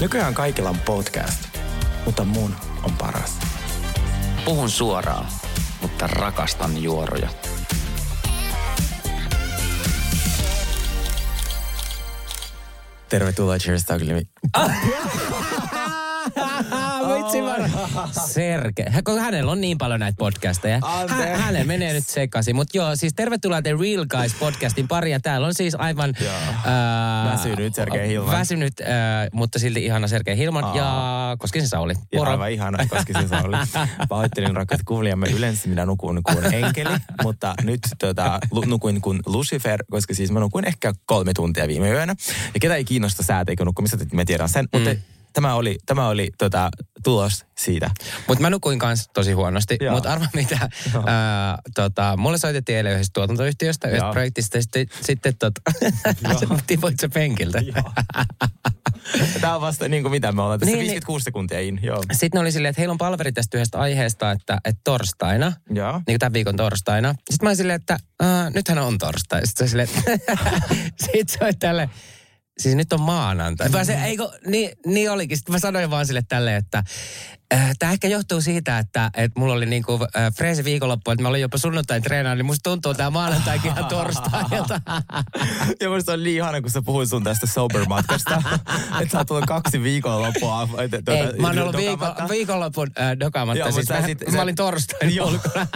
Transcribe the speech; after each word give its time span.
Nykyään 0.00 0.34
kaikilla 0.34 0.68
on 0.68 0.78
podcast, 0.78 1.44
mutta 2.04 2.24
mun 2.24 2.54
on 2.82 2.92
paras. 2.92 3.38
Puhun 4.44 4.70
suoraan, 4.70 5.26
mutta 5.82 6.06
rakastan 6.06 6.82
juoroja. 6.82 7.28
Tervetuloa 13.08 13.58
Cheers 13.58 13.84
Taglimi. 13.84 14.22
Vitsi 17.14 17.42
vaan. 17.42 17.70
Serge. 18.26 18.84
Hän- 18.88 19.04
kun 19.04 19.18
Hänellä 19.20 19.52
on 19.52 19.60
niin 19.60 19.78
paljon 19.78 20.00
näitä 20.00 20.16
podcasteja. 20.16 20.80
Hänellä 21.36 21.64
menee 21.64 21.92
nyt 21.92 22.06
sekaisin. 22.08 22.56
Mutta 22.56 22.76
joo, 22.76 22.96
siis 22.96 23.12
tervetuloa 23.14 23.62
The 23.62 23.70
Real 23.80 24.06
Guys 24.06 24.34
podcastin 24.34 24.88
pari. 24.88 25.10
Ja 25.10 25.20
täällä 25.20 25.46
on 25.46 25.54
siis 25.54 25.74
aivan... 25.74 26.14
Ää, 26.64 27.32
Väsynyt 27.32 27.74
Sergei 27.74 28.08
Hilman. 28.08 28.38
Väsynyt, 28.38 28.80
ää, 28.80 29.28
mutta 29.32 29.58
silti 29.58 29.84
ihana 29.84 30.08
Sergei 30.08 30.36
Hilman. 30.36 30.64
Aa. 30.64 30.76
Ja 30.76 31.36
Koskisen 31.38 31.68
Sauli. 31.68 31.94
Ja 32.12 32.18
Moro. 32.18 32.30
aivan 32.30 32.50
ihana, 32.50 32.78
koska 32.86 33.12
se 33.28 33.36
oli. 33.44 33.56
Pahoittelin 34.08 34.56
rakkaat 34.56 34.80
kuulijamme. 34.84 35.26
Yleensä 35.30 35.68
minä 35.68 35.86
nukun 35.86 36.20
kuin 36.22 36.54
enkeli, 36.54 36.96
mutta 37.22 37.54
nyt 37.62 37.80
tota, 37.98 38.38
nukuin 38.66 39.00
kuin 39.00 39.20
Lucifer, 39.26 39.84
koska 39.90 40.14
siis 40.14 40.30
mä 40.30 40.40
nukuin 40.40 40.64
ehkä 40.64 40.92
kolme 41.06 41.32
tuntia 41.34 41.68
viime 41.68 41.90
yönä. 41.90 42.14
Ja 42.54 42.60
ketä 42.60 42.74
ei 42.74 42.84
kiinnosta 42.84 43.22
sääteikö 43.22 43.64
nukkumista, 43.64 43.98
että 44.02 44.16
mä 44.16 44.24
tiedän 44.24 44.48
sen. 44.48 44.68
Mutta 44.72 44.90
tämä 45.32 45.54
oli, 45.54 45.78
tämä 45.86 46.08
oli 46.08 46.30
tota, 46.38 46.70
tulos 47.04 47.44
siitä. 47.58 47.90
Mutta 48.28 48.42
mä 48.42 48.50
nukuin 48.50 48.78
kanssa 48.78 49.10
tosi 49.14 49.32
huonosti. 49.32 49.78
Mutta 49.90 50.12
arva 50.12 50.26
mitä, 50.34 50.68
ää, 51.06 51.58
tota, 51.74 52.16
mulle 52.16 52.38
soitettiin 52.38 52.76
eilen 52.76 52.92
yhdestä 52.92 53.12
tuotantoyhtiöstä, 53.14 53.88
yhdestä 53.88 54.06
Joo. 54.06 54.12
projektista. 54.12 54.62
Sitten, 54.62 54.86
sitten 55.00 55.36
tota, 55.38 55.60
tipuit 56.66 57.00
sä 57.00 57.08
penkiltä. 57.08 57.62
Tämä 59.40 59.54
on 59.54 59.60
vasta 59.60 59.88
niin 59.88 60.02
kuin 60.02 60.12
mitä 60.12 60.32
me 60.32 60.42
ollaan 60.42 60.60
tässä 60.60 60.70
Niin, 60.70 60.78
niin, 60.78 60.86
niin. 60.86 60.90
56 60.90 61.24
sekuntia 61.24 61.60
in. 61.60 61.80
Joo. 61.82 62.02
Sitten 62.12 62.38
ne 62.38 62.40
oli 62.40 62.52
silleen, 62.52 62.70
että 62.70 62.80
heillä 62.80 62.92
on 62.92 62.98
palveri 62.98 63.32
tästä 63.32 63.56
yhdestä 63.56 63.78
aiheesta, 63.78 64.30
että, 64.30 64.58
että 64.64 64.80
torstaina, 64.84 65.52
Joo. 65.70 65.92
niin 65.92 66.04
kuin 66.04 66.18
tämän 66.18 66.32
viikon 66.32 66.56
torstaina. 66.56 67.12
Sitten 67.12 67.46
mä 67.46 67.48
olin 67.48 67.56
silleen, 67.56 67.76
että 67.76 67.96
äh, 68.22 68.52
nythän 68.54 68.78
on 68.78 68.98
torstai. 68.98 69.46
Sitten 69.46 69.68
se, 69.68 69.70
silleen, 69.70 69.88
sit 70.96 71.28
se 71.28 71.38
oli 71.44 71.52
tälle, 71.52 71.90
siis 72.60 72.74
nyt 72.74 72.92
on 72.92 73.00
maanantai. 73.00 73.68
Mä 73.68 73.84
se, 73.84 73.94
eikö, 74.04 74.30
niin, 74.46 74.70
niin 74.86 75.10
olikin. 75.10 75.36
Sitten 75.36 75.52
mä 75.52 75.58
sanoin 75.58 75.90
vaan 75.90 76.06
sille 76.06 76.22
tälle, 76.28 76.56
että 76.56 76.84
tämä 77.78 77.92
ehkä 77.92 78.08
johtuu 78.08 78.40
siitä, 78.40 78.78
että, 78.78 79.10
että 79.16 79.40
mulla 79.40 79.52
oli 79.54 79.66
niinku 79.66 79.92
äh, 80.16 80.32
freesi 80.36 80.64
viikonloppu, 80.64 81.10
että 81.10 81.22
mä 81.22 81.28
olin 81.28 81.40
jopa 81.40 81.58
sunnuntain 81.58 82.02
treenaan, 82.02 82.38
niin 82.38 82.46
musta 82.46 82.70
tuntuu 82.70 82.94
tämä 82.94 83.10
maanantaikin 83.10 83.72
ihan 83.72 83.84
torstailta. 83.86 84.80
Ja 85.80 85.88
musta 85.90 86.12
on 86.12 86.22
niin 86.22 86.36
ihana, 86.36 86.60
kun 86.60 86.70
sä 86.70 86.82
puhuit 86.82 87.08
sun 87.08 87.24
tästä 87.24 87.46
sober-matkasta. 87.46 88.42
että 89.00 89.12
sä 89.12 89.18
oot 89.18 89.26
tullut 89.26 89.46
kaksi 89.46 89.82
viikonloppua. 89.82 90.68
Tuota, 90.90 91.12
Ei, 91.12 91.32
mä 91.40 91.46
oon 91.46 91.58
ollut 91.58 91.74
dokamatta. 91.74 92.28
viikonlopun 92.28 92.88
äh, 93.00 93.18
dokamatta. 93.20 93.58
Joo, 93.58 93.72
siis 93.72 93.88
mä, 93.88 94.02
sit- 94.06 94.26
mä 94.26 94.32
sä- 94.32 94.42
olin 94.42 94.54
torstain 94.54 95.22
ulkona. 95.22 95.66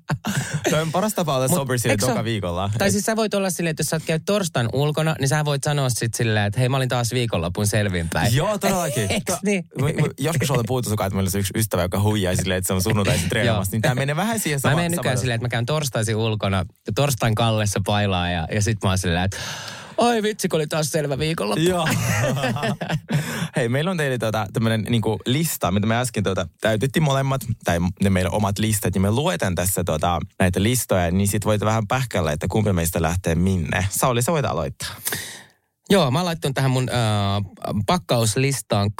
Toi 0.70 0.82
on 0.82 0.92
paras 0.92 1.14
tapa 1.14 1.36
olla 1.36 1.48
sober 1.48 1.78
sille 1.78 1.96
se 2.00 2.06
oo- 2.12 2.24
viikolla. 2.24 2.70
Tai 2.78 2.90
siis 2.90 3.04
sä 3.04 3.16
voit 3.16 3.34
olla 3.34 3.50
silleen, 3.50 3.70
että 3.70 3.80
jos 3.80 3.86
sä 3.88 3.96
oot 3.96 4.02
käynyt 4.06 4.24
torstain 4.26 4.68
ulkona, 4.72 5.16
niin 5.18 5.28
sä 5.28 5.44
voit 5.44 5.64
sanoa 5.64 5.88
sit 5.88 6.14
silleen, 6.14 6.46
että 6.46 6.60
hei 6.60 6.68
mä 6.68 6.76
olin 6.76 6.88
taas 6.88 7.12
viikonlopun 7.12 7.66
selvinpäin. 7.66 8.34
Joo, 8.34 8.58
todellakin. 8.58 9.06
Eiks 9.12 9.24
To- 9.26 9.38
niin? 9.44 9.64
mä- 9.80 9.86
mä- 9.86 10.08
Joskus 10.18 10.50
olen 10.50 10.64
puhuttu 10.66 10.90
sukaan, 11.00 11.06
että 11.06 11.16
meillä 11.16 11.26
olisi 11.26 11.38
yksi 11.38 11.52
ystävä, 11.56 11.82
joka 11.82 12.00
huijaa 12.00 12.36
silleen, 12.36 12.58
että 12.58 12.66
se 12.68 12.72
on 12.72 12.82
sunnuntaisin 12.82 13.28
treenaamassa. 13.28 13.72
niin 13.72 13.82
tämä 13.82 13.94
menee 13.94 14.16
vähän 14.16 14.40
siihen 14.40 14.56
Mä 14.56 14.60
samaan. 14.60 14.76
menen 14.78 14.90
nykyään 14.92 15.18
silleen, 15.18 15.34
että 15.34 15.44
mä 15.44 15.48
käyn 15.48 15.66
torstaisin 15.66 16.16
ulkona, 16.16 16.56
ja 16.86 16.92
torstain 16.94 17.34
kallessa 17.34 17.80
pailaa 17.86 18.30
ja, 18.30 18.48
ja 18.54 18.62
sit 18.62 18.78
mä 18.82 18.88
oon 18.88 18.98
silleen, 18.98 19.24
että 19.24 19.36
oi 19.96 20.22
vitsi, 20.22 20.48
kun 20.48 20.56
oli 20.58 20.66
taas 20.66 20.90
selvä 20.90 21.18
viikonloppu. 21.18 21.64
Joo. 21.64 21.88
Hei, 23.56 23.68
meillä 23.68 23.90
on 23.90 23.96
teille 23.96 24.18
tota, 24.18 24.46
tämmöinen 24.52 24.82
niinku 24.88 25.18
lista, 25.26 25.70
mitä 25.70 25.86
me 25.86 25.96
äsken 25.96 26.24
tota, 26.24 26.48
täytettiin 26.60 27.02
molemmat, 27.02 27.40
tai 27.64 27.78
ne 28.02 28.10
meidän 28.10 28.32
omat 28.32 28.58
listat, 28.58 28.94
ja 28.94 29.00
me 29.00 29.10
luetaan 29.10 29.54
tässä 29.54 29.84
tota, 29.84 30.20
näitä 30.38 30.62
listoja, 30.62 31.10
niin 31.10 31.28
sit 31.28 31.44
voit 31.44 31.60
vähän 31.60 31.86
pähkällä, 31.86 32.32
että 32.32 32.46
kumpi 32.50 32.72
meistä 32.72 33.02
lähtee 33.02 33.34
minne. 33.34 33.86
Sauli, 33.90 34.22
sä 34.22 34.32
voit 34.32 34.46
aloittaa. 34.46 34.88
Joo, 35.90 36.10
mä 36.10 36.18
oon 36.18 36.26
laittanut 36.26 36.54
tähän 36.54 36.70
mun 36.70 36.88
äh, 36.88 37.76
pakkauslistaan 37.86 38.90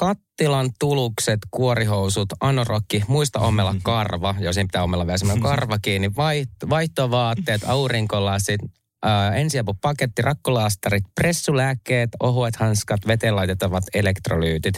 kattilan, 0.41 0.71
tulukset, 0.78 1.39
kuorihousut, 1.51 2.28
anorokki, 2.41 3.03
muista 3.09 3.41
ommella 3.41 3.75
karva, 3.83 4.34
jos 4.39 4.55
siinä 4.55 4.67
pitää 4.67 4.83
ommella 4.83 5.06
vielä 5.06 5.19
semmoinen 5.19 5.43
karva 5.43 5.78
kiinni, 5.78 6.11
vaihtovaatteet, 6.71 7.62
aurinkolasit, 7.67 8.61
äh, 9.06 9.37
ensiapupaketti, 9.37 10.22
rakkolaastarit, 10.22 11.05
pressulääkkeet, 11.15 12.11
ohuet 12.22 12.56
hanskat, 12.56 13.00
veteen 13.06 13.37
laitettavat 13.37 13.84
elektrolyytit. 13.94 14.75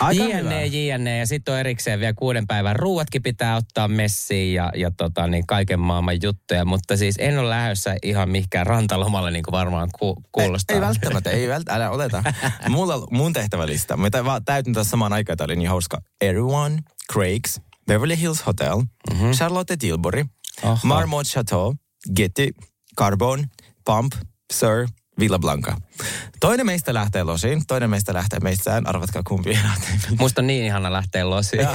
Aika 0.00 0.24
JNE. 0.24 0.66
JNE 0.66 1.18
ja 1.18 1.26
sitten 1.26 1.54
on 1.54 1.60
erikseen 1.60 2.00
vielä 2.00 2.12
kuuden 2.12 2.46
päivän 2.46 2.76
ruuatkin 2.76 3.22
pitää 3.22 3.56
ottaa 3.56 3.88
messiin 3.88 4.54
ja, 4.54 4.72
ja 4.74 4.90
tota, 4.96 5.26
niin 5.26 5.46
kaiken 5.46 5.80
maailman 5.80 6.22
juttuja, 6.22 6.64
mutta 6.64 6.96
siis 6.96 7.16
en 7.18 7.38
ole 7.38 7.50
lähdössä 7.50 7.96
ihan 8.02 8.30
mihinkään 8.30 8.66
rantalomalle 8.66 9.30
niin 9.30 9.42
kuin 9.42 9.52
varmaan 9.52 9.88
ku, 9.98 10.22
kuulostaa. 10.32 10.74
Ei, 10.74 10.80
ei 10.80 10.86
välttämättä, 10.86 11.30
ei 11.30 11.48
välttämättä, 11.48 11.84
älä 11.84 11.90
oleta. 11.90 12.22
Mulla, 12.68 13.06
mun 13.10 13.32
tehtävälista, 13.32 13.96
mä 13.96 14.08
vaan 14.24 14.44
täytin 14.44 14.74
tässä 14.74 14.90
samaan 14.90 15.12
aikaan, 15.12 15.36
tää 15.36 15.44
oli 15.44 15.56
niin 15.56 15.68
hauska. 15.68 16.00
Everyone, 16.20 16.78
Craig's, 17.12 17.60
Beverly 17.86 18.20
Hills 18.20 18.46
Hotel, 18.46 18.76
mm-hmm. 18.76 19.30
Charlotte 19.30 19.76
Tilbury, 19.76 20.24
Oho. 20.62 20.78
Marmot 20.82 21.26
Chateau, 21.26 21.74
Getty, 22.16 22.48
Carbon, 22.98 23.46
Pump, 23.86 24.16
Sir, 24.50 24.88
Villa 25.16 25.38
Blanca. 25.38 25.76
Toinen 26.40 26.66
meistä 26.66 26.94
lähtee 26.94 27.22
losiin, 27.22 27.66
toinen 27.66 27.90
meistä 27.90 28.14
lähtee 28.14 28.40
meistään. 28.40 28.86
Arvatkaa 28.86 29.22
kumpi 29.26 29.54
lähtee. 29.64 29.90
Musta 30.18 30.40
on 30.40 30.46
niin 30.46 30.64
ihana 30.64 30.92
lähteä 30.92 31.30
losiin. 31.30 31.68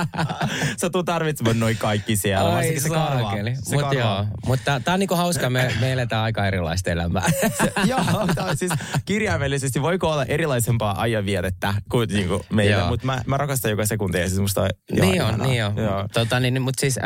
Sä 0.80 0.90
tuu 0.90 1.02
tarvitsemaan 1.02 1.60
noin 1.60 1.76
kaikki 1.76 2.16
siellä. 2.16 2.54
Ai 2.56 2.80
se 2.80 2.88
karva. 2.88 3.20
saakeli. 3.20 3.56
Se 3.62 3.76
Mut 3.76 3.92
joo, 3.92 4.26
mutta 4.46 4.80
tää 4.80 4.94
on 4.94 5.00
niinku 5.00 5.14
hauska, 5.14 5.50
me, 5.50 5.74
me 5.80 5.92
eletään 5.92 6.22
aika 6.22 6.46
erilaista 6.46 6.90
elämää. 6.90 7.26
Joo, 7.90 8.26
tää 8.34 8.44
on 8.44 8.56
siis 8.56 8.72
kirjaimellisesti 9.04 9.82
voiko 9.82 10.10
olla 10.12 10.24
erilaisempaa 10.24 11.00
ajanvietettä 11.00 11.74
kuin 11.90 12.08
niinku 12.08 12.44
meillä, 12.52 12.88
mutta 12.88 13.06
mä, 13.06 13.22
mä 13.26 13.36
rakastan 13.36 13.70
joka 13.70 13.86
sekuntia. 13.86 14.28
Siis 14.28 14.40
musta 14.40 14.62
on 14.62 14.70
niin 14.92 15.04
on, 15.04 15.14
ihanaa. 15.14 15.46
niin 15.46 15.64
on. 15.64 15.76
Joo. 15.76 16.08
Tota, 16.12 16.40
niin, 16.40 16.62
mutta 16.62 16.80
siis 16.80 16.98
äh, 16.98 17.04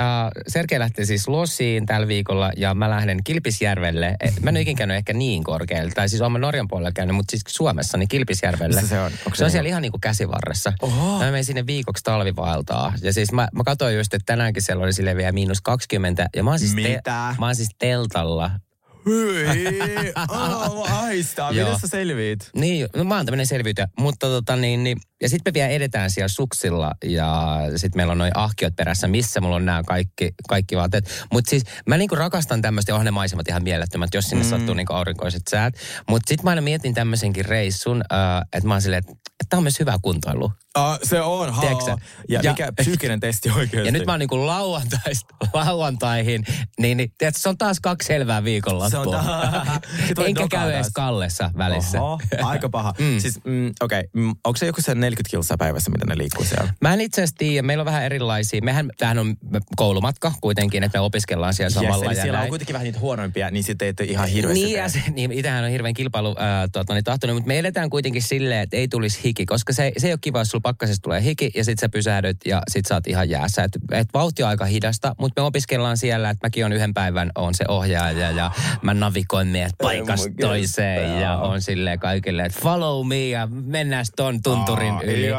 Sergei 0.48 0.78
lähtee 0.78 1.04
siis 1.04 1.28
losiin 1.28 1.86
tällä 1.86 2.08
viikolla 2.08 2.50
ja 2.56 2.74
mä 2.74 2.90
lähden 2.90 3.18
Kilpisjärvelle. 3.24 4.16
Eh, 4.20 4.34
Mä 4.42 4.50
en 4.50 4.54
ole 4.54 4.60
ikinä 4.60 4.78
käynyt 4.78 4.96
ehkä 4.96 5.12
niin 5.12 5.44
korkealle, 5.44 5.90
tai 5.94 6.08
siis 6.08 6.22
olen 6.34 6.40
Norjan 6.40 6.68
puolella 6.68 6.92
käynyt, 6.92 7.16
mutta 7.16 7.30
siis 7.30 7.42
Suomessa 7.48 7.98
niin 7.98 8.08
Kilpisjärvelle. 8.08 8.80
Missä 8.80 8.88
se 8.88 9.00
on? 9.00 9.04
Onko 9.04 9.14
se 9.22 9.26
on 9.26 9.32
niinku- 9.32 9.50
siellä 9.50 9.68
ihan 9.68 9.82
niin 9.82 9.92
kuin 9.92 10.00
käsivarressa. 10.00 10.72
Oho. 10.82 11.18
Mä 11.18 11.24
menin 11.30 11.44
sinne 11.44 11.66
viikoksi 11.66 12.04
talvivaeltaa. 12.04 12.92
Ja 13.02 13.12
siis 13.12 13.32
mä, 13.32 13.48
mä 13.52 13.64
katsoin 13.64 13.96
just, 13.96 14.14
että 14.14 14.26
tänäänkin 14.26 14.62
siellä 14.62 14.84
oli 14.84 14.92
sille 14.92 15.16
vielä 15.16 15.32
miinus 15.32 15.60
20. 15.60 16.28
Ja 16.36 16.44
mä 16.44 16.50
oon 16.50 16.58
siis, 16.58 16.74
Mitä? 16.74 17.34
mä 17.38 17.46
oon 17.46 17.56
siis 17.56 17.68
teltalla 17.78 18.50
Hyi, 19.06 20.12
oh, 20.28 21.04
aistaa. 21.04 21.52
Miten 21.52 21.80
sä 21.80 21.86
selviit? 21.86 22.50
Niin, 22.56 22.88
no 22.96 23.04
mä 23.04 23.16
oon 23.16 23.26
tämmöinen 23.26 23.46
selviytyjä. 23.46 23.88
Mutta 23.98 24.26
tota 24.26 24.56
niin, 24.56 24.84
niin 24.84 24.98
ja 25.22 25.28
sitten 25.28 25.50
me 25.50 25.54
vielä 25.54 25.68
edetään 25.68 26.10
siellä 26.10 26.28
suksilla 26.28 26.92
ja 27.04 27.58
sitten 27.76 27.98
meillä 27.98 28.12
on 28.12 28.18
noin 28.18 28.32
ahkiot 28.34 28.76
perässä, 28.76 29.08
missä 29.08 29.40
mulla 29.40 29.56
on 29.56 29.64
nämä 29.64 29.82
kaikki, 29.86 30.30
kaikki 30.48 30.76
vaatteet. 30.76 31.26
Mutta 31.32 31.50
siis 31.50 31.62
mä 31.86 31.96
niinku 31.96 32.14
rakastan 32.14 32.62
tämmöistä, 32.62 32.90
ja 32.90 32.94
onhan 32.94 33.04
ne 33.04 33.10
maisemat 33.10 33.48
ihan 33.48 33.62
mielettömät, 33.62 34.14
jos 34.14 34.24
sinne 34.24 34.44
mm. 34.44 34.50
sattuu 34.50 34.74
niinku 34.74 34.92
aurinkoiset 34.92 35.42
säät. 35.50 35.74
Mutta 36.08 36.28
sitten 36.28 36.44
mä 36.44 36.50
aina 36.50 36.62
mietin 36.62 36.94
tämmöisenkin 36.94 37.44
reissun, 37.44 38.04
äh, 38.12 38.42
että 38.52 38.68
mä 38.68 38.74
oon 38.74 38.82
silleen, 38.82 38.98
että 38.98 39.14
tämä 39.48 39.58
on 39.58 39.64
myös 39.64 39.80
hyvä 39.80 39.98
kuntoilu. 40.02 40.52
Uh, 40.78 40.98
se 41.02 41.20
on, 41.20 41.52
haa. 41.52 41.64
Ja, 42.28 42.40
Ja- 42.42 42.50
mikä 42.50 42.72
psyykkinen 42.72 43.20
testi 43.20 43.50
oikeasti. 43.50 43.88
Ja 43.88 43.92
nyt 43.92 44.06
mä 44.06 44.12
oon 44.12 44.18
niinku 44.18 44.46
lauantaista 44.46 45.34
lauantaihin, 45.52 46.44
niin, 46.78 46.96
niin 46.96 47.12
tiedätkö, 47.18 47.40
se 47.40 47.48
on 47.48 47.58
taas 47.58 47.80
kaksi 47.80 48.06
selvää 48.06 48.44
viikonloppua. 48.44 48.90
Se 48.90 48.98
on 48.98 49.10
ta- 49.10 49.80
Sit 50.08 50.16
voi 50.18 50.26
Enkä 50.28 50.46
käy 50.50 50.72
edes 50.72 50.80
taas. 50.86 50.92
kallessa 50.92 51.50
välissä. 51.58 52.02
Oho, 52.02 52.20
aika 52.42 52.68
paha. 52.68 52.94
mm. 53.00 53.18
Siis, 53.18 53.44
mm, 53.44 53.72
okei, 53.80 53.98
okay. 54.00 54.08
mm, 54.12 54.30
onko 54.44 54.56
se 54.56 54.66
joku 54.66 54.80
sen 54.80 55.00
40 55.00 55.30
kilsaa 55.30 55.56
päivässä, 55.56 55.90
mitä 55.90 56.06
ne 56.06 56.18
liikkuu 56.18 56.44
siellä. 56.44 56.74
Mä 56.80 56.94
en 56.94 57.00
itse 57.00 57.20
asiassa 57.20 57.36
tiedä, 57.38 57.62
meillä 57.66 57.82
on 57.82 57.86
vähän 57.86 58.04
erilaisia. 58.04 58.60
Mehän, 58.62 58.90
tämähän 58.98 59.18
on 59.18 59.36
koulumatka 59.76 60.32
kuitenkin, 60.40 60.82
että 60.82 60.98
me 60.98 61.02
opiskellaan 61.02 61.54
siellä 61.54 61.70
samalla. 61.70 62.04
Yes, 62.04 62.16
ja 62.16 62.22
siellä 62.22 62.36
näin. 62.38 62.46
on 62.46 62.48
kuitenkin 62.48 62.74
vähän 62.74 62.84
niitä 62.84 63.00
huonoimpia, 63.00 63.50
niin 63.50 63.64
sitten 63.64 63.94
ei 64.00 64.10
ihan 64.10 64.28
hirveästi 64.28 64.64
Niin, 64.64 64.78
ja 64.78 64.88
se, 64.88 65.02
niin 65.10 65.32
itähän 65.32 65.64
on 65.64 65.70
hirveän 65.70 65.94
kilpailu 65.94 66.28
äh, 66.28 66.70
tuota, 66.72 66.94
niin 66.94 67.04
tahtoinen, 67.04 67.36
mutta 67.36 67.48
me 67.48 67.58
eletään 67.58 67.90
kuitenkin 67.90 68.22
silleen, 68.22 68.60
että 68.60 68.76
ei 68.76 68.88
tulisi 68.88 69.20
hiki, 69.24 69.46
koska 69.46 69.72
se, 69.72 69.92
se 69.98 70.06
ei 70.06 70.12
ole 70.12 70.18
kiva, 70.22 70.38
jos 70.38 70.54
sulla 70.64 70.72
pakkasesta 70.72 71.02
tulee 71.02 71.22
hiki 71.22 71.50
ja 71.54 71.64
sit 71.64 71.78
sä 71.78 71.88
pysähdyt 71.88 72.36
ja 72.46 72.62
sit 72.68 72.86
sä 72.86 72.94
oot 72.94 73.06
ihan 73.06 73.30
jäässä. 73.30 73.64
Et, 73.64 73.72
et 73.92 74.08
vauhti 74.14 74.42
on 74.42 74.48
aika 74.48 74.64
hidasta, 74.64 75.14
mutta 75.18 75.40
me 75.40 75.46
opiskellaan 75.46 75.96
siellä, 75.96 76.30
että 76.30 76.46
mäkin 76.46 76.64
on 76.64 76.72
yhden 76.72 76.94
päivän 76.94 77.30
on 77.34 77.54
se 77.54 77.64
ohjaaja 77.68 78.30
ja 78.30 78.50
mä 78.82 78.94
navigoin 78.94 79.48
meidät 79.48 79.72
paikasta 79.82 80.28
toiseen 80.40 81.20
ja 81.20 81.36
on 81.36 81.62
silleen 81.62 81.98
kaikille, 81.98 82.44
että 82.44 82.60
follow 82.60 83.06
me 83.06 83.28
ja 83.28 83.46
mennään 83.46 84.04
ton 84.16 84.42
tunturin 84.42 84.92
Aa, 84.92 85.02
yli. 85.02 85.32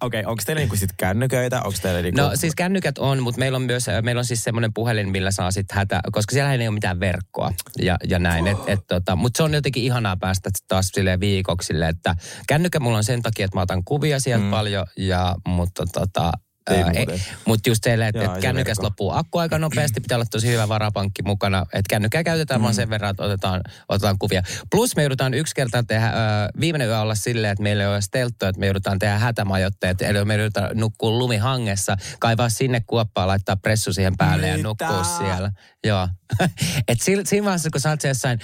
Okei, 0.00 0.20
okay, 0.20 0.22
onko 0.24 0.42
teillä 0.46 0.60
niinku 0.60 0.76
sit 0.76 0.92
kännyköitä? 0.96 1.56
Onko 1.56 1.78
teillä 1.82 2.02
niinku... 2.02 2.20
No 2.20 2.30
siis 2.34 2.54
kännykät 2.54 2.98
on, 2.98 3.22
mutta 3.22 3.38
meillä 3.38 3.56
on 3.56 3.62
myös, 3.62 3.88
äh, 3.88 4.02
meillä 4.02 4.18
on 4.18 4.24
siis 4.24 4.44
semmoinen 4.44 4.72
puhelin, 4.72 5.08
millä 5.08 5.30
saa 5.30 5.50
sitten 5.50 5.76
hätä, 5.76 6.00
koska 6.12 6.32
siellä 6.32 6.52
ei 6.52 6.68
ole 6.68 6.74
mitään 6.74 7.00
verkkoa 7.00 7.52
ja, 7.78 7.96
ja 8.08 8.18
näin. 8.18 8.46
Et, 8.46 8.58
et, 8.66 8.80
tota, 8.86 9.16
mutta 9.16 9.36
se 9.36 9.42
on 9.42 9.54
jotenkin 9.54 9.82
ihanaa 9.82 10.16
päästä 10.16 10.50
taas 10.68 10.88
silleen 10.88 11.20
viikoksi 11.20 11.74
että 11.88 12.14
kännykkä 12.46 12.80
mulla 12.80 12.96
on 12.96 13.04
sen 13.04 13.22
takia, 13.22 13.44
että 13.44 13.56
mä 13.56 13.62
otan 13.62 13.84
kuvia 13.84 14.20
sieltä 14.20 14.37
mm. 14.42 14.50
paljon, 14.50 14.86
ja, 14.96 15.34
mutta 15.46 15.84
tota, 15.92 16.32
Ei 16.70 17.06
mutta 17.44 17.70
just 17.70 17.84
se, 17.84 17.94
että 17.94 18.06
et 18.06 18.14
ja 18.14 18.40
kännykästä 18.40 18.82
verkko. 18.82 18.84
loppuu 18.84 19.10
akku 19.10 19.38
aika 19.38 19.58
nopeasti, 19.58 20.00
pitää 20.00 20.16
olla 20.16 20.24
tosi 20.30 20.48
hyvä 20.48 20.68
varapankki 20.68 21.22
mukana. 21.22 21.66
Että 21.72 21.90
kännykkää 21.90 22.24
käytetään 22.24 22.60
mm. 22.60 22.62
vaan 22.62 22.74
sen 22.74 22.90
verran, 22.90 23.10
että 23.10 23.22
otetaan, 23.22 23.60
otetaan 23.88 24.18
kuvia. 24.18 24.42
Plus 24.70 24.96
me 24.96 25.02
joudutaan 25.02 25.34
yksi 25.34 25.54
kerta 25.54 25.82
tehdä, 25.82 26.06
äh, 26.06 26.12
viimeinen 26.60 26.88
yö 26.88 27.00
olla 27.00 27.14
silleen, 27.14 27.52
että 27.52 27.62
meillä 27.62 27.82
ei 27.82 27.88
ole 27.88 28.00
stelttoa, 28.00 28.48
että 28.48 28.60
me 28.60 28.66
joudutaan 28.66 28.98
tehdä 28.98 29.18
hätämajoitteet. 29.18 30.02
Eli 30.02 30.24
me 30.24 30.36
joudutaan 30.36 30.70
nukkua 30.74 31.10
lumihangessa, 31.10 31.96
kaivaa 32.18 32.48
sinne 32.48 32.82
kuoppaa, 32.86 33.26
laittaa 33.26 33.56
pressu 33.56 33.92
siihen 33.92 34.16
päälle 34.16 34.48
ja 34.48 34.56
Mitä? 34.56 34.68
nukkua 34.68 35.04
siellä. 35.04 35.52
Joo. 35.84 36.08
Et 36.88 37.00
siinä, 37.00 37.22
siinä 37.26 37.44
vaiheessa, 37.44 37.70
kun 37.70 37.80
sä 37.80 37.90
oot 37.90 38.00
siellä 38.00 38.10
jossain 38.10 38.38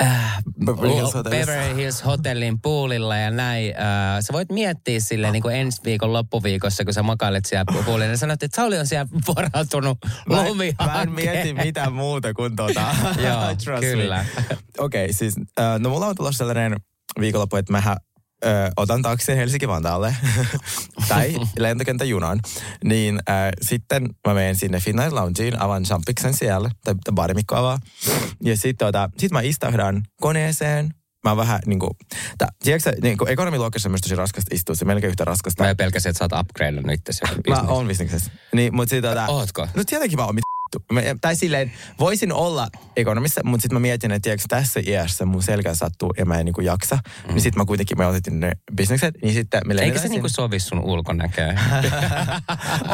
äh, 0.00 0.42
Beverly 0.64 0.94
Hills 0.94 1.14
Hotellissa. 1.14 1.52
Beverly 1.52 1.76
Hills 1.76 2.04
Hotellin 2.04 2.60
poolilla 2.60 3.16
ja 3.16 3.30
näin. 3.30 3.68
Äh, 3.68 4.20
sä 4.20 4.32
voit 4.32 4.52
miettiä 4.52 5.00
silleen 5.00 5.32
niin 5.32 5.42
kuin 5.42 5.56
ensi 5.56 5.80
viikon 5.84 6.12
loppuviikossa, 6.12 6.84
kun 6.84 6.94
sä 6.94 7.02
makailet 7.02 7.44
siellä 7.44 7.64
poolilla. 7.84 8.10
Ja 8.10 8.16
sanot, 8.16 8.42
että 8.42 8.56
Sauli 8.56 8.78
on 8.78 8.86
siellä 8.86 9.08
varautunut 9.36 9.98
lumihankeen. 10.26 10.90
mä 10.90 11.02
en 11.02 11.10
mieti 11.10 11.54
mitään 11.54 11.92
muuta 11.92 12.34
kuin 12.34 12.56
tota. 12.56 12.80
Joo, 13.26 13.80
kyllä. 13.80 14.24
Okei, 14.78 15.04
okay, 15.04 15.12
siis 15.12 15.34
äh, 15.60 15.78
no 15.78 15.90
mulla 15.90 16.06
on 16.06 16.16
tulossa 16.16 16.38
sellainen 16.38 16.80
viikonloppu, 17.20 17.56
että 17.56 17.72
mähän 17.72 17.96
ö, 18.44 18.70
otan 18.76 19.02
taksin 19.02 19.36
Helsinki-Vantaalle 19.36 20.16
tai 21.08 21.36
lentokenttäjunan, 21.58 22.40
niin 22.84 23.18
ö, 23.28 23.32
sitten 23.62 24.08
mä 24.26 24.34
menen 24.34 24.56
sinne 24.56 24.80
Finnair 24.80 25.14
Loungeen, 25.14 25.62
avaan 25.62 25.82
champiksen 25.82 26.34
siellä, 26.34 26.70
tai, 26.84 26.94
baarimikko 27.12 27.56
avaa. 27.56 27.78
Ja 28.42 28.56
sitten 28.56 28.86
tota, 28.86 29.10
sit 29.18 29.32
mä 29.32 29.40
istahdan 29.40 30.02
koneeseen, 30.20 30.94
mä 31.24 31.36
vähän 31.36 31.60
niinku, 31.66 31.96
tää, 32.38 32.48
tiedätkö 32.62 32.90
sä, 32.90 32.96
niinku 33.02 33.26
ekonomiluokassa 33.28 33.88
on 33.88 33.92
myös 33.92 34.00
tosi 34.00 34.16
raskasta 34.16 34.54
istua, 34.54 34.74
se 34.74 34.84
melkein 34.84 35.08
yhtä 35.08 35.24
raskasta. 35.24 35.64
Mä 35.64 35.74
pelkäsin, 35.74 36.10
että 36.10 36.18
sä 36.18 36.24
oot 36.24 36.40
upgradeannut 36.40 36.92
joku 37.46 37.50
Mä 37.50 37.72
oon 37.72 37.86
bisneksessä. 37.86 38.30
Niin, 38.54 38.74
mutta 38.74 38.90
sit 38.90 39.02
tota... 39.02 39.26
Ootko? 39.26 39.68
No 39.74 39.84
tietenkin 39.84 40.18
mä 40.18 40.24
oon 40.24 40.34
tai 41.20 41.36
silleen, 41.36 41.72
voisin 41.98 42.32
olla 42.32 42.68
ekonomissa, 42.96 43.40
mutta 43.44 43.62
sitten 43.62 43.76
mä 43.76 43.80
mietin, 43.80 44.10
että 44.10 44.22
tiedätkö, 44.22 44.46
tässä 44.48 44.80
iässä 44.86 45.24
mun 45.24 45.42
selkä 45.42 45.74
sattuu 45.74 46.14
ja 46.18 46.26
mä 46.26 46.38
en 46.38 46.44
niinku 46.44 46.60
jaksa. 46.60 46.96
Mm. 46.96 47.32
Niin 47.34 47.40
sitten 47.40 47.60
mä 47.60 47.64
kuitenkin, 47.64 47.98
mä 47.98 48.08
otettiin 48.08 48.40
ne 48.40 48.52
bisnekset, 48.76 49.14
niin 49.22 49.34
sitten 49.34 49.60
me 49.64 49.74
Eikö 49.74 49.98
se 49.98 50.08
niinku 50.08 50.28
sovi 50.28 50.60
sun 50.60 50.80
ulkonäköön? 50.80 51.60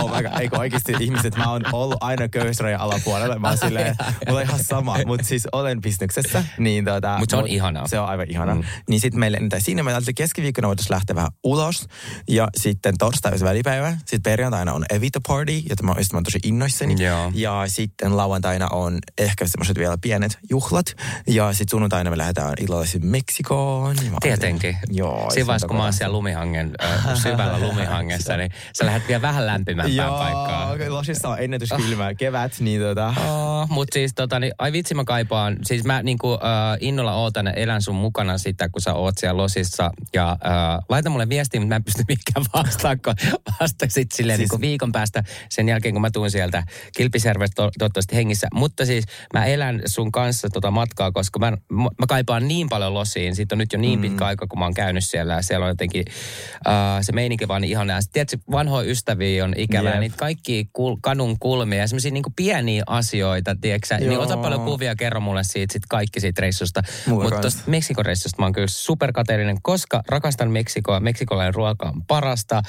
oh 0.03 0.17
my 0.17 0.23
God, 0.23 0.41
eikö 0.41 0.59
oikeasti 0.59 0.95
ihmiset, 1.01 1.37
mä 1.37 1.51
oon 1.51 1.63
ollut 1.73 1.97
aina 2.01 2.29
köyhyysrajan 2.29 2.81
alapuolella. 2.81 3.39
Mä 3.39 3.49
oon 3.49 3.59
silleen, 3.59 3.97
mulla 4.27 4.41
on 4.41 4.47
ihan 4.47 4.65
sama, 4.65 4.97
mutta 5.07 5.27
siis 5.27 5.49
olen 5.53 5.81
bisneksessä. 5.81 6.45
Niin 6.59 6.85
tota, 6.85 7.19
Mut 7.19 7.31
se 7.31 7.37
on 7.37 7.47
ihanaa. 7.47 7.87
Se 7.87 8.01
on 8.01 8.09
aivan 8.09 8.31
ihana. 8.31 8.55
Mm. 8.55 8.63
Niin 8.89 9.01
sitten 9.01 9.21
meille 9.21 9.37
lennetään 9.37 9.63
sinne. 9.63 9.83
Me 9.83 9.91
ajattelin 9.91 10.15
keskiviikkona 10.15 10.69
voitaisiin 10.69 10.95
lähteä 10.95 11.17
vähän 11.17 11.31
ulos. 11.45 11.89
Ja 12.29 12.49
sitten 12.57 12.99
torstai 12.99 13.33
on 13.33 13.39
se 13.39 13.45
välipäivä. 13.45 13.97
Sitten 13.99 14.23
perjantaina 14.23 14.73
on 14.73 14.85
Evita 14.91 15.21
Party, 15.29 15.53
jota 15.53 15.83
mä, 15.83 15.93
mä 15.93 16.17
oon 16.17 16.25
tosi 16.25 16.39
innoissani. 16.45 17.05
Joo. 17.05 17.33
Ja 17.35 17.62
sitten 17.69 18.17
lauantaina 18.17 18.69
on 18.69 18.99
ehkä 19.19 19.47
semmoiset 19.47 19.79
vielä 19.79 19.99
pienet 20.03 20.39
juhlat. 20.51 20.87
Ja 21.27 21.53
sitten 21.53 21.71
sunnuntaina 21.71 22.11
me 22.11 22.19
lähdetään 22.19 22.55
sinne 22.85 23.07
Meksikoon. 23.11 23.97
Tietenkin. 24.23 24.71
ajattelin, 24.71 24.97
Joo. 24.99 25.31
Siinä 25.31 25.47
vaiheessa, 25.47 25.69
kun 25.69 25.77
mä 25.77 25.83
oon 25.83 25.93
siellä 25.93 26.13
lumihangen, 26.13 26.73
äh, 26.85 27.15
syvällä 27.23 27.61
lumihangessa, 27.61 28.37
niin 28.37 28.51
sä 28.79 28.87
lähdet 28.87 29.09
vielä 29.09 29.23
vähän 29.23 29.47
lämpimämpään 29.47 30.11
paikkaan. 30.13 30.81
Joo, 30.81 30.95
Losissa 30.95 31.29
on 31.29 31.37
ennätyskylmää 31.41 32.15
kevät, 32.15 32.61
niin 32.61 32.81
tota... 32.81 33.15
Oh, 33.27 33.69
mutta 33.69 33.95
siis 33.95 34.13
tota, 34.15 34.39
niin, 34.41 34.53
ai 34.59 34.73
vitsi 34.73 34.95
mä 34.95 35.05
kaipaan, 35.05 35.57
siis 35.65 35.85
mä 35.85 36.03
niinku, 36.03 36.33
äh, 36.33 36.39
innolla 36.81 37.15
ootan 37.15 37.47
ja 37.47 37.53
elän 37.53 37.83
sun 37.83 37.95
mukana 37.95 38.39
sitä, 38.39 38.69
kun 38.69 38.83
sä 38.83 38.95
oot 38.95 39.15
siellä 39.19 39.43
losissa. 39.43 39.91
Ja 40.15 40.31
äh, 40.31 40.39
laita 40.89 41.11
mulle 41.11 41.29
viestiä, 41.29 41.61
mutta 41.61 41.69
mä 41.69 41.77
en 41.77 41.85
pysty 41.85 42.03
mikään 42.09 42.47
vastaan, 42.65 43.01
kun 43.05 43.15
vasta 43.61 43.87
sit 43.89 44.13
silleen 44.13 44.37
Siis- 44.39 44.51
niinku 44.51 44.61
viikon 44.61 44.93
päästä 44.93 45.25
sen 45.49 45.69
jälkeen, 45.69 45.95
kun 45.95 46.03
mä 46.03 46.11
tuun 46.11 46.31
sieltä 46.31 46.63
Kilpisjärvestä 46.97 47.52
to, 47.55 47.71
toivottavasti 47.79 48.17
hengissä. 48.17 48.49
Mutta 48.55 48.87
siis 48.87 49.05
mä 49.35 49.45
elän 49.45 49.83
sun 49.87 50.13
kanssa 50.13 50.49
tota 50.49 50.71
matkaa, 50.71 51.13
koska 51.13 51.39
mä, 51.39 51.53
mä, 51.71 52.07
kaipaan 52.09 52.49
niin 52.49 52.69
paljon 52.69 52.95
losiin. 52.95 53.37
Siitä 53.37 53.55
on 53.55 53.59
nyt 53.59 53.73
jo 53.73 53.79
niin 53.79 53.99
Mm. 53.99 54.03
pitkä 54.03 54.27
aika, 54.27 54.47
kun 54.47 54.59
mä 54.59 54.65
oon 54.65 54.75
käynyt 54.75 55.05
siellä. 55.05 55.33
Ja 55.35 55.43
siellä 55.43 55.65
on 55.65 55.71
jotenkin 55.71 56.05
äh, 56.67 56.75
se 57.01 57.13
meininki 57.13 57.49
vaan 57.49 57.63
niin. 57.63 57.89
Ja 57.89 58.01
sit, 58.01 58.13
tiedätkö, 58.13 58.39
vanhoja 58.51 58.91
ystäviä 58.91 59.45
on 59.45 59.55
ikävää. 59.57 59.93
Jep. 59.93 60.01
Niitä 60.01 60.17
kaikki 60.19 60.69
kul, 60.73 60.97
kadun 61.01 61.39
kulmia 61.39 61.79
ja 61.79 61.89
semmoisia 61.89 62.11
niinku 62.11 62.33
pieniä 62.37 62.83
asioita, 62.87 63.57
tiedätkö? 63.61 63.97
Niin 63.99 64.19
ota 64.19 64.37
paljon 64.37 64.61
kuvia, 64.61 64.95
kerro 64.97 65.21
mulle 65.21 65.45
siitä 65.45 65.73
sit 65.73 65.83
kaikki 65.89 66.21
siitä 66.21 66.41
reissusta. 66.41 66.83
Mutta 67.07 67.41
tuosta 67.41 67.63
Meksikon 67.67 68.07
reissusta 68.07 68.43
mä 68.43 68.47
oon 68.47 68.53
kyllä 68.53 68.69
superkateellinen, 68.69 69.63
koska 69.63 70.03
rakastan 70.09 70.51
Meksikoa. 70.51 71.01
Meksikolainen 71.01 71.55
ruoka 71.55 71.89
on 71.89 72.03
parasta. 72.07 72.63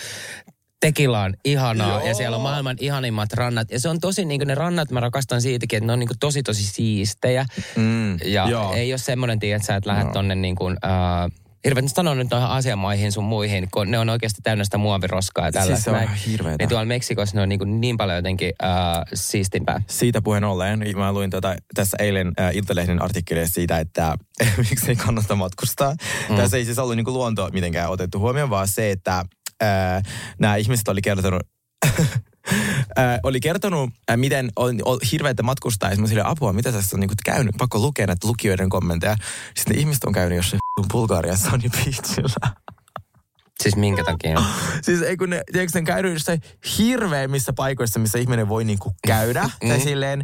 Tekila 0.84 1.22
on 1.22 1.34
ihanaa 1.46 1.90
Joo. 1.90 2.08
ja 2.08 2.14
siellä 2.14 2.38
on 2.38 2.44
maailman 2.44 2.78
ihanimmat 2.80 3.34
rannat. 3.34 3.72
Ja 3.72 3.80
se 3.80 3.90
on 3.90 4.00
tosi, 4.00 4.26
niin 4.26 4.40
kuin 4.40 4.48
ne 4.48 4.56
rannat 4.56 4.92
mä 4.92 5.00
rakastan 5.00 5.42
siitäkin, 5.42 5.78
että 5.78 5.88
ne 5.88 5.94
on 5.94 6.00
niin 6.00 6.08
kuin 6.08 6.20
tosi 6.20 6.44
tosi 6.44 6.64
siistejä. 6.64 7.46
Mm, 7.76 8.18
Ja 8.26 8.50
joo. 8.50 8.74
ei 8.74 8.94
ole 8.94 8.98
semmoinen, 8.98 9.40
tiedä, 9.40 9.56
että 9.56 9.66
sä 9.66 9.76
et 9.76 9.86
lähde 9.86 10.04
Joo. 10.04 10.14
tonne 10.14 10.36
niin 10.36 10.56
kuin, 10.56 10.78
äh, 10.86 11.32
hirveän 11.66 11.90
sanoa 11.90 12.16
nyt 12.16 12.30
noihin 12.32 12.48
asiamaihin 12.48 13.12
sun 13.12 13.24
muihin, 13.24 13.68
kun 13.72 13.92
ne 13.92 14.00
on 14.00 14.10
oikeasti 14.10 14.42
täynnä 14.44 14.64
sitä 14.64 14.78
muoviroskaa 14.78 15.46
ja 15.46 15.52
tällaista. 15.52 15.92
Siis 15.92 16.06
se 16.06 16.12
on 16.12 16.18
hirveetä. 16.32 16.58
Niin 16.60 16.70
tuolla 16.70 16.86
Meksikossa 16.86 17.36
ne 17.36 17.42
on 17.42 17.50
niin, 17.50 17.60
kuin 17.60 17.82
niin 17.82 17.98
paljon 17.98 18.16
jotenkin 18.16 18.54
äh, 18.64 18.70
siistimpää. 19.14 19.82
Siitä 19.88 20.22
puheen 20.22 20.44
ollen, 20.44 20.84
mä 20.96 21.14
luin 21.14 21.30
tota, 21.30 21.56
tässä 21.74 21.98
eilen 22.00 22.32
äh, 22.40 22.56
Iltalehden 22.56 23.02
artikkelia 23.02 23.48
siitä, 23.48 23.80
että 23.80 24.18
miksi 24.70 24.90
ei 24.90 24.96
kannata 24.96 25.36
matkustaa. 25.36 25.96
Mm. 26.30 26.36
Tässä 26.36 26.58
ei 26.58 26.66
siis 26.66 26.80
ollut 26.80 26.96
niinku 26.96 27.14
luonto 27.14 27.50
mitenkään 27.54 27.90
otettu 27.90 28.20
huomioon, 28.20 28.50
vaan 28.50 28.68
se, 28.68 28.92
että 28.92 29.26
äh, 29.63 30.04
nämä 30.39 30.56
ihmiset 30.56 30.88
oli 30.88 31.01
kertonut, 31.01 31.41
äh, 33.00 33.20
oli 33.24 33.39
kertonut, 33.39 33.89
äh, 34.12 34.17
miten 34.17 34.50
on, 34.55 34.79
on 34.86 35.00
hirveätä 35.12 35.43
matkustaa. 35.43 35.89
Ja 35.89 35.96
silleen, 35.96 36.27
apua, 36.27 36.53
mitä 36.53 36.72
tässä 36.72 36.96
on 36.96 37.00
niinku 37.00 37.15
käynyt? 37.25 37.55
Pakko 37.58 37.79
lukea 37.79 38.08
näitä 38.08 38.27
lukijoiden 38.27 38.70
kommentteja. 38.70 39.15
Sitten 39.55 39.75
ne 39.75 39.79
ihmiset 39.79 40.03
on 40.03 40.13
käynyt 40.13 40.36
jossain 40.36 40.60
Bulgarian 40.91 41.38
Sunny 41.38 41.70
Beachillä. 41.70 42.53
Siis 43.63 43.75
minkä 43.75 44.03
takia? 44.03 44.38
Siis 44.82 45.01
ei 45.01 45.17
kun 45.17 45.29
ne, 45.29 45.41
tiedätkö, 45.51 45.79
ne 45.79 45.86
käynyt 45.86 46.13
jossain 46.13 46.41
hirveimmissä 46.77 47.53
paikoissa, 47.53 48.00
missä 48.00 48.17
ihminen 48.17 48.50
voi 48.50 48.63
niinku 48.63 48.96
käydä. 49.08 49.50
tai 49.67 49.79
silleen, 49.79 50.24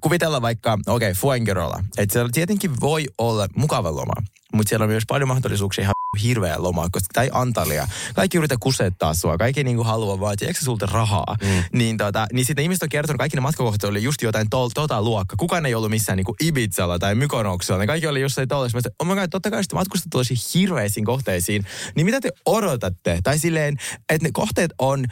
kuvitella 0.00 0.42
vaikka, 0.42 0.72
okei, 0.72 0.94
okay, 1.10 1.12
Fuengirola. 1.12 1.84
Että 1.98 2.12
siellä 2.12 2.30
tietenkin 2.32 2.80
voi 2.80 3.06
olla 3.18 3.46
mukava 3.56 3.94
loma, 3.94 4.22
mutta 4.52 4.68
siellä 4.68 4.84
on 4.84 4.90
myös 4.90 5.04
paljon 5.08 5.28
mahdollisuuksia 5.28 5.82
ihan 5.82 5.94
hirveä 6.22 6.54
loma, 6.58 6.88
koska, 6.92 7.08
tai 7.12 7.30
Antalya. 7.32 7.88
Kaikki 8.14 8.38
yrittää 8.38 8.58
kusettaa 8.60 9.14
sua, 9.14 9.38
kaikki 9.38 9.64
niinku 9.64 9.84
haluaa 9.84 10.20
vaan, 10.20 10.36
tiedätkö 10.36 10.64
sulta 10.64 10.86
rahaa. 10.86 11.36
Mm. 11.42 11.78
Niin, 11.78 11.96
tota, 11.96 12.26
niin 12.32 12.44
sitten 12.44 12.62
ihmiset 12.62 12.82
on 12.82 12.88
kertonut, 12.88 13.18
kaikki 13.18 13.36
ne 13.36 13.40
matkakohdat 13.40 13.84
oli 13.84 14.02
just 14.02 14.22
jotain 14.22 14.50
tol, 14.50 14.68
tota 14.74 15.02
luokka. 15.02 15.36
Kukaan 15.36 15.66
ei 15.66 15.74
ollut 15.74 15.90
missään 15.90 16.16
niinku 16.16 16.36
Ibizalla 16.40 16.98
tai 16.98 17.14
Mykonoksella. 17.14 17.78
Ne 17.78 17.86
kaikki 17.86 18.06
oli 18.06 18.20
jossain 18.20 18.48
tollaisessa. 18.48 18.78
Mä 18.78 18.82
sanoin, 18.82 18.96
oh 18.98 19.06
my 19.06 19.20
god, 19.20 19.30
totta 19.30 19.50
kai 19.50 19.64
sitten 19.64 19.78
matkustat 19.78 20.10
tosi 20.10 20.34
hirveisiin 20.54 21.04
kohteisiin. 21.04 21.66
Niin 21.94 22.06
mitä 22.06 22.20
te 22.20 22.30
odotatte? 22.46 23.20
Tai 23.24 23.38
silleen, 23.38 23.76
että 24.08 24.28
ne 24.28 24.30
kohteet 24.32 24.70
on 24.78 25.04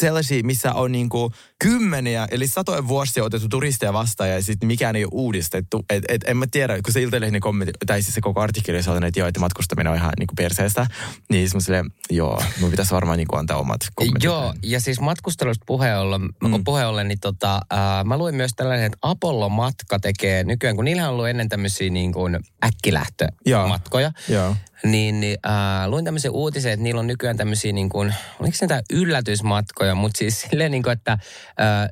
sellaisia, 0.00 0.42
missä 0.44 0.72
on 0.72 0.92
niinku 0.92 1.32
kymmeniä, 1.58 2.28
eli 2.30 2.48
satoja 2.48 2.88
vuosia 2.88 3.24
otettu 3.24 3.48
turisteja 3.48 3.92
vastaan 3.92 4.30
ja 4.30 4.42
sitten 4.42 4.66
mikään 4.66 4.96
ei 4.96 5.04
ole 5.04 5.10
uudistettu. 5.12 5.84
Et, 5.90 6.04
et, 6.08 6.24
en 6.26 6.36
mä 6.36 6.46
tiedä, 6.46 6.82
kun 6.82 6.92
se 6.92 7.02
Iltalehden 7.02 7.40
kommentti, 7.40 7.72
tai 7.86 8.02
siis 8.02 8.14
se 8.14 8.20
koko 8.20 8.40
artikkeli 8.40 8.82
sanoi, 8.82 9.08
että 9.08 9.20
joo, 9.20 9.28
että 9.28 9.40
matkustaminen 9.40 9.90
on 9.90 9.98
ihan 9.98 10.12
niinku 10.18 10.34
perseestä. 10.34 10.86
Niin 11.30 11.48
semmoiselle, 11.48 11.84
joo, 12.10 12.42
mun 12.60 12.70
pitäisi 12.70 12.94
varmaan 12.94 13.18
niin 13.18 13.28
kuin 13.28 13.38
antaa 13.38 13.56
omat 13.56 13.80
kommentit. 13.94 14.24
Joo, 14.24 14.54
ja 14.62 14.80
siis 14.80 15.00
matkustelusta 15.00 15.64
puheen 15.66 15.98
ollen, 15.98 16.22
mm. 16.22 16.64
puheen 16.64 16.88
ollen 16.88 17.08
niin 17.08 17.20
tota, 17.20 17.60
äh, 17.72 18.04
mä 18.04 18.18
luin 18.18 18.34
myös 18.34 18.52
tällainen, 18.56 18.86
että 18.86 18.98
Apollo-matka 19.02 19.98
tekee 19.98 20.44
nykyään, 20.44 20.76
kun 20.76 20.84
niillä 20.84 21.02
on 21.02 21.10
ollut 21.10 21.28
ennen 21.28 21.48
tämmöisiä 21.48 21.90
niin 21.90 22.12
kuin 22.12 22.38
äkkilähtömatkoja, 22.64 24.12
Joo. 24.28 24.56
Niin, 24.84 25.20
niin 25.20 25.38
äh, 25.46 25.88
luin 25.88 26.04
tämmöisen 26.04 26.30
uutisen, 26.30 26.72
että 26.72 26.84
niillä 26.84 26.98
on 26.98 27.06
nykyään 27.06 27.36
tämmöisiä 27.36 27.72
niin 27.72 27.88
kuin, 27.88 28.14
oliko 28.40 28.56
se 28.56 28.66
yllätysmatkoja, 28.92 29.94
mutta 29.94 30.18
siis 30.18 30.40
silleen 30.40 30.70
niin 30.70 30.82
kuin, 30.82 30.92
että 30.92 31.12
äh, 31.12 31.18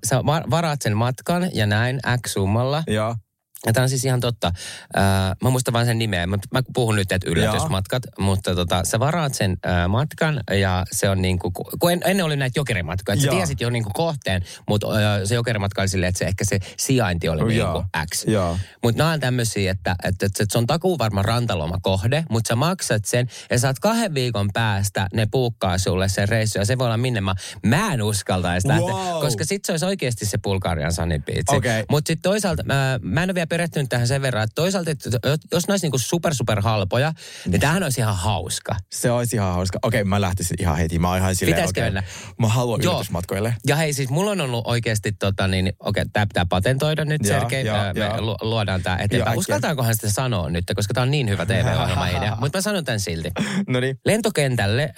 sä 0.06 0.26
va- 0.26 0.44
varaat 0.50 0.82
sen 0.82 0.96
matkan 0.96 1.50
ja 1.52 1.66
näin 1.66 2.00
X 2.26 2.32
summalla, 2.32 2.84
Joo. 2.86 3.16
Ja 3.66 3.72
tämä 3.72 3.82
on 3.82 3.88
siis 3.88 4.04
ihan 4.04 4.20
totta. 4.20 4.52
Äh, 4.96 5.02
mä 5.42 5.50
muistan 5.50 5.72
vain 5.74 5.86
sen 5.86 5.98
nimeä. 5.98 6.26
Mä, 6.26 6.38
mä 6.50 6.60
puhun 6.74 6.96
nyt, 6.96 7.12
että 7.12 7.30
yllätysmatkat, 7.30 8.02
mutta 8.18 8.54
tota, 8.54 8.84
sä 8.84 9.00
varaat 9.00 9.34
sen 9.34 9.56
äh, 9.66 9.88
matkan 9.88 10.40
ja 10.50 10.84
se 10.92 11.10
on 11.10 11.22
niin 11.22 11.38
kuin, 11.38 11.52
kun 11.78 11.92
en, 11.92 12.00
ennen 12.04 12.26
oli 12.26 12.36
näitä 12.36 12.58
jokerimatkoja, 12.58 13.14
että 13.14 13.22
sä 13.22 13.26
Joo. 13.26 13.36
tiesit 13.36 13.60
jo 13.60 13.70
niin 13.70 13.84
kuin 13.84 13.92
kohteen, 13.92 14.42
mutta 14.68 14.86
äh, 14.92 15.20
se 15.24 15.34
jokerimatka 15.34 15.82
oli 15.82 15.88
silleen, 15.88 16.08
että 16.08 16.18
se 16.18 16.24
ehkä 16.24 16.44
se 16.44 16.58
sijainti 16.78 17.28
oli 17.28 17.44
niin 17.44 17.58
Joo. 17.58 17.72
kuin 17.72 18.06
X. 18.14 18.24
Joo. 18.26 18.58
Mutta 18.82 18.98
nämä 19.02 19.12
on 19.12 19.20
tämmöisiä, 19.20 19.70
että, 19.70 19.96
että, 20.04 20.26
että 20.26 20.44
se 20.50 20.58
on 20.58 20.66
takuu 20.66 20.98
varma 20.98 21.22
rantalomakohde, 21.22 22.24
mutta 22.30 22.48
sä 22.48 22.56
maksat 22.56 23.04
sen 23.04 23.28
ja 23.50 23.58
saat 23.58 23.78
kahden 23.78 24.14
viikon 24.14 24.48
päästä 24.52 25.06
ne 25.14 25.26
puukkaa 25.30 25.78
sulle 25.78 26.08
sen 26.08 26.28
reissu 26.28 26.58
ja 26.58 26.64
se 26.64 26.78
voi 26.78 26.86
olla 26.86 26.96
minne 26.96 27.20
mä, 27.20 27.34
mä 27.66 27.94
en 27.94 28.02
uskaltaisi 28.02 28.68
lähteä, 28.68 28.84
Wow. 28.94 29.20
koska 29.20 29.44
sit 29.44 29.64
se 29.64 29.72
olisi 29.72 29.84
oikeasti 29.86 30.26
se 30.26 30.38
Bulgarian 30.38 30.92
Sunny 30.92 31.18
Beach. 31.18 31.54
Okei. 31.54 31.84
Mutta 31.90 32.08
sitten 32.08 32.22
toisaalta, 32.30 32.62
mä, 32.62 32.98
mä 33.02 33.22
en 33.22 33.28
ole 33.28 33.34
vielä 33.34 33.46
perehtynyt 33.54 33.88
tähän 33.88 34.08
sen 34.08 34.22
verran, 34.22 34.42
että 34.44 34.54
toisaalta, 34.54 34.90
että 34.90 35.10
jos 35.52 35.68
ne 35.68 35.72
olisi 35.72 35.84
niinku 35.84 35.98
super 35.98 36.34
super 36.34 36.60
halpoja, 36.60 37.12
niin 37.46 37.60
tämähän 37.60 37.82
olisi 37.82 38.00
ihan 38.00 38.16
hauska. 38.16 38.76
Se 38.92 39.10
olisi 39.10 39.36
ihan 39.36 39.54
hauska. 39.54 39.78
Okei, 39.82 40.04
mä 40.04 40.20
lähtisin 40.20 40.56
ihan 40.60 40.76
heti. 40.76 40.98
Mä 40.98 41.08
oon 41.08 41.18
ihan 41.18 41.36
silleen, 41.36 41.54
Pitäisikö 41.56 41.80
okei, 41.80 41.90
mennä? 41.92 42.02
Mä 42.38 42.48
haluan 42.48 42.80
Joo. 42.82 42.92
yllätysmatkoille. 42.92 43.54
Ja 43.66 43.76
hei, 43.76 43.92
siis 43.92 44.10
mulla 44.10 44.30
on 44.30 44.40
ollut 44.40 44.66
oikeasti, 44.66 45.12
tota, 45.12 45.48
niin, 45.48 45.72
okei, 45.80 46.04
tämä 46.12 46.26
pitää 46.26 46.46
patentoida 46.48 47.04
nyt, 47.04 47.20
Joo, 47.24 47.40
Sergei. 47.40 47.66
joo, 47.66 47.76
Ää, 47.76 47.92
Me 47.94 48.00
joo. 48.00 48.20
lu- 48.20 48.36
luodaan 48.40 48.82
tämä 48.82 48.96
Joo, 48.96 49.04
eteenpäin. 49.04 49.38
Uskaltaankohan 49.38 49.94
sitä 49.94 50.10
sanoa 50.10 50.50
nyt, 50.50 50.64
koska 50.76 50.94
tämä 50.94 51.02
on 51.02 51.10
niin 51.10 51.28
hyvä 51.28 51.46
TV-ohjelma-idea. 51.46 52.36
Mutta 52.40 52.58
mä 52.58 52.62
sanon 52.62 52.84
tämän 52.84 53.00
silti. 53.00 53.28
No 53.68 53.80
niin. 53.80 53.98
Lentokentälle 54.06 54.82
ö, 54.82 54.92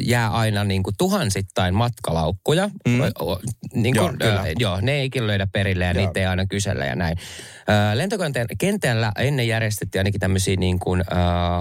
jää 0.00 0.30
aina 0.30 0.64
niin 0.64 0.82
kuin 0.82 0.94
tuhansittain 0.98 1.74
matkalaukkuja. 1.74 2.70
Mm. 2.88 3.00
O- 3.00 3.32
o- 3.32 3.40
Niin 3.74 3.94
Joo, 3.94 4.08
kuin, 4.08 4.18
kyllä. 4.18 4.40
ö, 4.42 4.52
joo, 4.58 4.80
ne 4.80 4.92
ei 4.92 5.04
ikinä 5.06 5.26
löydä 5.26 5.46
perille 5.52 5.84
ja 5.84 5.92
Joo. 5.92 6.06
niitä 6.06 6.20
ei 6.20 6.26
aina 6.26 6.46
kysellä 6.46 6.84
ja 6.84 6.96
näin. 6.96 7.16
Lentokentällä 7.94 9.12
ennen 9.18 9.48
järjestettiin 9.48 10.00
ainakin 10.00 10.20
tämmöisiä 10.20 10.56
niin 10.56 10.78
kuin, 10.78 11.00
ö, 11.00 11.14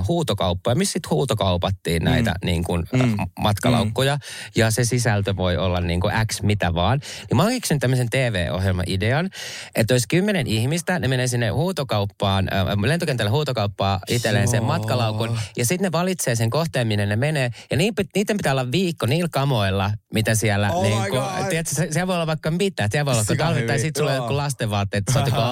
huutokauppoja, 0.07 0.75
missä 0.75 0.93
sitten 0.93 1.09
huutokaupattiin 1.09 2.03
näitä 2.03 2.33
niin 2.45 2.63
kuin, 2.63 2.83
Mm. 2.93 3.15
matkalaukkuja. 3.39 4.17
Ja 4.55 4.71
se 4.71 4.85
sisältö 4.85 5.35
voi 5.35 5.57
olla 5.57 5.81
niin 5.81 5.99
kuin 6.01 6.13
X 6.31 6.41
mitä 6.41 6.73
vaan. 6.73 6.99
Niin 7.29 7.37
mä 7.37 7.43
oon 7.43 7.51
keksinyt 7.51 7.81
tämmöisen 7.81 8.09
TV-ohjelma-idean, 8.09 9.29
että 9.75 9.93
olisi 9.93 10.07
kymmenen 10.07 10.47
ihmistä, 10.47 10.99
ne 10.99 11.07
menee 11.07 11.27
sinne 11.27 11.49
huutokauppaan, 11.49 12.47
ö, 12.53 12.87
lentokentällä 12.87 13.31
huutokauppaan 13.31 13.99
itselleen 14.09 14.47
sen 14.47 14.63
matkalaukun. 14.63 15.39
Ja 15.57 15.65
sitten 15.65 15.83
ne 15.83 15.91
valitsee 15.91 16.35
sen 16.35 16.49
kohteen, 16.49 16.87
minne 16.87 17.05
ne 17.05 17.15
menee. 17.15 17.49
Ja 17.71 17.77
niin, 17.77 17.93
niiden 18.15 18.37
pitää 18.37 18.51
olla 18.53 18.71
viikko 18.71 19.05
niillä 19.05 19.29
kamoilla, 19.31 19.91
mitä 20.13 20.35
siellä... 20.35 20.71
Oh 20.71 20.83
niin 20.83 20.97
God. 21.11 21.49
tiedätkö, 21.49 21.75
se, 21.75 21.87
siellä 21.91 22.07
voi 22.07 22.15
olla 22.15 22.27
vaikka 22.27 22.51
mitä. 22.51 22.87
Siellä 22.91 23.05
voi 23.05 23.13
olla 23.13 23.23
talvi, 23.37 23.61
tai 23.67 23.79
sitten 23.79 23.99
sulla 24.01 24.11
on 24.11 24.17
joku 24.17 24.37
lastenvaatteet, 24.37 25.01
että 25.01 25.13
sä 25.13 25.19
oot 25.19 25.27
joku 25.27 25.41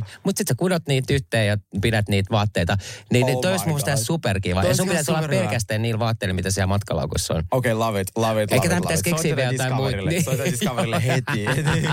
mies. 0.00 0.18
Mutta 0.24 0.38
sitten 0.38 0.54
sä 0.54 0.58
kudot 0.58 0.82
niitä 0.88 1.14
yhteen 1.14 1.46
ja 1.46 1.56
pidät 1.80 2.08
niitä 2.08 2.30
vaatteita. 2.30 2.76
Niin, 3.12 3.26
niin 3.26 3.40
Oh 3.40 3.42
toi 3.42 3.50
olisi 3.50 3.66
mun 3.66 3.76
mielestä 3.76 4.04
superkiva. 4.04 4.64
Ja 4.64 4.74
sun 4.74 4.88
pitäisi 4.88 5.10
olla 5.10 5.28
pelkästään 5.28 5.82
niillä 5.82 5.98
vaatteilla, 5.98 6.34
mitä 6.34 6.50
siellä 6.50 6.66
matkalaukussa 6.66 7.34
on. 7.34 7.44
Okei, 7.50 7.72
okay, 7.72 7.86
love 7.86 8.00
it, 8.00 8.08
love 8.16 8.42
it, 8.42 8.52
Eikä 8.52 8.76
it, 8.76 8.82
pitäisi 8.82 9.02
keksiä 9.04 9.36
vielä 9.36 9.52
jotain 9.52 9.70
Discoverylle, 9.70 10.10
muita. 10.10 10.24
Soita 10.24 10.44
Discoverylle 10.44 11.02
heti. 11.06 11.44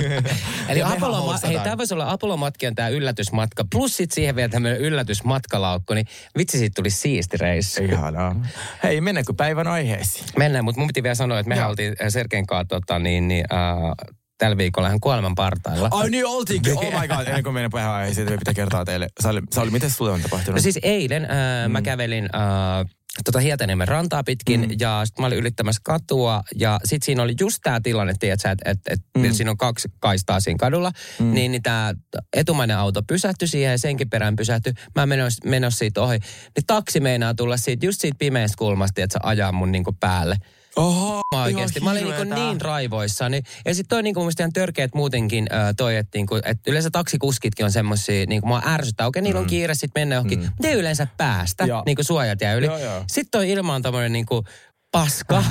Eli 0.69 0.83
Apollo, 0.83 1.35
hei, 1.47 1.59
tämä 1.59 1.77
voisi 1.77 1.93
olla 1.93 2.11
Apollo-matki 2.11 2.67
on 2.67 2.75
tämä 2.75 2.89
yllätysmatka, 2.89 3.65
plus 3.71 3.97
sitten 3.97 4.15
siihen 4.15 4.35
vielä 4.35 4.49
tämmöinen 4.49 4.79
yllätysmatkalaukku, 4.79 5.93
niin 5.93 6.05
vitsi 6.37 6.57
siitä 6.57 6.73
tuli 6.75 6.89
siisti 6.89 7.37
reissu. 7.37 7.83
Ihanaa. 7.83 8.35
Hei, 8.83 9.01
mennäänkö 9.01 9.33
päivän 9.37 9.67
aiheisiin? 9.67 10.25
Mennään, 10.37 10.65
mutta 10.65 10.79
mun 10.79 10.87
piti 10.87 11.03
vielä 11.03 11.15
sanoa, 11.15 11.39
että 11.39 11.49
mehän 11.49 11.63
Joo. 11.63 11.69
oltiin 11.69 11.95
Sergeen 12.09 12.47
kanssa 12.47 12.67
tota, 12.69 12.99
niin, 12.99 13.27
niin, 13.27 13.45
äh, 13.53 14.17
tällä 14.37 14.57
viikolla 14.57 14.89
hän 14.89 14.99
kuoleman 14.99 15.35
partailla. 15.35 15.87
Ai 15.91 16.09
niin 16.09 16.25
oltiinkin, 16.25 16.77
oh 16.77 17.01
my 17.01 17.07
god. 17.07 17.27
Ennen 17.27 17.43
kuin 17.43 17.53
mennään 17.53 17.71
päivän 17.71 17.91
aiheisiin, 17.93 18.29
me 18.29 18.37
pitää 18.37 18.53
kertoa 18.53 18.85
teille. 18.85 19.07
Sauli, 19.19 19.41
Sauli 19.51 19.71
miten 19.71 19.89
sulle 19.89 20.11
on 20.11 20.21
tapahtunut? 20.21 20.55
No 20.55 20.61
siis 20.61 20.79
eilen 20.81 21.23
äh, 21.23 21.29
mm. 21.67 21.71
mä 21.71 21.81
kävelin 21.81 22.29
äh, 22.35 22.85
tota 23.25 23.39
Hietaniemen 23.39 23.87
rantaa 23.87 24.23
pitkin 24.23 24.61
mm. 24.61 24.75
ja 24.79 25.01
sitten 25.05 25.23
mä 25.23 25.27
olin 25.27 25.37
ylittämässä 25.37 25.81
katua 25.83 26.43
ja 26.55 26.79
sitten 26.85 27.05
siinä 27.05 27.23
oli 27.23 27.35
just 27.39 27.59
tämä 27.63 27.79
tilanne, 27.83 28.13
että 28.21 28.51
et, 28.65 28.79
et, 28.89 28.99
mm. 29.17 29.33
siinä 29.33 29.51
on 29.51 29.57
kaksi 29.57 29.87
kaistaa 29.99 30.39
siinä 30.39 30.57
kadulla, 30.59 30.91
mm. 31.19 31.33
niin, 31.33 31.51
niin 31.51 31.63
tämä 31.63 31.93
etumainen 32.33 32.77
auto 32.77 33.03
pysähtyi 33.03 33.47
siihen 33.47 33.71
ja 33.71 33.77
senkin 33.77 34.09
perään 34.09 34.35
pysähtyi. 34.35 34.73
Mä 34.95 35.05
menossa 35.05 35.49
menos 35.49 35.77
siitä 35.77 36.01
ohi. 36.01 36.17
Niin 36.17 36.65
taksi 36.67 36.99
meinaa 36.99 37.33
tulla 37.33 37.57
siitä, 37.57 37.85
just 37.85 38.01
siitä 38.01 38.15
pimeästä 38.19 38.55
kulmasta, 38.57 39.01
että 39.01 39.13
se 39.13 39.19
ajaa 39.23 39.51
mun 39.51 39.71
niinku 39.71 39.93
päälle. 39.99 40.37
Oho, 40.77 41.21
Mä 41.35 41.43
oikeasti. 41.43 41.79
Mä 41.79 41.91
olin 41.91 42.03
niin, 42.03 42.29
niin 42.29 42.61
raivoissani. 42.61 43.41
Ja 43.65 43.75
sitten 43.75 43.89
toi 43.89 44.03
niinku 44.03 44.23
musta 44.23 44.43
ihan 44.43 44.53
törkeät 44.53 44.95
muutenkin 44.95 45.47
äh, 45.53 45.73
toi, 45.77 45.95
että 45.95 46.17
niinku, 46.17 46.35
et 46.35 46.57
yleensä 46.67 46.89
taksikuskitkin 46.89 47.65
on 47.65 47.71
semmosia, 47.71 48.25
niinku 48.25 48.47
mua 48.47 48.61
ärsyttää. 48.65 49.07
Okei, 49.07 49.21
niillä 49.21 49.39
on 49.39 49.45
kiire 49.45 49.75
sitten 49.75 50.01
mennä 50.01 50.15
johonkin. 50.15 50.39
Mm. 50.39 50.49
Ei 50.63 50.73
yleensä 50.73 51.07
päästä, 51.17 51.65
Joo. 51.65 51.83
niinku 51.85 52.03
suojat 52.03 52.41
jää 52.41 52.53
yli. 52.53 52.65
Joo, 52.65 52.77
joo. 52.77 53.03
Sitten 53.07 53.31
toi 53.31 53.49
ilma 53.49 53.75
on 53.75 53.81
tommonen 53.81 54.11
niinku 54.11 54.43
paska. 54.91 55.43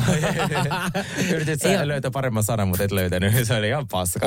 Yritit 1.35 1.63
sä 1.63 1.89
löytää 1.89 2.11
paremman 2.11 2.45
sanan, 2.45 2.69
mutta 2.69 2.85
et 2.85 2.93
löytänyt. 2.93 3.35
Se 3.45 3.55
oli 3.55 3.69
ihan 3.69 3.89
paska. 3.89 4.27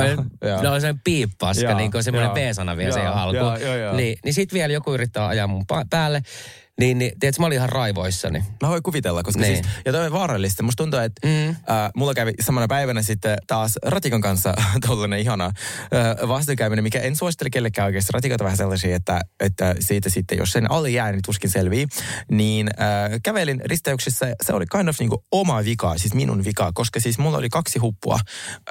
No 0.63 0.79
se 0.79 0.89
on 0.89 1.00
piippaska, 1.03 1.74
niin 1.74 1.91
kuin 1.91 2.03
semmoinen. 2.03 2.32
B-sana 2.32 2.77
vielä 2.77 2.91
siihen 2.91 3.12
alkuun. 3.12 3.53
Niin, 3.98 4.18
niin 4.25 4.34
sit 4.34 4.53
vielä 4.53 4.74
joku 4.74 4.94
yrittää 4.94 5.27
ajaa 5.27 5.48
mun 5.48 5.65
päälle. 5.89 6.22
Niin, 6.79 6.98
niin 7.00 7.12
tiedätkö, 7.19 7.41
mä 7.41 7.45
olin 7.45 7.55
ihan 7.55 7.69
raivoissani. 7.69 8.43
Mä 8.63 8.69
voin 8.69 8.83
kuvitella, 8.83 9.24
koska 9.24 9.41
Niin. 9.41 9.55
siis, 9.63 9.75
ja 9.86 9.91
toi 9.91 10.05
on 10.05 10.12
vaarallista. 10.12 10.63
Musta 10.63 10.83
tuntuu, 10.83 11.00
että 11.00 11.27
Mm. 11.27 11.50
äh, 11.50 11.55
mulla 11.95 12.13
kävi 12.13 12.31
samana 12.41 12.67
päivänä 12.67 13.01
sitten 13.01 13.38
taas 13.48 13.75
ratikan 13.86 14.21
kanssa 14.21 14.53
tollanen 14.88 15.19
ihana 15.19 15.45
äh, 15.45 16.27
vastoinkäyminen, 16.27 16.83
mikä 16.83 17.00
en 17.00 17.15
suosittele 17.15 17.50
kellekään 17.50 17.86
oikeasti. 17.86 18.12
Ratikat 18.13 18.41
on 18.41 18.45
vähän 18.45 18.57
sellaisia, 18.57 18.95
että, 18.95 19.21
että 19.39 19.75
siitä 19.79 20.09
sitten, 20.09 20.38
jos 20.38 20.51
sen 20.51 20.71
alle 20.71 20.89
jää, 20.89 21.12
niin 21.12 21.21
tuskin 21.25 21.50
selvii. 21.50 21.88
Niin 22.31 22.67
äh, 22.81 23.19
kävelin 23.24 23.62
risteyksessä, 23.65 24.36
se 24.45 24.53
oli 24.53 24.65
kind 24.71 24.88
of 24.88 25.00
niinku 25.00 25.24
oma 25.31 25.63
vika, 25.65 25.98
siis 25.98 26.13
minun 26.13 26.45
vika, 26.45 26.71
koska 26.74 27.00
siis 27.00 27.17
mulla 27.17 27.38
oli 27.38 27.50
kaksi 27.50 27.79
huppua, 27.79 28.19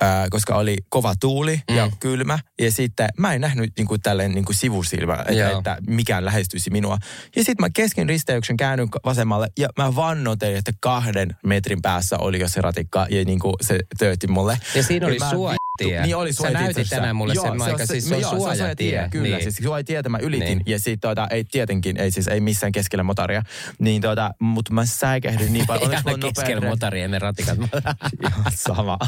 äh, 0.03 0.09
koska 0.31 0.55
oli 0.57 0.77
kova 0.88 1.15
tuuli 1.21 1.61
mm. 1.71 1.77
ja 1.77 1.91
kylmä. 2.00 2.38
Ja 2.61 2.73
sitten 2.73 3.09
mä 3.19 3.35
en 3.35 3.41
nähnyt 3.41 3.73
niinku 3.79 3.99
tälleen 3.99 4.33
niinku 4.33 4.53
sivusilmä, 4.53 5.15
että, 5.15 5.33
Joo. 5.33 5.59
että 5.59 5.77
mikään 5.87 6.25
lähestyisi 6.25 6.71
minua. 6.71 6.99
Ja 7.37 7.45
sitten 7.45 7.65
mä 7.65 7.69
kesken 7.75 7.98
risteyksen 8.07 8.57
käännyn 8.57 8.88
vasemmalle 9.05 9.49
ja 9.59 9.69
mä 9.78 9.97
vannotelin, 9.97 10.57
että 10.57 10.73
kahden 10.81 11.37
metrin 11.45 11.83
päässä 11.83 12.19
oli 12.19 12.40
jo 12.40 12.49
se 12.49 12.61
ratikka 12.61 13.07
ja 13.11 13.25
niin 13.25 13.38
kuin 13.38 13.55
se 13.61 13.81
töötti 13.99 14.26
mulle. 14.26 14.59
Ja 14.75 14.83
siinä 14.83 15.07
oli 15.07 15.19
Ja 15.21 15.68
suojatie. 15.85 15.97
vittu- 15.97 16.07
Niin 16.07 16.17
oli 16.17 16.33
Sä 16.33 16.37
suojatie 16.37 16.61
näytit 16.61 16.77
asiassa. 16.77 16.97
tänään 16.97 17.17
mulle 17.17 17.35
sen 17.35 17.43
se 17.61 17.65
aika, 17.65 17.87
siis 17.87 18.09
se 18.09 18.15
on 18.15 18.21
joo, 18.21 18.31
suojatie. 18.31 19.09
Kyllä, 19.11 19.29
Niin. 19.37 19.43
siis 19.43 19.57
suojatietä 19.63 20.09
mä 20.09 20.19
ylitin 20.19 20.47
Niin. 20.59 20.63
ja 20.67 20.79
sitten 20.79 21.01
tuota, 21.01 21.27
ei 21.31 21.45
tietenkin, 21.45 21.97
ei 21.97 22.11
siis 22.11 22.29
ei 22.29 22.41
missään 22.41 22.73
keskellä 22.73 23.03
motaria. 23.03 23.43
Niin 23.79 24.03
tuota, 24.03 24.31
mutta 24.41 24.73
mä 24.73 24.87
säikähdin 24.87 25.53
niin 25.53 25.67
paljon. 25.67 25.85
Onneksi 25.85 26.05
mulla 26.05 26.17
nopea 26.19 26.33
keskellä 26.33 26.69
motaria 26.69 27.09
ne 27.09 27.19
ratikat. 27.19 27.59
Ihan 28.29 28.45
sama. 28.55 28.99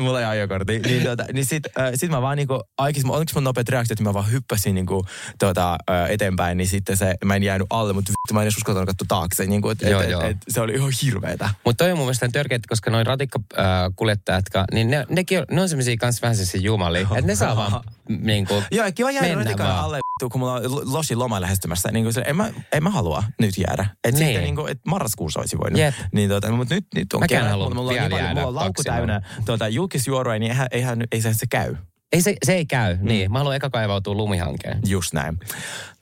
Mulla 0.00 0.20
ei 0.20 0.26
ajokortti. 0.26 0.78
Niin, 0.78 1.02
tuota, 1.02 1.24
niin 1.32 1.46
sit, 1.46 1.66
äh, 1.78 1.90
sit 1.94 2.10
mä 2.10 2.22
vaan 2.22 2.36
niinku, 2.36 2.62
aikis, 2.78 3.04
onneksi 3.04 3.34
mun 3.34 3.44
nopeat 3.44 3.68
reaktiot, 3.68 3.90
että 4.00 4.04
mä 4.10 4.14
vaan 4.14 4.30
hyppäsin 4.32 4.74
niinku, 4.74 5.06
tuota, 5.38 5.72
äh, 5.90 6.10
eteenpäin, 6.10 6.56
niin 6.58 6.68
sitten 6.68 6.96
se, 6.96 7.14
mä 7.24 7.36
en 7.36 7.42
jäänyt 7.42 7.66
alle, 7.70 7.92
mutta 7.92 8.08
vittu, 8.10 8.34
mä 8.34 8.40
en 8.40 8.44
edes 8.44 8.56
uskaltanut 8.56 8.86
katsoa 8.86 9.06
taakse. 9.08 9.46
Niinku, 9.46 9.70
et, 9.70 9.82
Joo, 9.82 10.00
et, 10.00 10.10
joo. 10.10 10.22
et, 10.22 10.30
et, 10.30 10.36
se 10.48 10.60
oli 10.60 10.72
ihan 10.72 10.92
hirveetä. 11.02 11.48
Mutta 11.64 11.84
toi 11.84 11.92
on 11.92 11.98
mun 11.98 12.06
mielestä 12.06 12.28
törkeitä, 12.28 12.66
koska 12.68 12.90
noin 12.90 13.06
ratikkakuljettajat, 13.06 14.44
niin 14.72 14.90
ne, 14.90 15.04
nekin 15.08 15.38
on, 15.38 15.44
ne 15.50 15.60
on 15.62 15.68
semmosia 15.74 15.96
kans 15.96 16.22
vähän 16.22 16.36
semmosia 16.36 16.60
jumalia, 16.60 17.00
että 17.02 17.26
ne 17.26 17.34
saa 17.34 17.56
vaan 17.56 17.80
niinku 18.08 18.62
Joo, 18.70 18.86
kiva 18.94 19.10
jäädä 19.10 19.34
vaan. 19.58 19.78
alle, 19.84 19.96
vittu, 19.96 20.30
kun 20.30 20.38
mulla 20.40 20.52
on 20.54 20.74
lo- 20.74 20.82
losi 20.84 21.16
loma 21.16 21.40
lähestymässä. 21.40 21.88
Niin 21.92 22.04
kuin 22.04 22.12
se, 22.12 22.22
en, 22.26 22.36
mä, 22.36 22.50
en 22.72 22.82
mä 22.82 22.90
halua 22.90 23.24
nyt 23.40 23.58
jäädä. 23.58 23.86
Et 24.04 24.14
Niin. 24.14 24.26
sitten 24.26 24.42
niin 24.42 24.56
kuin, 24.56 24.70
et 24.72 24.78
marraskuussa 24.86 25.40
olisi 25.40 25.58
voinut. 25.58 25.80
Jep. 25.80 25.94
Niin, 26.12 26.30
tuota, 26.30 26.50
mutta 26.52 26.74
nyt, 26.74 26.86
nyt 26.94 27.12
on 27.12 27.20
Mäkään 27.20 27.42
kerran, 27.42 27.58
mulla, 27.58 27.74
mulla, 27.74 27.90
on 27.90 27.96
niin 27.98 28.10
paljon, 28.10 28.28
mulla 28.34 28.46
on 28.46 28.54
laukku 28.54 28.82
täynnä 28.82 29.20
tuota, 29.46 29.68
julkisjuoroja, 29.68 30.38
niin 30.38 30.50
eihän, 30.52 30.66
eihän, 30.70 31.04
ei 31.12 31.22
se, 31.22 31.34
se 31.34 31.46
käy. 31.50 31.76
Ei 32.12 32.22
se, 32.22 32.34
se 32.44 32.54
ei 32.54 32.66
käy, 32.66 32.96
mm. 32.96 33.08
niin. 33.08 33.32
Mä 33.32 33.38
haluan 33.38 33.56
eka 33.56 33.70
kaivautua 33.70 34.14
lumihankeen. 34.14 34.80
Just 34.86 35.12
näin. 35.12 35.38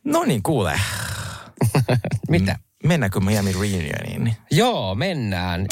No 0.05 0.25
niin, 0.25 0.43
kuule. 0.43 0.81
Mitä? 2.29 2.57
Mennäänkö 2.85 3.21
Miami 3.21 3.53
Reunioniin? 3.53 4.37
Joo, 4.51 4.95
mennään. 4.95 5.67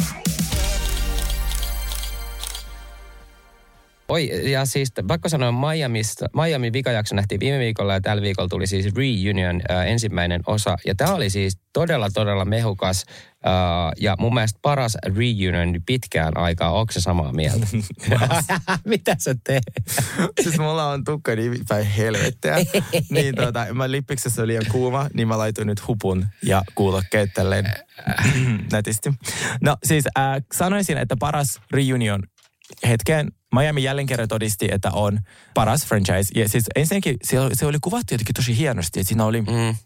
Oi, 4.11 4.51
ja 4.51 4.65
siis 4.65 4.93
pakko 5.07 5.29
sanoa, 5.29 5.53
Miamista, 5.53 6.27
Miami 6.35 6.73
vikajakso 6.73 7.15
nähtiin 7.15 7.41
viime 7.41 7.59
viikolla 7.59 7.93
ja 7.93 8.01
tällä 8.01 8.23
viikolla 8.23 8.49
tuli 8.49 8.67
siis 8.67 8.95
Reunion 8.95 9.61
äh, 9.71 9.87
ensimmäinen 9.87 10.41
osa. 10.47 10.77
Ja 10.87 10.95
tämä 10.95 11.15
oli 11.15 11.31
siis 11.31 11.59
todella, 11.73 12.11
todella 12.15 12.45
mehukas 12.45 13.05
äh, 13.47 13.53
ja 14.01 14.17
mun 14.19 14.35
mielestä 14.35 14.59
paras 14.63 14.97
Reunion 15.17 15.83
pitkään 15.87 16.37
aikaa. 16.37 16.73
Onko 16.73 16.93
se 16.93 17.01
samaa 17.01 17.33
mieltä? 17.33 17.67
Mitä 18.85 19.17
sä 19.19 19.35
teet? 19.45 19.63
siis 20.43 20.59
mulla 20.59 20.87
on 20.87 21.05
tukka 21.05 21.37
niin 21.37 21.65
päin 21.69 21.87
helvettiä. 21.87 22.57
niin 23.11 23.35
tota, 23.35 23.67
mä 23.75 23.91
lippiksessä 23.91 24.43
oli 24.43 24.47
liian 24.47 24.65
kuuma, 24.71 25.09
niin 25.15 25.29
mä 25.29 25.39
laitoin 25.39 25.67
nyt 25.67 25.89
hupun 25.89 26.27
ja 26.43 26.63
kuulokkeet 26.75 27.31
tälleen 27.35 27.65
nätisti. 28.73 29.13
No 29.61 29.77
siis 29.85 30.05
äh, 30.19 30.43
sanoisin, 30.53 30.99
että 30.99 31.17
paras 31.21 31.61
reunion 31.71 32.23
hetkeen 32.89 33.33
Miami 33.55 33.83
jälleen 33.83 34.07
kerran 34.07 34.29
todisti, 34.29 34.69
että 34.73 34.91
on 34.91 35.19
paras 35.55 35.87
franchise. 35.87 36.33
Ja 36.35 36.49
siis 36.49 36.65
ensinnäkin 36.77 37.17
se 37.23 37.41
oli, 37.41 37.55
se 37.55 37.67
oli 37.67 37.79
kuvattu 37.81 38.15
jotenkin 38.15 38.35
tosi 38.35 38.57
hienosti, 38.57 39.01
että 39.01 39.09
siinä 39.09 39.25
oli... 39.25 39.41
Mm 39.43 39.77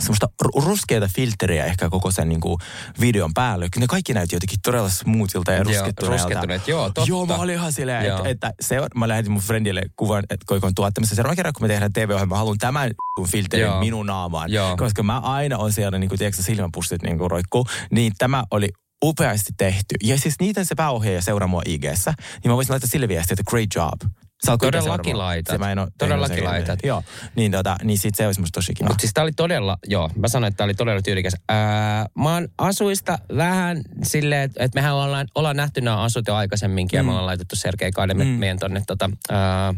semmoista 0.00 0.28
ruskeita 0.54 1.08
filtteriä 1.16 1.64
ehkä 1.64 1.90
koko 1.90 2.10
sen 2.10 2.28
niin 2.28 2.40
kuin 2.40 2.58
videon 3.00 3.34
päälle. 3.34 3.68
Ne 3.76 3.86
kaikki 3.86 4.14
näytti 4.14 4.36
jotenkin 4.36 4.58
todella 4.64 4.88
smoothilta 4.88 5.52
ja 5.52 5.62
ruskettuneelta. 5.62 6.24
Ruskettuneet, 6.24 6.68
joo, 6.68 6.84
totta. 6.84 7.04
Joo, 7.08 7.26
mä 7.26 7.34
olin 7.34 7.54
ihan 7.54 7.72
silleen, 7.72 8.06
että, 8.06 8.28
että 8.28 8.52
se, 8.60 8.76
mä 8.94 9.08
lähetin 9.08 9.32
mun 9.32 9.42
friendille 9.42 9.82
kuvan, 9.96 10.24
että 10.30 10.44
koikon 10.46 10.74
tuottamassa. 10.74 11.14
Seuraavan 11.14 11.36
kerran, 11.36 11.52
kun 11.52 11.64
me 11.64 11.68
tehdään 11.68 11.92
TV-ohjelma, 11.92 12.34
mä 12.34 12.38
haluan 12.38 12.58
tämän 12.58 12.90
filterin 13.32 13.66
joo. 13.66 13.80
minun 13.80 14.06
naamaan. 14.06 14.52
Joo. 14.52 14.76
Koska 14.76 15.02
mä 15.02 15.18
aina 15.18 15.58
on 15.58 15.72
siellä, 15.72 15.98
niin 15.98 16.08
kuin, 16.08 16.18
tiedätkö, 16.18 16.42
silmäpussit 16.42 17.02
niin 17.02 17.18
kuin 17.18 17.30
roikkuu. 17.30 17.66
Niin 17.90 18.12
tämä 18.18 18.44
oli 18.50 18.68
upeasti 19.02 19.52
tehty. 19.56 19.94
Ja 20.02 20.18
siis 20.18 20.34
niiden 20.40 20.66
se 20.66 20.74
pääohjaaja 20.74 21.22
seuraa 21.22 21.48
mua 21.48 21.62
ig 21.66 21.84
niin 21.84 22.50
mä 22.50 22.54
voisin 22.54 22.72
laittaa 22.72 22.90
sille 22.90 23.08
viestiä, 23.08 23.34
että 23.34 23.50
great 23.50 23.68
job. 23.74 24.12
Todellakin 24.60 25.18
laitat. 25.18 25.54
Se 25.54 25.58
mä 25.58 25.72
en 25.72 25.78
ole, 25.78 25.88
Todellakin 25.98 26.44
laitat. 26.44 26.78
Joo, 26.84 27.02
niin, 27.36 27.52
tota, 27.52 27.76
niin 27.84 27.98
sit 27.98 28.14
se 28.14 28.26
olisi 28.26 28.40
musta 28.40 28.56
tosi 28.58 28.74
kiva. 28.74 28.88
Mutta 28.88 29.00
siis 29.00 29.12
tää 29.14 29.24
oli 29.24 29.32
todella, 29.32 29.78
joo, 29.86 30.10
mä 30.16 30.28
sanoin, 30.28 30.48
että 30.48 30.56
tää 30.56 30.64
oli 30.64 30.74
todella 30.74 31.02
tyylikäs. 31.02 31.36
Ää, 31.48 32.06
mä 32.18 32.34
oon 32.34 32.48
asuista 32.58 33.18
vähän 33.36 33.82
silleen, 34.02 34.42
että 34.42 34.64
et 34.64 34.74
mehän 34.74 34.94
ollaan, 34.94 35.26
ollaan 35.34 35.56
nähty 35.56 35.80
nämä 35.80 36.02
asut 36.02 36.26
jo 36.28 36.34
aikaisemminkin 36.34 36.96
mm. 36.96 36.98
ja 36.98 37.04
me 37.04 37.10
ollaan 37.10 37.26
laitettu 37.26 37.56
Sergei 37.56 37.92
Kaiden 37.92 38.16
mm. 38.16 38.26
meidän 38.26 38.58
tonne 38.58 38.82
tota, 38.86 39.10
ää, 39.30 39.74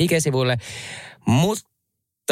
IG-sivuille. 0.00 0.56
Mutta 1.26 1.70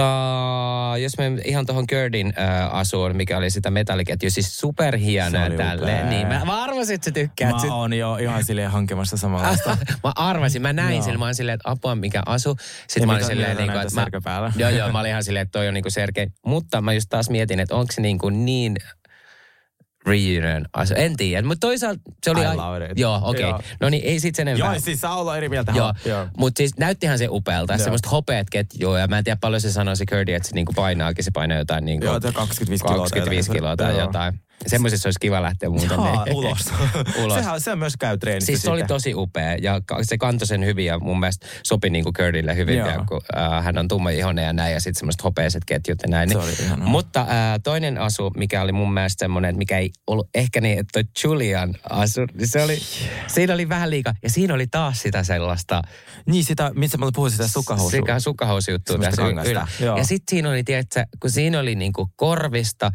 mutta 0.01 0.99
jos 1.03 1.19
me 1.19 1.43
ihan 1.45 1.67
tuohon 1.67 1.85
Gerdin 1.89 2.33
äh, 2.39 2.75
asuun, 2.75 3.17
mikä 3.17 3.39
oli 3.39 3.51
sitä 3.51 3.71
metalliketju, 3.71 4.31
siis 4.31 4.59
superhienoa 4.59 5.51
tälle. 5.57 6.05
Niin, 6.05 6.27
mä, 6.27 6.45
mä 6.45 6.63
arvasin, 6.63 6.95
että 6.95 7.05
sä 7.05 7.11
tykkäät. 7.11 7.51
Mä 7.51 7.75
oon 7.75 7.93
jo 7.93 8.17
ihan 8.17 8.45
silleen 8.45 8.71
hankemassa 8.71 9.17
samanlaista. 9.17 9.77
mä 10.05 10.13
arvasin, 10.17 10.63
mä 10.63 10.73
näin 10.73 11.03
sille, 11.03 11.19
mä 11.19 11.25
oon 11.25 11.35
silleen, 11.35 11.55
että 11.55 11.71
apua 11.71 11.95
mikä 11.95 12.23
asu. 12.27 12.57
Sitten 12.87 13.01
ja 13.01 13.07
mä 13.07 13.13
olin 13.13 13.25
silleen, 13.25 13.57
niin 13.57 13.71
kuin, 13.73 13.83
että 13.83 14.31
mä, 14.31 14.53
joo, 14.57 14.71
joo, 14.71 14.93
mä 14.93 15.01
olin 15.01 15.11
ihan 15.11 15.25
silleen, 15.25 15.43
että 15.43 15.59
toi 15.59 15.69
on 15.69 15.75
niin 15.75 15.85
kuin 15.85 15.93
Sergei. 15.93 16.27
Mutta 16.47 16.81
mä 16.81 16.93
just 16.93 17.07
taas 17.11 17.31
mietin, 17.31 17.61
että 17.61 17.75
onko 17.75 17.93
se 17.93 18.01
niin, 18.01 18.19
kuin 18.19 18.45
niin 18.45 18.77
reunion 20.07 20.65
asia. 20.73 20.97
En 20.97 21.17
tiedä, 21.17 21.47
mutta 21.47 21.67
toisaalta 21.67 22.01
se 22.23 22.31
oli... 22.31 22.41
I 22.41 22.57
love 22.57 22.87
it. 22.87 22.99
Joo, 22.99 23.21
okei. 23.23 23.45
Okay. 23.45 23.61
No 23.81 23.89
niin, 23.89 24.05
ei 24.05 24.21
sit 24.21 24.35
sen 24.35 24.49
enempää. 24.49 24.73
Joo, 24.73 24.81
siis 24.81 25.01
saa 25.01 25.17
olla 25.17 25.37
eri 25.37 25.49
mieltä. 25.49 25.73
Joo, 25.77 25.93
joo. 26.05 26.27
mutta 26.37 26.59
siis 26.59 26.77
näyttihän 26.77 27.19
se 27.19 27.29
upealta. 27.31 27.73
Joo. 27.73 27.79
Semmoista 27.79 28.09
hopeat 28.09 28.51
ketjua 28.51 28.99
ja 28.99 29.07
mä 29.07 29.19
en 29.19 29.25
tiedä 29.25 29.39
paljon 29.41 29.61
se 29.61 29.73
sanoi 29.73 29.97
se 29.97 30.07
Curdy, 30.07 30.35
että 30.35 30.49
se 30.49 30.55
niinku 30.55 30.73
painaakin, 30.73 31.25
se 31.25 31.31
painaa 31.31 31.59
jotain 31.59 31.85
niinku... 31.85 32.07
Joo, 32.07 32.21
25 32.21 32.85
kiloa. 32.85 32.99
25 32.99 33.51
kiloa 33.51 33.77
tai 33.77 33.99
jotain. 33.99 34.41
Semmoisessa 34.67 35.07
olisi 35.07 35.21
kiva 35.21 35.43
lähteä 35.43 35.69
muuten. 35.69 35.91
Jaa, 35.91 36.27
ulos. 36.33 36.73
ulos. 37.25 37.35
Sehän, 37.35 37.61
se 37.61 37.73
on 37.73 37.79
myös 37.79 37.97
käy 37.99 38.19
treenissä 38.19 38.47
Siis 38.47 38.63
se 38.63 38.71
oli 38.71 38.85
tosi 38.85 39.15
upea 39.15 39.57
ja 39.63 39.81
se 40.03 40.19
kantoi 40.19 40.47
sen 40.47 40.65
hyvin 40.65 40.87
ja 40.87 40.99
mun 40.99 41.21
mielestä 41.21 41.47
sopi 41.63 41.91
niinku 41.91 42.13
Curdylle 42.13 42.57
hyvin, 42.57 42.77
ja, 42.77 43.05
kun 43.09 43.21
äh, 43.37 43.65
hän 43.65 43.79
on 43.79 43.89
tumma 43.89 44.11
ihonen 44.11 44.45
ja 44.45 44.53
näin 44.53 44.73
ja 44.73 44.81
sitten 44.81 44.99
semmoiset 44.99 45.25
hopeiset 45.25 45.63
ketjut 45.67 45.99
ja 46.03 46.09
näin. 46.09 46.31
Se 46.31 46.39
oli 46.39 46.53
ihanaa. 46.63 46.89
Mutta 46.89 47.21
äh, 47.21 47.27
toinen 47.63 47.99
asu, 47.99 48.31
mikä 48.37 48.63
oli 48.63 48.73
mun 48.73 48.95
mielestä 48.95 49.25
semmoinen, 49.25 49.57
mikä 49.57 49.79
ei 49.79 49.91
ollut 50.07 50.29
ehkä 50.35 50.61
niin, 50.61 50.79
että 50.79 51.05
Julian 51.25 51.75
asu, 51.91 52.21
niin 52.35 52.49
se 52.49 52.63
oli, 52.63 52.79
siinä 53.27 53.55
oli 53.55 53.69
vähän 53.69 53.91
liikaa. 53.91 54.15
Ja 54.23 54.31
siinä 54.31 54.55
oli 54.55 54.67
taas 54.67 55.03
sitä 55.03 55.23
sellaista... 55.23 55.83
Niin 56.27 56.45
sitä, 56.45 56.71
missä 56.75 56.99
mä 56.99 57.07
puhuin 57.15 57.33
sitä 57.33 57.49
sukkahousu. 57.49 57.97
Sitä 57.97 58.21
sukkahousujuttua 58.21 58.99
tässä. 58.99 59.23
Ja 59.97 60.05
sitten 60.05 60.31
siinä 60.31 60.51
oli, 60.51 60.65
tiedätkö, 60.65 61.05
kun 61.21 61.31
siinä 61.31 61.61
oli 61.61 61.75
niinku 61.75 62.11
korvista, 62.17 62.93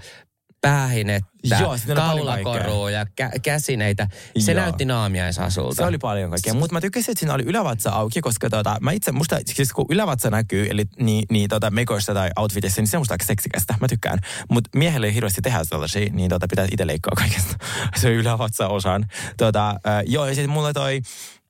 päähinettä, 0.61 1.57
Joo, 1.59 1.77
kaulakorua 1.95 2.91
ja 2.91 3.03
kä- 3.03 3.39
käsineitä. 3.41 4.07
Se 4.39 4.51
Joo. 4.51 4.61
näytti 4.61 4.85
naamiaisasulta. 4.85 5.75
Se 5.75 5.85
oli 5.85 5.97
paljon 5.97 6.29
kaikkea. 6.29 6.53
Mutta 6.53 6.73
mä 6.73 6.81
tykkäsin, 6.81 7.11
että 7.11 7.19
siinä 7.19 7.33
oli 7.33 7.43
ylävatsa 7.43 7.89
auki, 7.91 8.21
koska 8.21 8.49
tota, 8.49 8.77
mä 8.81 8.91
itse, 8.91 9.11
musta, 9.11 9.39
siis 9.45 9.73
kun 9.73 9.85
ylävatsa 9.89 10.29
näkyy, 10.29 10.67
eli 10.69 10.85
niin, 10.99 11.25
niin 11.31 11.49
tota, 11.49 11.71
mekoissa 11.71 12.13
tai 12.13 12.29
outfitissa, 12.35 12.81
niin 12.81 12.87
se 12.87 12.97
on 12.97 13.01
musta 13.01 13.13
aika 13.13 13.25
seksikästä. 13.25 13.75
Mä 13.81 13.87
tykkään. 13.87 14.19
Mutta 14.49 14.69
miehelle 14.75 15.07
ei 15.07 15.13
hirveästi 15.13 15.41
tehdä 15.41 15.63
sellaisia, 15.63 16.09
niin 16.11 16.29
tota, 16.29 16.47
pitää 16.49 16.67
itse 16.71 16.87
leikkaa 16.87 17.13
kaikesta. 17.15 17.55
se 18.01 18.13
ylävatsa 18.13 18.67
osaan. 18.67 19.05
Tota, 19.37 19.69
äh, 19.69 20.03
joo, 20.05 20.25
ja 20.25 20.35
sitten 20.35 20.49
mulle 20.51 20.73
toi, 20.73 21.01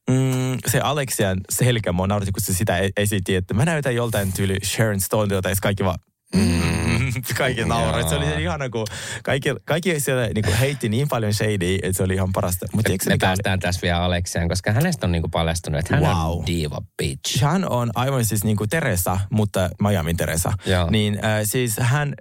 Mm, 0.09 0.57
se 0.67 0.79
Alexian 0.79 1.41
selkä 1.49 1.91
mua 1.91 2.07
nauratti, 2.07 2.31
kun 2.31 2.43
se 2.43 2.53
sitä 2.53 2.79
esitti, 2.97 3.35
että 3.35 3.53
mä 3.53 3.65
näytän 3.65 3.95
joltain 3.95 4.33
tyyli 4.33 4.57
Sharon 4.63 5.01
Stone, 5.01 5.35
jota 5.35 5.49
kaikki 5.61 5.83
vaan 5.85 5.99
Mm. 6.35 6.69
kaikki 7.37 7.65
nauroivat. 7.65 8.09
Se 8.09 8.15
oli 8.15 8.43
ihana, 8.43 8.69
kun 8.69 8.85
kaikki, 9.23 9.49
kaikki 9.65 9.99
siellä 9.99 10.27
niin 10.27 10.43
kuin 10.43 10.57
heitti 10.57 10.89
niin 10.89 11.07
paljon 11.07 11.33
shadea, 11.33 11.79
että 11.83 11.97
se 11.97 12.03
oli 12.03 12.13
ihan 12.13 12.31
parasta. 12.33 12.65
Mutta 12.73 12.91
me 13.09 13.17
päästään 13.19 13.53
oli? 13.53 13.59
tässä 13.59 13.81
vielä 13.81 14.03
Alekseen, 14.03 14.49
koska 14.49 14.71
hänestä 14.71 15.07
on 15.07 15.11
niin 15.11 15.21
kuin 15.21 15.31
paljastunut, 15.31 15.79
että 15.79 15.95
hän 15.95 16.03
wow. 16.03 16.39
on 16.39 16.45
diva 16.45 16.81
bitch. 16.97 17.41
Hän 17.41 17.69
on 17.69 17.89
aivan 17.95 18.25
siis 18.25 18.43
niin 18.43 18.57
kuin 18.57 18.69
Teresa, 18.69 19.19
mutta 19.29 19.69
Miami 19.81 20.13
Teresa. 20.13 20.53
Joo. 20.65 20.89
Niin 20.89 21.25
äh, 21.25 21.41
siis 21.43 21.77
hän 21.79 22.13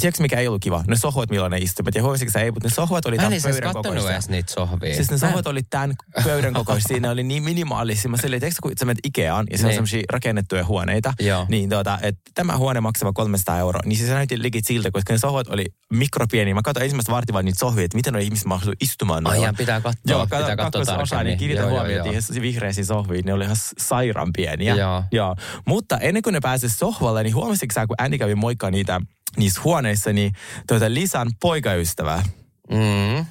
Tiedätkö 0.00 0.22
mikä 0.22 0.38
ei 0.38 0.48
ollut 0.48 0.62
kiva? 0.62 0.84
Ne 0.86 0.96
sohvat, 0.96 1.30
milloin 1.30 1.50
ne 1.50 1.58
istuivat. 1.58 1.94
Ja 1.94 2.02
huomasitko 2.02 2.32
sä 2.32 2.40
ei, 2.40 2.50
mutta 2.50 2.68
ne 2.68 2.74
sohvat 2.74 3.06
oli 3.06 3.16
tämän 3.16 3.32
pöydän 3.42 3.74
kokoisia. 3.74 4.10
edes 4.10 4.28
niitä 4.28 4.52
sohvia. 4.52 4.94
Siis 4.94 5.10
ne 5.10 5.18
sohvat 5.18 5.46
oli 5.46 5.60
tämän 5.70 5.94
pöydän 6.24 6.54
kokoisia. 6.54 6.88
Siinä 6.88 7.10
oli 7.10 7.22
niin 7.22 7.42
minimaalisia. 7.42 8.10
Mä 8.10 8.16
silleen, 8.16 8.40
tiedätkö 8.40 8.58
kun 8.62 8.72
sä 8.80 8.84
menet 8.84 8.98
Ikeaan 9.04 9.46
ja 9.50 9.58
siellä 9.58 9.66
on 9.66 9.70
niin. 9.70 9.74
semmoisia 9.74 10.02
rakennettuja 10.12 10.64
huoneita. 10.64 11.14
Joo. 11.20 11.46
Niin 11.48 11.70
tuota, 11.70 11.98
että 12.02 12.20
tämä 12.34 12.56
huone 12.56 12.80
maksava 12.80 13.12
300 13.12 13.58
euroa. 13.58 13.82
Niin 13.84 13.96
siis 13.96 14.08
se 14.08 14.14
näytti 14.14 14.42
ligit 14.42 14.66
siltä, 14.66 14.90
koska 14.90 15.12
ne 15.12 15.18
sohvat 15.18 15.48
oli 15.48 15.66
mikropieniä. 15.92 16.54
Mä 16.54 16.62
katsoin 16.62 16.84
ensimmäistä 16.84 17.12
vartin 17.12 17.34
niitä 17.42 17.58
sohvia, 17.58 17.84
että 17.84 17.96
miten 17.96 18.12
ne 18.12 18.22
ihmiset 18.22 18.46
mahtuu 18.46 18.72
istumaan. 18.80 19.26
Ai 19.26 19.52
pitää 19.56 19.80
katsoa. 19.80 20.02
Joo, 20.06 20.24
pitää 20.24 20.56
katsoa 20.56 20.84
tarkemmin. 20.84 21.26
Niin 21.26 21.38
kiinnitä 21.38 21.66
huomioon 21.66 22.08
niihin 22.08 22.42
vihreisiin 22.42 22.86
sohviin. 22.86 23.24
Ne 23.24 23.32
oli 23.32 23.44
ihan 23.44 23.56
sairaan 23.78 24.30
pieniä. 24.36 24.74
Joo. 24.74 25.04
Joo. 25.12 25.36
Mutta 25.66 25.98
ennen 25.98 26.22
kuin 26.22 26.34
ne 26.34 26.40
pääsivät 26.40 26.72
sohvalle, 26.72 27.22
niin 27.22 27.34
huomasitko 27.34 27.74
sä, 27.74 27.86
kun 27.86 27.96
Andy 27.98 28.18
kävi 28.18 28.34
moikkaa 28.34 28.70
niitä 28.70 29.00
niissä 29.36 29.60
huoneissa, 29.64 30.12
niin 30.12 30.32
tuota 30.66 30.94
Lisan 30.94 31.30
poikaystävä. 31.40 32.22
Mm. 32.70 33.26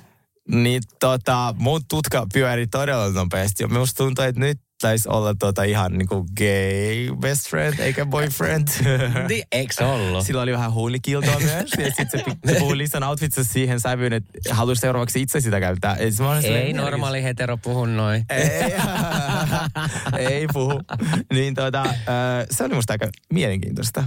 Niin 0.61 0.83
tota, 0.99 1.55
mun 1.57 1.81
tutka 1.89 2.27
pyöri 2.33 2.67
todella 2.67 3.09
nopeasti. 3.09 3.63
Ja 3.63 3.67
minusta 3.67 4.03
tuntuu, 4.03 4.25
että 4.25 4.39
nyt 4.39 4.59
taisi 4.81 5.09
olla 5.09 5.35
tota 5.39 5.63
ihan 5.63 5.97
niinku 5.97 6.25
gay 6.37 7.15
best 7.19 7.49
friend, 7.49 7.79
eikä 7.79 8.05
boyfriend. 8.05 8.67
niin, 9.29 9.43
eikö 9.51 9.87
ollut? 9.87 10.25
Sillä 10.25 10.41
oli 10.41 10.51
vähän 10.51 10.73
huulikiltoa 10.73 11.39
myös. 11.53 11.71
ja 11.77 11.85
sitten 11.85 12.09
se, 12.11 12.23
se 12.53 12.59
puhui 12.59 12.77
Lisan 12.77 13.03
outfitissa 13.03 13.53
siihen 13.53 13.79
sävyyn, 13.79 14.13
että 14.13 14.55
halusi 14.55 14.81
seuraavaksi 14.81 15.21
itse 15.21 15.41
sitä 15.41 15.59
käyttää. 15.59 15.95
Ei, 15.95 16.11
ei 16.55 16.73
normaali 16.73 17.23
hetero 17.23 17.57
puhu 17.57 17.85
noin. 17.85 18.25
ei, 20.17 20.25
ei 20.33 20.47
puhu. 20.53 20.81
Niin 21.33 21.53
tota, 21.55 21.83
se 22.51 22.63
oli 22.63 22.75
musta 22.75 22.93
aika 22.93 23.07
mielenkiintoista. 23.33 24.03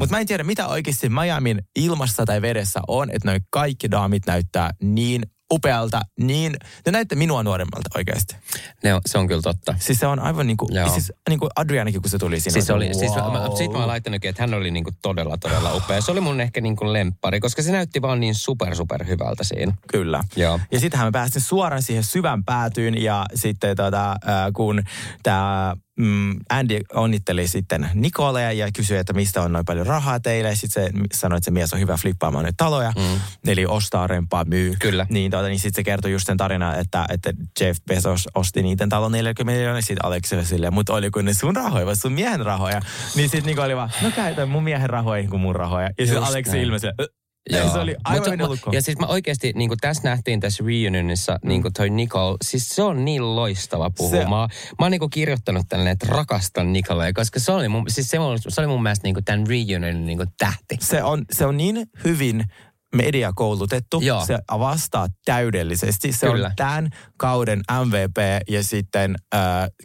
Mutta 0.00 0.14
mä 0.14 0.20
en 0.20 0.26
tiedä, 0.26 0.44
mitä 0.44 0.66
oikeasti 0.66 1.08
Miamin 1.08 1.62
ilmassa 1.76 2.24
tai 2.24 2.42
vedessä 2.42 2.80
on, 2.88 3.10
että 3.10 3.28
noin 3.28 3.40
kaikki 3.50 3.90
daamit 3.90 4.26
näyttää 4.26 4.70
niin 4.82 5.22
upealta, 5.54 6.00
niin 6.20 6.56
ne 6.86 6.92
näytte 6.92 7.14
minua 7.14 7.42
nuoremmalta 7.42 7.90
oikeasti. 7.96 8.36
Ne 8.84 8.94
on, 8.94 9.00
se 9.06 9.18
on 9.18 9.28
kyllä 9.28 9.42
totta. 9.42 9.74
Siis 9.78 9.98
se 9.98 10.06
on 10.06 10.18
aivan 10.18 10.46
niin 10.46 10.56
kuin, 10.56 10.68
siis 10.92 11.12
niin 11.28 11.38
kuin 11.38 11.50
Adrianakin, 11.56 12.02
kun 12.02 12.10
se 12.10 12.18
tuli 12.18 12.40
siinä. 12.40 12.52
Siis, 12.52 12.70
oli, 12.70 12.94
siis 12.94 13.12
wow. 13.12 13.32
mä, 13.32 13.56
sit 13.56 13.72
mä 13.72 13.78
oon 13.78 13.88
laittanutkin, 13.88 14.28
että 14.28 14.42
hän 14.42 14.54
oli 14.54 14.70
niin 14.70 14.84
kuin 14.84 14.96
todella, 15.02 15.36
todella 15.36 15.74
upea. 15.74 16.00
Se 16.00 16.12
oli 16.12 16.20
mun 16.20 16.40
ehkä 16.40 16.60
niin 16.60 16.76
kuin 16.76 16.92
lemppari, 16.92 17.40
koska 17.40 17.62
se 17.62 17.72
näytti 17.72 18.02
vaan 18.02 18.20
niin 18.20 18.34
super, 18.34 18.76
super 18.76 19.06
hyvältä 19.06 19.44
siinä. 19.44 19.74
Kyllä. 19.88 20.20
Joo. 20.36 20.60
Ja 20.72 20.80
sittenhän 20.80 21.06
me 21.08 21.12
päästiin 21.12 21.42
suoraan 21.42 21.82
siihen 21.82 22.04
syvän 22.04 22.44
päätyyn 22.44 23.02
ja 23.02 23.26
sitten 23.34 23.76
tota, 23.76 24.16
kun 24.54 24.82
tämä 25.22 25.76
mm, 25.98 26.36
Andy 26.50 26.80
onnitteli 26.94 27.48
sitten 27.48 27.90
Nikolea 27.94 28.52
ja 28.52 28.68
kysyi, 28.76 28.98
että 28.98 29.12
mistä 29.12 29.42
on 29.42 29.52
noin 29.52 29.64
paljon 29.64 29.86
rahaa 29.86 30.20
teille. 30.20 30.54
Sitten 30.54 30.84
se 30.84 30.90
sanoi, 31.14 31.36
että 31.36 31.44
se 31.44 31.50
mies 31.50 31.72
on 31.72 31.80
hyvä 31.80 31.96
flippaamaan 31.96 32.44
nyt 32.44 32.54
taloja. 32.56 32.92
Mm. 32.96 33.20
Eli 33.46 33.66
ostaa, 33.66 34.06
rempaa, 34.06 34.44
myy. 34.44 34.74
Kyllä. 34.80 35.06
Niin, 35.10 35.30
tuota, 35.30 35.48
niin 35.48 35.58
sitten 35.58 35.80
se 35.80 35.84
kertoi 35.84 36.12
just 36.12 36.26
sen 36.26 36.36
tarinan, 36.36 36.80
että, 36.80 37.06
että 37.08 37.32
Jeff 37.60 37.80
Bezos 37.86 38.28
osti 38.34 38.62
niiden 38.62 38.88
talon 38.88 39.12
40 39.12 39.52
miljoonaa. 39.52 39.80
Sitten 39.80 40.04
Alex 40.04 40.32
oli 40.32 40.44
silleen, 40.44 40.74
mutta 40.74 40.94
oliko 40.94 41.22
ne 41.22 41.34
sun 41.34 41.56
rahoja 41.56 41.86
vai 41.86 41.96
sun 41.96 42.12
miehen 42.12 42.46
rahoja? 42.46 42.80
Niin 43.14 43.28
sitten 43.28 43.46
Niko 43.46 43.62
oli 43.62 43.76
vaan, 43.76 43.90
no 44.02 44.10
käytän 44.10 44.48
mun 44.48 44.64
miehen 44.64 44.90
rahoja 44.90 45.28
kuin 45.28 45.40
mun 45.40 45.56
rahoja. 45.56 45.90
Ja 45.98 46.06
sitten 46.06 46.22
Alex 46.22 46.54
ilmesi, 46.54 46.86
Ja 47.50 47.72
se 47.72 47.78
oli 47.78 47.96
aivan 48.04 48.38
Mut- 48.38 48.48
lukkoon. 48.48 48.74
Ja 48.74 48.82
siis 48.82 48.98
mä 48.98 49.06
oikeasti, 49.06 49.52
niin 49.54 49.68
kuin 49.68 49.78
tässä 49.78 50.02
nähtiin 50.04 50.40
tässä 50.40 50.64
reunionissa, 50.66 51.38
niin 51.44 51.62
kuin 51.62 51.72
toi 51.72 51.90
Nicole, 51.90 52.36
siis 52.44 52.68
se 52.68 52.82
on 52.82 53.04
niin 53.04 53.36
loistava 53.36 53.90
puhumaan. 53.96 54.50
Mä, 54.52 54.74
mä 54.78 54.84
oon 54.84 54.90
niin 54.90 54.98
kuin 54.98 55.10
kirjoittanut 55.10 55.66
tänne, 55.68 55.90
että 55.90 56.06
rakastan 56.08 56.72
Nicolea, 56.72 57.12
koska 57.12 57.40
se 57.40 57.52
oli 57.52 57.68
mun, 57.68 57.84
siis 57.88 58.08
se, 58.08 58.18
oli- 58.18 58.38
se 58.48 58.60
oli 58.60 58.68
mun 58.68 58.82
mielestä 58.82 59.06
niin 59.06 59.14
kuin 59.14 59.24
tämän 59.24 59.46
reunionin 59.46 60.06
niin 60.06 60.18
kuin 60.18 60.28
tähti. 60.38 60.76
se 60.80 61.02
on, 61.02 61.24
se 61.32 61.46
on 61.46 61.56
niin 61.56 61.86
hyvin 62.04 62.44
mediakoulutettu. 62.94 64.00
Joo. 64.00 64.26
Se 64.26 64.38
vastaa 64.58 65.08
täydellisesti. 65.24 66.12
Se 66.12 66.26
Kyllä. 66.26 66.46
on 66.46 66.52
tämän 66.56 66.88
kauden 67.16 67.62
MVP 67.84 68.16
ja 68.48 68.62
sitten 68.62 69.14
äh, 69.34 69.40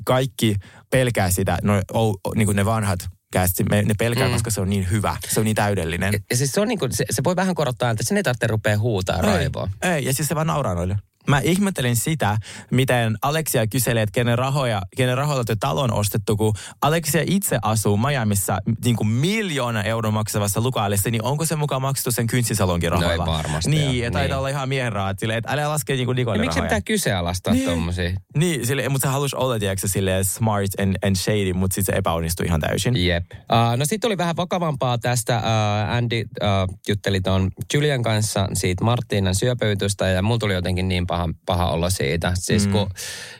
kaikki 0.05 0.55
pelkää 0.89 1.29
sitä, 1.29 1.57
no, 1.63 1.81
o, 1.93 2.09
o, 2.09 2.15
niin 2.35 2.45
kuin 2.45 2.55
ne 2.55 2.65
vanhat 2.65 2.99
kästi, 3.33 3.63
me, 3.63 3.81
ne 3.81 3.93
pelkää, 3.99 4.27
mm. 4.27 4.33
koska 4.33 4.51
se 4.51 4.61
on 4.61 4.69
niin 4.69 4.89
hyvä. 4.91 5.17
Se 5.27 5.39
on 5.39 5.45
niin 5.45 5.55
täydellinen. 5.55 6.13
Ja 6.29 6.37
siis 6.37 6.51
se, 6.51 6.61
on 6.61 6.67
niin 6.67 6.79
kuin, 6.79 6.91
se, 6.91 7.05
se 7.09 7.23
voi 7.23 7.35
vähän 7.35 7.55
korottaa, 7.55 7.91
että 7.91 8.03
sen 8.03 8.17
ei 8.17 8.23
tarvitse 8.23 8.47
rupea 8.47 8.77
huutaa 8.77 9.21
raivoa. 9.21 9.69
Ei, 9.81 9.91
ei, 9.91 10.05
ja 10.05 10.13
siis 10.13 10.27
se 10.27 10.35
vaan 10.35 10.47
nauraa 10.47 10.75
noille. 10.75 10.97
Mä 11.27 11.39
ihmettelin 11.39 11.95
sitä, 11.95 12.37
miten 12.71 13.17
Aleksia 13.21 13.67
kyselee, 13.67 14.03
että 14.03 14.13
kenen, 14.13 14.37
rahoja, 14.37 14.81
kenen 14.97 15.17
rahoilla 15.17 15.43
te 15.43 15.55
talon 15.59 15.93
ostettu, 15.93 16.37
kun 16.37 16.53
Aleksia 16.81 17.23
itse 17.27 17.59
asuu 17.61 17.97
Miamiissa 17.97 18.57
niin 18.83 18.95
kuin 18.95 19.07
miljoona 19.07 19.83
euron 19.83 20.13
maksavassa 20.13 20.61
lukaalissa, 20.61 21.09
niin 21.09 21.23
onko 21.23 21.45
se 21.45 21.55
mukaan 21.55 21.81
maksettu 21.81 22.11
sen 22.11 22.27
kynsisalonkin 22.27 22.89
No 22.89 22.95
ei 22.95 23.01
rahoilla? 23.01 23.25
varmasti 23.25 23.71
Niin, 23.71 23.99
ja 24.03 24.11
taitaa 24.11 24.27
Niin. 24.27 24.37
olla 24.37 24.49
ihan 24.49 24.69
miehen 24.69 24.91
rahat 24.93 25.19
silleen, 25.19 25.37
että 25.37 25.51
älä 25.53 25.69
laske 25.69 25.95
niin 25.95 26.09
Nikolle 26.15 26.37
Ja 26.37 26.43
miksi 26.43 26.61
pitää 26.61 26.81
kyseenalaistaa 26.81 27.53
niin. 27.53 27.69
tommosia? 27.69 28.11
Niin, 28.37 28.67
sille, 28.67 28.89
mutta 28.89 29.07
se 29.07 29.11
halusi 29.11 29.35
olla, 29.35 29.59
tiedätkö, 29.59 29.87
silleen 29.87 30.25
smart 30.25 30.79
and, 30.81 30.95
and 31.03 31.15
shady, 31.15 31.53
mutta 31.53 31.75
sitten 31.75 31.93
se 31.95 31.97
epäonnistui 31.99 32.45
ihan 32.45 32.59
täysin. 32.61 33.05
Jep. 33.07 33.25
Uh, 33.31 33.77
no 33.77 33.85
sitten 33.85 34.07
oli 34.07 34.17
vähän 34.17 34.35
vakavampaa 34.35 34.97
tästä. 34.97 35.37
Uh, 35.37 35.95
Andy 35.95 36.21
uh, 36.21 36.77
jutteli 36.87 37.21
tuon 37.21 37.49
Julian 37.73 38.03
kanssa 38.03 38.47
siitä 38.53 38.83
Martinan 38.83 39.35
syöpöytystä 39.35 40.07
ja 40.07 40.21
mulla 40.21 40.39
tuli 40.39 40.53
jotenkin 40.53 40.87
niin 40.87 41.07
paha, 41.09 41.29
paha 41.45 41.69
olo 41.69 41.89
siitä. 41.89 42.31
Siis 42.35 42.65
mm. 42.65 42.71
kun 42.71 42.89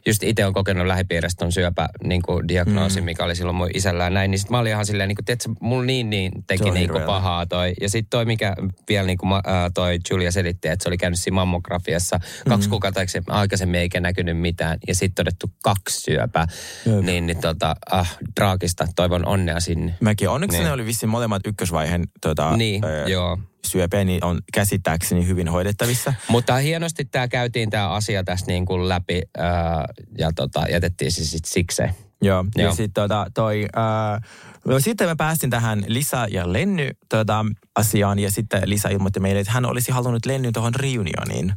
just 0.06 0.24
itse 0.24 0.46
on 0.46 0.54
kokenut 0.54 0.88
lähipiiristä 0.88 1.40
ton 1.40 1.52
syöpä 1.52 1.90
niin 2.04 2.22
kuin 2.22 2.48
diagnoosi, 2.48 3.02
mm. 3.02 3.06
mikä 3.06 3.24
oli 3.24 3.36
silloin 3.36 3.56
mun 3.56 3.70
isällä 3.74 4.04
ja 4.04 4.10
näin, 4.10 4.32
niin 4.32 4.40
sit 4.40 4.50
mä 4.50 4.60
olin 4.60 4.72
ihan 4.72 4.86
silleen, 4.86 5.08
niin 5.08 5.16
kuin, 5.16 5.26
tiedätkö, 5.26 5.50
mulla 5.62 5.86
niin, 5.86 6.10
niin 6.10 6.32
teki 6.48 6.64
on 6.64 6.74
niin 6.74 6.90
kuin 6.90 7.04
pahaa 7.04 7.46
toi. 7.46 7.74
Ja 7.82 7.90
sitten 7.90 8.10
toi, 8.10 8.26
mikä 8.26 8.56
vielä 8.90 9.08
niin 9.08 9.18
kuin, 9.18 9.32
uh, 9.34 9.42
toi 9.74 10.00
Julia 10.12 10.32
selitti, 10.32 10.68
että 10.68 10.84
se 10.84 10.90
oli 10.90 10.98
käynyt 10.98 11.20
siinä 11.20 11.36
mammografiassa 11.36 12.20
kaksi 12.50 12.68
Mm. 12.68 12.70
kuukautta 12.70 13.00
aikaisemmin- 13.30 13.76
eikä 13.80 14.00
näkynyt 14.00 14.38
mitään. 14.38 14.78
Ja 14.88 14.96
sitten 14.96 15.16
todettu 15.16 15.52
kaksi 15.64 16.02
syöpää. 16.02 16.48
Jep. 16.86 17.06
Niin, 17.06 17.28
niin 17.28 17.42
tota, 17.42 17.76
ah, 17.92 18.18
draagista, 18.40 18.88
toivon 18.96 19.26
onnea 19.26 19.60
sinne. 19.60 19.96
Mäkin. 20.00 20.30
Onneksi 20.30 20.58
Niin. 20.58 20.66
ne 20.66 20.72
oli 20.72 20.86
vissiin 20.86 21.10
molemmat 21.10 21.48
ykkösvaiheen 21.48 22.04
tota, 22.22 22.58
Niin, 22.58 22.86
ö, 22.86 23.06
joo. 23.10 23.38
Syöpeä, 23.68 24.04
niin 24.04 24.24
on 24.24 24.40
käsittääkseni 24.54 25.28
hyvin 25.28 25.48
hoidettavissa. 25.48 26.14
Mutta 26.28 26.56
hienosti 26.56 27.06
tämä 27.06 27.28
käytiin 27.28 27.70
tämä 27.70 27.90
asia 27.90 28.24
tässä 28.24 28.46
niin 28.46 28.66
kuin 28.66 28.90
läpi 28.90 29.22
ää, 29.38 29.86
ja 30.18 30.32
tota, 30.36 30.64
jätettiin 30.72 31.12
se 31.12 31.26
sitten 31.26 31.52
sikseen. 31.52 31.96
Joo, 32.22 32.46
ja 32.58 32.64
Joo. 32.64 32.72
sitten 32.72 33.04
tota, 33.04 33.28
toi, 33.34 33.66
ää, 33.76 34.22
no 34.66 34.80
sitten 34.80 35.08
mä 35.08 35.16
päästin 35.16 35.50
tähän 35.50 35.84
Lisa 35.88 36.28
ja 36.32 36.54
Lenny 36.54 36.90
tota, 37.10 37.46
asiaan, 37.76 38.20
ja 38.20 38.32
sitten 38.32 38.62
Lisa 38.66 38.90
ilmoitti 38.90 39.20
meille, 39.20 39.40
että 39.40 39.54
hän 39.54 39.66
olisi 39.66 39.92
halunnut 39.92 40.26
Lenny 40.26 40.52
tuohon 40.52 40.76
reunioniin, 40.76 41.54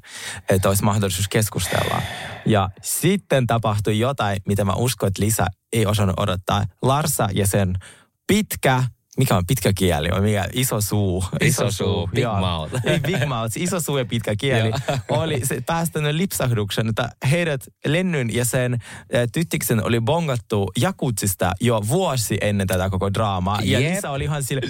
että 0.48 0.68
olisi 0.68 0.84
mahdollisuus 0.84 1.28
keskustella. 1.28 2.02
Ja 2.46 2.70
sitten 2.82 3.46
tapahtui 3.46 3.98
jotain, 3.98 4.38
mitä 4.46 4.64
mä 4.64 4.72
uskon, 4.72 5.06
että 5.06 5.22
Lisa 5.22 5.46
ei 5.72 5.86
osannut 5.86 6.20
odottaa. 6.20 6.64
Larsa 6.82 7.28
ja 7.34 7.46
sen 7.46 7.74
pitkä 8.26 8.84
mikä 9.18 9.36
on 9.36 9.46
pitkä 9.46 9.72
kieli? 9.72 10.10
On 10.10 10.22
mikä? 10.22 10.46
Iso 10.52 10.80
suu. 10.80 11.24
Iso 11.40 11.70
suu, 11.70 12.06
big 12.06 12.22
joo. 12.22 12.40
mouth. 12.40 12.74
Ei 12.84 13.00
big 13.00 13.26
mouth, 13.26 13.56
iso 13.56 13.80
suu 13.80 13.98
ja 13.98 14.04
pitkä 14.04 14.36
kieli. 14.36 14.70
oli 15.08 15.46
se 15.46 15.60
päästänyt 15.66 16.14
lipsahduksen, 16.14 16.88
että 16.88 17.08
heidät 17.30 17.60
Lennyn 17.86 18.34
ja 18.34 18.44
sen 18.44 18.72
äh, 18.74 18.80
tyttiksen 19.32 19.84
oli 19.84 20.00
bongattu 20.00 20.72
jakutsista 20.78 21.52
jo 21.60 21.82
vuosi 21.88 22.38
ennen 22.40 22.66
tätä 22.66 22.90
koko 22.90 23.14
draamaa. 23.14 23.58
Ja 23.62 23.80
Jep. 23.80 23.94
Lisa 23.94 24.10
oli 24.10 24.24
ihan 24.24 24.42
sille 24.42 24.62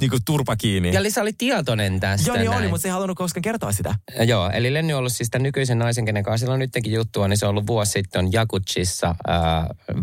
niin 0.00 0.10
kuin 0.10 0.24
turpa 0.24 0.56
kiinni. 0.56 0.92
Ja 0.94 1.02
Lisa 1.02 1.20
oli 1.20 1.32
tietoinen 1.32 2.00
tästä 2.00 2.30
Joo, 2.30 2.36
niin 2.36 2.48
oli, 2.48 2.58
näin. 2.58 2.70
mutta 2.70 2.82
se 2.82 2.88
ei 2.88 2.92
halunnut 2.92 3.18
koskaan 3.18 3.42
kertoa 3.42 3.72
sitä. 3.72 3.94
Ja 4.18 4.24
Joo, 4.24 4.50
eli 4.50 4.74
Lenny 4.74 4.92
on 4.92 4.98
ollut 4.98 5.12
siis 5.12 5.30
tämän 5.30 5.42
nykyisen 5.42 5.78
naisen, 5.78 6.04
kenen 6.04 6.24
kanssa 6.24 6.44
sillä 6.44 6.54
on 6.54 6.58
nytkin 6.58 6.92
juttua, 6.92 7.28
niin 7.28 7.38
se 7.38 7.46
on 7.46 7.50
ollut 7.50 7.66
vuosi 7.66 7.92
sitten 7.92 8.32
Jakutsissa 8.32 9.08
äh, 9.08 9.16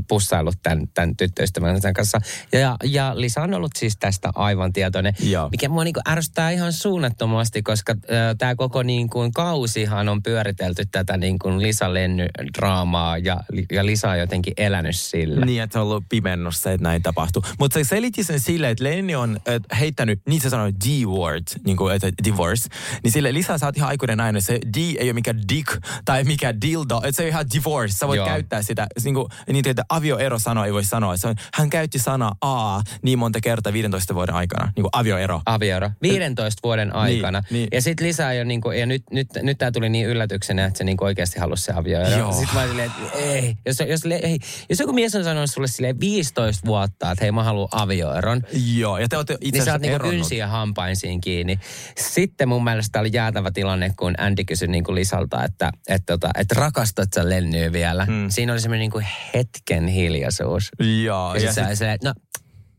pussaillut 0.07 0.55
tämän, 0.63 0.87
tämän 0.93 1.15
tyttöystävänsä 1.17 1.93
kanssa. 1.93 2.21
Ja, 2.51 2.75
ja, 2.83 3.11
Lisa 3.15 3.41
on 3.41 3.53
ollut 3.53 3.71
siis 3.77 3.97
tästä 3.97 4.29
aivan 4.35 4.73
tietoinen, 4.73 5.13
Joo. 5.19 5.49
mikä 5.49 5.69
mua 5.69 5.83
niinku 5.83 5.99
ärsyttää 6.09 6.51
ihan 6.51 6.73
suunnattomasti, 6.73 7.61
koska 7.61 7.91
äh, 7.91 8.35
tämä 8.37 8.55
koko 8.55 8.83
niin 8.83 9.09
kuin 9.09 9.31
kausihan 9.31 10.09
on 10.09 10.23
pyöritelty 10.23 10.85
tätä 10.91 11.17
niin 11.17 11.39
kuin 11.39 11.61
Lisa-Lenny-draamaa 11.61 13.17
ja, 13.17 13.39
ja 13.71 13.85
Lisa 13.85 14.09
on 14.09 14.19
jotenkin 14.19 14.53
elänyt 14.57 14.95
sillä. 14.95 15.45
Niin, 15.45 15.63
että 15.63 15.81
on 15.81 15.87
ollut 15.87 16.03
pimennossa, 16.09 16.71
että 16.71 16.83
näin 16.83 17.01
tapahtuu. 17.01 17.43
Mutta 17.59 17.79
se 17.79 17.83
selitti 17.83 18.23
sen 18.23 18.39
silleen, 18.39 18.71
että 18.71 18.83
Lenny 18.83 19.15
on 19.15 19.39
äh, 19.49 19.79
heittänyt, 19.87 20.21
niin 20.27 20.41
se 20.41 20.49
sanoi 20.49 20.73
D-word, 20.85 21.43
niin 21.65 21.77
kuin, 21.77 21.95
että 21.95 22.11
divorce. 22.23 22.69
Niin 23.03 23.11
sille 23.11 23.33
Lisa, 23.33 23.57
sä 23.57 23.65
oot 23.65 23.77
ihan 23.77 23.89
aikuinen 23.89 24.17
nainen. 24.17 24.41
Se 24.41 24.59
D 24.73 24.77
ei 24.77 25.07
ole 25.07 25.13
mikä 25.13 25.35
dick 25.49 25.77
tai 26.05 26.23
mikä 26.23 26.53
dildo, 26.61 26.97
että 26.97 27.11
se 27.11 27.23
on 27.23 27.29
ihan 27.29 27.45
divorce. 27.53 27.97
Sä 27.97 28.07
voit 28.07 28.17
Joo. 28.17 28.27
käyttää 28.27 28.61
sitä. 28.61 28.87
Niin 29.03 29.15
kuin, 29.15 29.27
niin 29.51 29.67
että 29.67 29.83
avioero 29.89 30.39
sanoa 30.39 30.65
ei 30.65 30.73
voi 30.73 30.83
sanoa. 30.83 31.17
Se 31.17 31.27
on, 31.27 31.35
hän 31.53 31.69
käytti 31.69 31.99
sanaa 31.99 32.35
A 32.41 32.81
niin 33.01 33.19
monta 33.19 33.39
kertaa 33.41 33.73
15 33.73 34.15
vuoden 34.15 34.35
aikana. 34.35 34.71
Niin 34.75 34.83
kuin 34.83 34.89
avioero. 34.93 35.41
avioero 35.45 35.91
15 36.01 36.59
vuoden 36.63 36.95
aikana. 36.95 37.39
Niin, 37.39 37.53
niin. 37.59 37.67
Ja 37.71 37.81
sitten 37.81 38.07
lisää 38.07 38.33
jo, 38.33 38.43
niinku, 38.43 38.71
ja 38.71 38.85
nyt, 38.85 39.03
nyt, 39.11 39.27
nyt 39.41 39.57
tämä 39.57 39.71
tuli 39.71 39.89
niin 39.89 40.07
yllätyksenä, 40.07 40.65
että 40.65 40.77
se 40.77 40.83
niinku 40.83 41.03
oikeasti 41.03 41.39
halusi 41.39 41.63
se 41.63 41.73
avioero. 41.75 42.17
Joo. 42.17 42.31
Sitten 42.31 42.55
mä 42.55 42.61
olin 42.61 42.79
että 42.79 43.01
ei. 43.15 43.57
Jos, 43.65 43.77
jos, 43.87 44.05
ei. 44.05 44.39
jos 44.69 44.79
joku 44.79 44.93
mies 44.93 45.15
on 45.15 45.23
sanonut 45.23 45.49
sulle 45.49 45.67
silleen 45.67 45.99
15 45.99 46.65
vuotta, 46.65 47.11
että 47.11 47.25
hei 47.25 47.31
mä 47.31 47.43
haluan 47.43 47.67
avioeron, 47.71 48.41
Joo, 48.75 48.97
ja 48.97 49.07
te 49.07 49.17
olette 49.17 49.37
itse 49.41 49.66
niin 49.67 49.93
oot 49.93 50.01
niinku 50.01 50.09
kynsiä 50.09 50.47
hampain 50.47 50.95
siinä 50.95 51.19
kiinni. 51.23 51.59
Sitten 51.97 52.49
mun 52.49 52.63
mielestä 52.63 52.99
oli 52.99 53.09
jäätävä 53.13 53.51
tilanne, 53.51 53.93
kun 53.99 54.13
Andy 54.17 54.43
kysyi 54.43 54.67
niinku 54.67 54.95
Lisalta, 54.95 55.43
että 55.43 55.71
et, 55.87 56.03
tota, 56.05 56.29
et 56.37 56.51
rakastat 56.51 57.13
sä 57.15 57.29
Lennyä 57.29 57.71
vielä. 57.71 58.05
Mm. 58.05 58.29
Siinä 58.29 58.53
oli 58.53 58.61
semmoinen 58.61 58.79
niinku 58.79 59.01
hetken 59.33 59.87
hiljaisuus. 59.87 60.71
Joo, 61.03 61.35
Ja, 61.35 61.41
ja 61.41 61.53
sit, 61.53 61.63
se, 61.73 61.97
no 62.03 62.13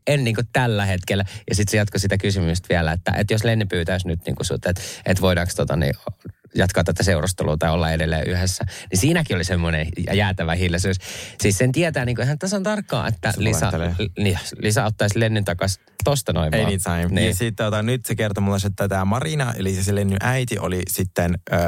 en 0.07 0.23
niinku 0.23 0.41
tällä 0.53 0.85
hetkellä. 0.85 1.25
Ja 1.49 1.55
sitten 1.55 1.71
se 1.71 1.77
jatkoi 1.77 1.99
sitä 1.99 2.17
kysymystä 2.17 2.67
vielä, 2.69 2.91
että, 2.91 3.11
että 3.17 3.33
jos 3.33 3.43
Lenni 3.43 3.65
pyytäisi 3.65 4.07
nyt 4.07 4.19
niinku 4.25 4.43
sut, 4.43 4.65
että, 4.65 4.81
että 5.05 5.21
voidaanko 5.21 5.53
tota, 5.55 5.75
niin, 5.75 5.93
jatkaa 6.55 6.83
tätä 6.83 7.03
seurustelua 7.03 7.57
tai 7.57 7.69
olla 7.69 7.91
edelleen 7.91 8.27
yhdessä, 8.27 8.65
niin 8.91 8.99
siinäkin 8.99 9.35
oli 9.35 9.43
semmoinen 9.43 9.87
jäätävä 10.13 10.55
hiljaisuus. 10.55 10.97
Siis 11.41 11.57
sen 11.57 11.71
tietää 11.71 12.05
niinku 12.05 12.21
ihan 12.21 12.39
tasan 12.39 12.63
tarkkaan, 12.63 13.07
että 13.13 13.33
Lisa, 13.37 13.71
li, 14.17 14.35
Lisa 14.57 14.85
ottaisi 14.85 15.19
Lennin 15.19 15.45
takas 15.45 15.79
tosta 16.03 16.33
noin 16.33 16.51
vaan. 16.51 16.65
Anytime. 16.65 16.97
Niin. 16.97 17.15
Niin. 17.15 17.27
Ja 17.27 17.35
sitten 17.35 17.65
tota, 17.65 17.83
nyt 17.83 18.05
se 18.05 18.15
kertoi 18.15 18.41
mulle, 18.41 18.57
että 18.65 18.87
tämä 18.87 19.05
Marina, 19.05 19.53
eli 19.57 19.73
se, 19.73 19.83
se 19.83 19.95
Lennyn 19.95 20.17
äiti, 20.21 20.59
oli 20.59 20.81
sitten 20.89 21.37
öö, 21.53 21.59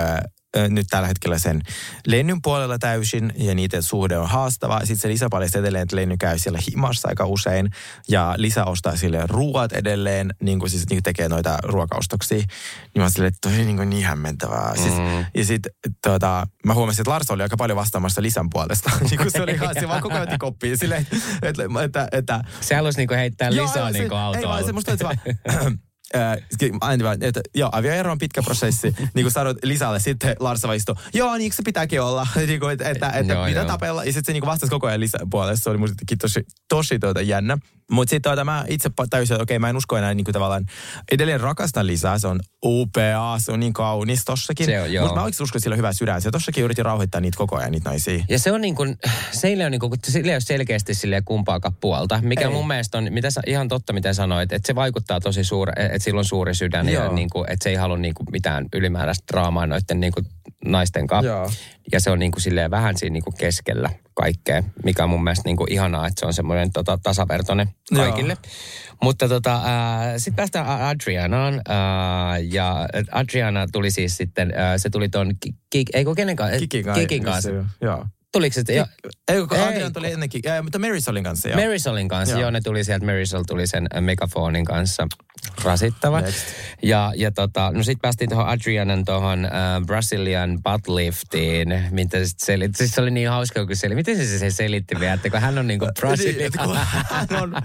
nyt 0.69 0.87
tällä 0.89 1.07
hetkellä 1.07 1.37
sen 1.39 1.61
Lennyn 2.07 2.41
puolella 2.41 2.77
täysin, 2.79 3.33
ja 3.37 3.55
niiden 3.55 3.83
suhde 3.83 4.17
on 4.17 4.29
haastava. 4.29 4.79
Sitten 4.79 4.97
se 4.97 5.07
Lisa 5.07 5.27
paljasti 5.29 5.57
edelleen, 5.57 5.83
että 5.83 5.95
Lenny 5.95 6.17
käy 6.17 6.39
siellä 6.39 6.59
himassa 6.71 7.07
aika 7.07 7.25
usein, 7.25 7.69
ja 8.09 8.33
Lisa 8.37 8.65
ostaa 8.65 8.95
sille 8.95 9.23
ruuat 9.29 9.71
edelleen, 9.73 10.33
niin 10.41 10.59
kuin 10.59 10.69
siis 10.69 10.83
niin 10.89 10.97
kuin 10.97 11.03
tekee 11.03 11.29
noita 11.29 11.57
ruokaostoksia. 11.63 12.37
Niin 12.37 13.03
mä 13.03 13.09
silleen, 13.09 13.27
että 13.33 13.49
toi 13.49 13.57
niin, 13.57 13.77
kuin 13.77 13.89
niin 13.89 14.05
hämmentävää. 14.05 14.75
Siis, 14.75 14.93
Mm. 14.93 15.25
Ja 15.35 15.45
sitten 15.45 15.71
tota, 16.03 16.47
mä 16.65 16.73
huomasin, 16.73 17.01
että 17.01 17.11
Lars 17.11 17.31
oli 17.31 17.43
aika 17.43 17.57
paljon 17.57 17.75
vastaamassa 17.75 18.21
Lisan 18.21 18.49
puolesta. 18.49 18.91
niin 19.09 19.17
kuin 19.17 19.31
se 19.31 19.41
oli 19.41 19.51
ihan, 19.51 19.75
se 19.79 19.87
vaan 19.87 20.01
koko 20.01 20.15
ajan 20.15 20.39
koppiin 20.39 20.77
silleen, 20.77 21.07
että, 21.41 21.63
että, 21.83 22.07
että 22.11 22.41
Se 22.61 22.75
halusi 22.75 22.97
niinku 22.97 23.13
heittää 23.13 23.49
Joo, 23.49 23.65
Lisaa 23.65 23.77
joo, 23.83 23.91
se- 23.91 23.99
niinku 23.99 24.15
Ei 24.15 24.47
vaan, 24.47 24.65
se 24.65 24.71
musta 24.71 24.91
että 24.91 25.05
vaan, 25.05 25.17
Vaan, 27.03 27.23
että 27.23 27.41
joo, 27.55 27.69
avioero 27.71 28.11
on 28.11 28.17
pitkä 28.17 28.41
prosessi. 28.41 28.87
niin 29.13 29.23
kuin 29.23 29.31
sanoit 29.31 29.57
Lisalle, 29.63 29.99
sitten 29.99 30.35
Lars 30.39 30.63
vaan 30.63 30.75
istui, 30.75 30.95
joo, 31.13 31.37
niin 31.37 31.53
se 31.53 31.63
pitääkin 31.65 32.01
olla. 32.01 32.27
niin 32.47 32.59
kuin, 32.59 32.71
että, 32.71 32.89
että, 32.89 33.09
että 33.09 33.33
Joo, 33.33 33.45
mitä 33.45 33.59
joo. 33.59 33.67
tapella. 33.67 34.03
Ja 34.03 34.13
sitten 34.13 34.25
se 34.25 34.33
niin 34.33 34.41
kuin 34.41 34.49
vastasi 34.49 34.69
koko 34.69 34.87
ajan 34.87 34.99
Lisa 34.99 35.17
puolesta. 35.29 35.63
Se 35.63 35.69
oli 35.69 35.77
musta 35.77 35.95
tosi, 36.21 36.45
tosi 36.69 36.99
tuota 36.99 37.21
jännä. 37.21 37.57
Mutta 37.91 38.09
sitten 38.09 38.29
tuota, 38.29 38.45
mä 38.45 38.65
itse 38.67 38.89
täysin, 39.09 39.33
että 39.33 39.43
okei, 39.43 39.59
mä 39.59 39.69
en 39.69 39.77
usko 39.77 39.97
enää 39.97 40.13
niin 40.13 40.25
kuin 40.25 40.33
tavallaan, 40.33 40.65
edelleen 41.11 41.39
rakastan 41.39 41.87
Lisaa. 41.87 42.19
Se 42.19 42.27
on 42.27 42.39
upea, 42.65 43.35
se 43.37 43.51
on 43.51 43.59
niin 43.59 43.73
kaunis 43.73 44.25
tossakin. 44.25 44.65
Se. 44.65 44.99
Mutta 45.01 45.15
mä 45.15 45.23
oikeasti 45.23 45.43
uskon, 45.43 45.59
että 45.59 45.63
sillä 45.63 45.73
on 45.73 45.77
hyvä 45.77 45.93
sydän. 45.93 46.21
Se 46.21 46.31
tossakin 46.31 46.63
yritti 46.63 46.83
rauhoittaa 46.83 47.21
niitä 47.21 47.37
koko 47.37 47.55
ajan, 47.55 47.71
niitä 47.71 47.89
naisia. 47.89 48.23
Ja 48.29 48.39
se 48.39 48.51
on 48.51 48.61
niin 48.61 48.75
kuin, 48.75 48.97
sillä 49.31 49.63
ei 49.63 49.63
ole, 49.63 49.69
niin 49.69 49.79
kuin, 49.79 49.91
sillä 50.03 50.31
ei 50.31 50.35
ole 50.35 50.41
selkeästi 50.41 50.93
silleen 50.93 51.23
kumpaakaan 51.25 51.75
puolta, 51.81 52.19
mikä 52.21 52.47
Ei. 52.47 52.53
mun 52.53 52.67
mielestä 52.67 52.97
on, 52.97 53.07
mitä 53.09 53.31
sä, 53.31 53.41
ihan 53.47 53.67
totta 53.67 53.93
mitä 53.93 54.13
sanoit, 54.13 54.53
että 54.53 54.67
se 54.67 54.75
vaikuttaa 54.75 55.19
tosi 55.19 55.43
suuri, 55.43 55.71
että 55.77 55.99
sillä 55.99 56.19
on 56.19 56.25
suuri 56.25 56.55
sydän 56.55 56.89
ja 56.89 57.03
Joo. 57.03 57.13
niin 57.13 57.29
kuin, 57.29 57.51
että 57.51 57.63
se 57.63 57.69
ei 57.69 57.75
halua 57.75 57.97
niin 57.97 58.13
kuin 58.13 58.27
mitään 58.31 58.65
ylimääräistä 58.73 59.23
draamaa 59.31 59.67
noiden 59.67 59.99
niin 59.99 60.13
kuin 60.13 60.25
naisten 60.65 61.07
kanssa. 61.07 61.31
Joo. 61.31 61.49
Ja 61.91 61.99
se 61.99 62.11
on 62.11 62.19
niin 62.19 62.31
kuin 62.31 62.41
silleen 62.41 62.71
vähän 62.71 62.97
siinä 62.97 63.13
niin 63.13 63.23
kuin 63.23 63.37
keskellä 63.37 63.89
kaikkea, 64.13 64.63
mikä 64.83 65.03
on 65.03 65.09
mun 65.09 65.23
mielestä 65.23 65.49
niin 65.49 65.57
kuin 65.57 65.71
ihanaa, 65.71 66.07
että 66.07 66.19
se 66.19 66.25
on 66.25 66.33
semmoinen 66.33 66.71
tota, 66.71 66.99
tasavertoinen 67.03 67.69
Joo. 67.91 68.03
kaikille. 68.03 68.37
Mutta 69.03 69.29
tota, 69.29 69.61
sitten 70.17 70.35
päästään 70.35 70.67
Adrianaan. 70.67 71.61
Ää, 71.67 72.37
ja 72.37 72.87
Adriana 73.11 73.67
tuli 73.71 73.91
siis 73.91 74.17
sitten, 74.17 74.53
ää, 74.55 74.77
se 74.77 74.89
tuli 74.89 75.09
ton, 75.09 75.31
Kik, 75.69 75.89
ei 75.93 76.05
kun 76.05 76.15
kenen 76.15 76.35
kanssa? 76.35 76.59
Kikin 76.59 76.85
kanssa. 76.85 77.01
Kikin 77.01 77.23
kanssa. 77.23 77.49
Joo. 77.81 78.05
Tuliko 78.31 78.53
se? 78.53 78.73
Jo, 78.75 78.85
Ei, 79.27 79.47
kun 79.47 79.59
Adrian 79.59 79.93
tuli 79.93 80.11
ennenkin, 80.11 80.41
ja, 80.45 80.63
mutta 80.63 80.79
Marisolin 80.79 81.23
kanssa. 81.23 81.49
Joo. 81.49 81.59
Marisolin 81.61 82.07
kanssa, 82.07 82.33
Joo. 82.33 82.41
joo. 82.41 82.51
ne 82.51 82.61
tuli 82.61 82.83
sieltä, 82.83 83.05
Marisol 83.05 83.43
tuli 83.47 83.67
sen 83.67 83.87
äh, 83.95 84.01
megafonin 84.01 84.65
kanssa 84.65 85.07
rasittava. 85.63 86.21
Next. 86.21 86.45
Ja, 86.83 87.13
ja 87.15 87.31
tota, 87.31 87.71
no 87.71 87.83
sitten 87.83 88.01
päästiin 88.01 88.29
tuohon 88.29 88.47
Adrianan 88.47 89.05
tuohon 89.05 89.45
äh, 89.45 89.51
Brazilian 89.85 90.59
butt 90.63 90.87
liftiin, 90.87 91.83
mitä 91.91 92.25
sit 92.25 92.39
selitti. 92.39 92.77
Siis 92.77 92.91
se 92.91 93.01
oli 93.01 93.11
niin 93.11 93.29
hauska, 93.29 93.65
kun 93.65 93.75
se 93.75 93.89
miten 93.89 94.17
se, 94.17 94.39
se 94.39 94.51
selitti 94.51 94.99
vielä, 94.99 95.13
että 95.13 95.29
kun 95.29 95.39
hän 95.39 95.57
on 95.57 95.67
niinku 95.67 95.85
Niin, 96.17 96.41
että 96.41 96.63
kun 96.63 96.77
hän 97.03 97.27
on 97.41 97.55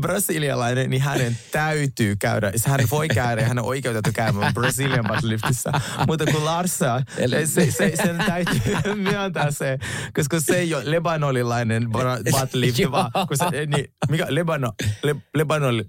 brasilialainen, 0.00 0.90
niin 0.90 1.02
hänen 1.02 1.38
täytyy 1.52 2.16
käydä. 2.16 2.50
Siis 2.50 2.66
Hän 2.66 2.80
voi 2.90 3.08
käydä 3.08 3.42
ja 3.42 3.48
hän 3.48 3.58
on 3.58 3.64
oikeutettu 3.64 4.10
käymään 4.14 4.54
Brazilian 4.54 5.04
butt-liftissä. 5.04 5.80
Mutta 6.06 6.24
kun 6.26 6.44
Larsa, 6.44 7.02
Eli- 7.18 7.46
se, 7.46 7.70
se, 7.70 7.92
sen 8.04 8.18
täytyy 8.26 8.94
myöntää 8.94 9.50
se, 9.50 9.78
koska 10.16 10.40
se 10.40 10.56
ei 10.58 10.74
ole 10.74 10.90
lebanolilainen 10.90 11.88
butt-lift, 11.92 12.90
vaan 12.90 13.10
kun 13.28 13.36
se, 13.36 13.66
niin, 13.66 13.84
mikä 14.08 14.26
Lebano, 14.28 14.72
le, 15.02 15.16
Lebanoli, 15.34 15.84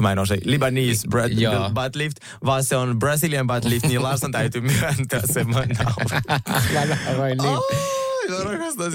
mä 0.00 0.12
en 0.12 0.18
osaa, 0.18 0.36
Libanese 0.44 1.08
Joo. 1.36 1.70
butt 1.70 1.96
lift, 1.96 2.16
vaan 2.44 2.64
se 2.64 2.76
on 2.76 2.98
Brazilian 2.98 3.46
butt 3.46 3.64
lift, 3.64 3.86
niin 3.86 4.02
Larsan 4.02 4.32
täytyy 4.32 4.60
myöntää 4.80 5.20
se. 5.32 5.44
Mä 5.44 5.64
niin. 5.66 5.76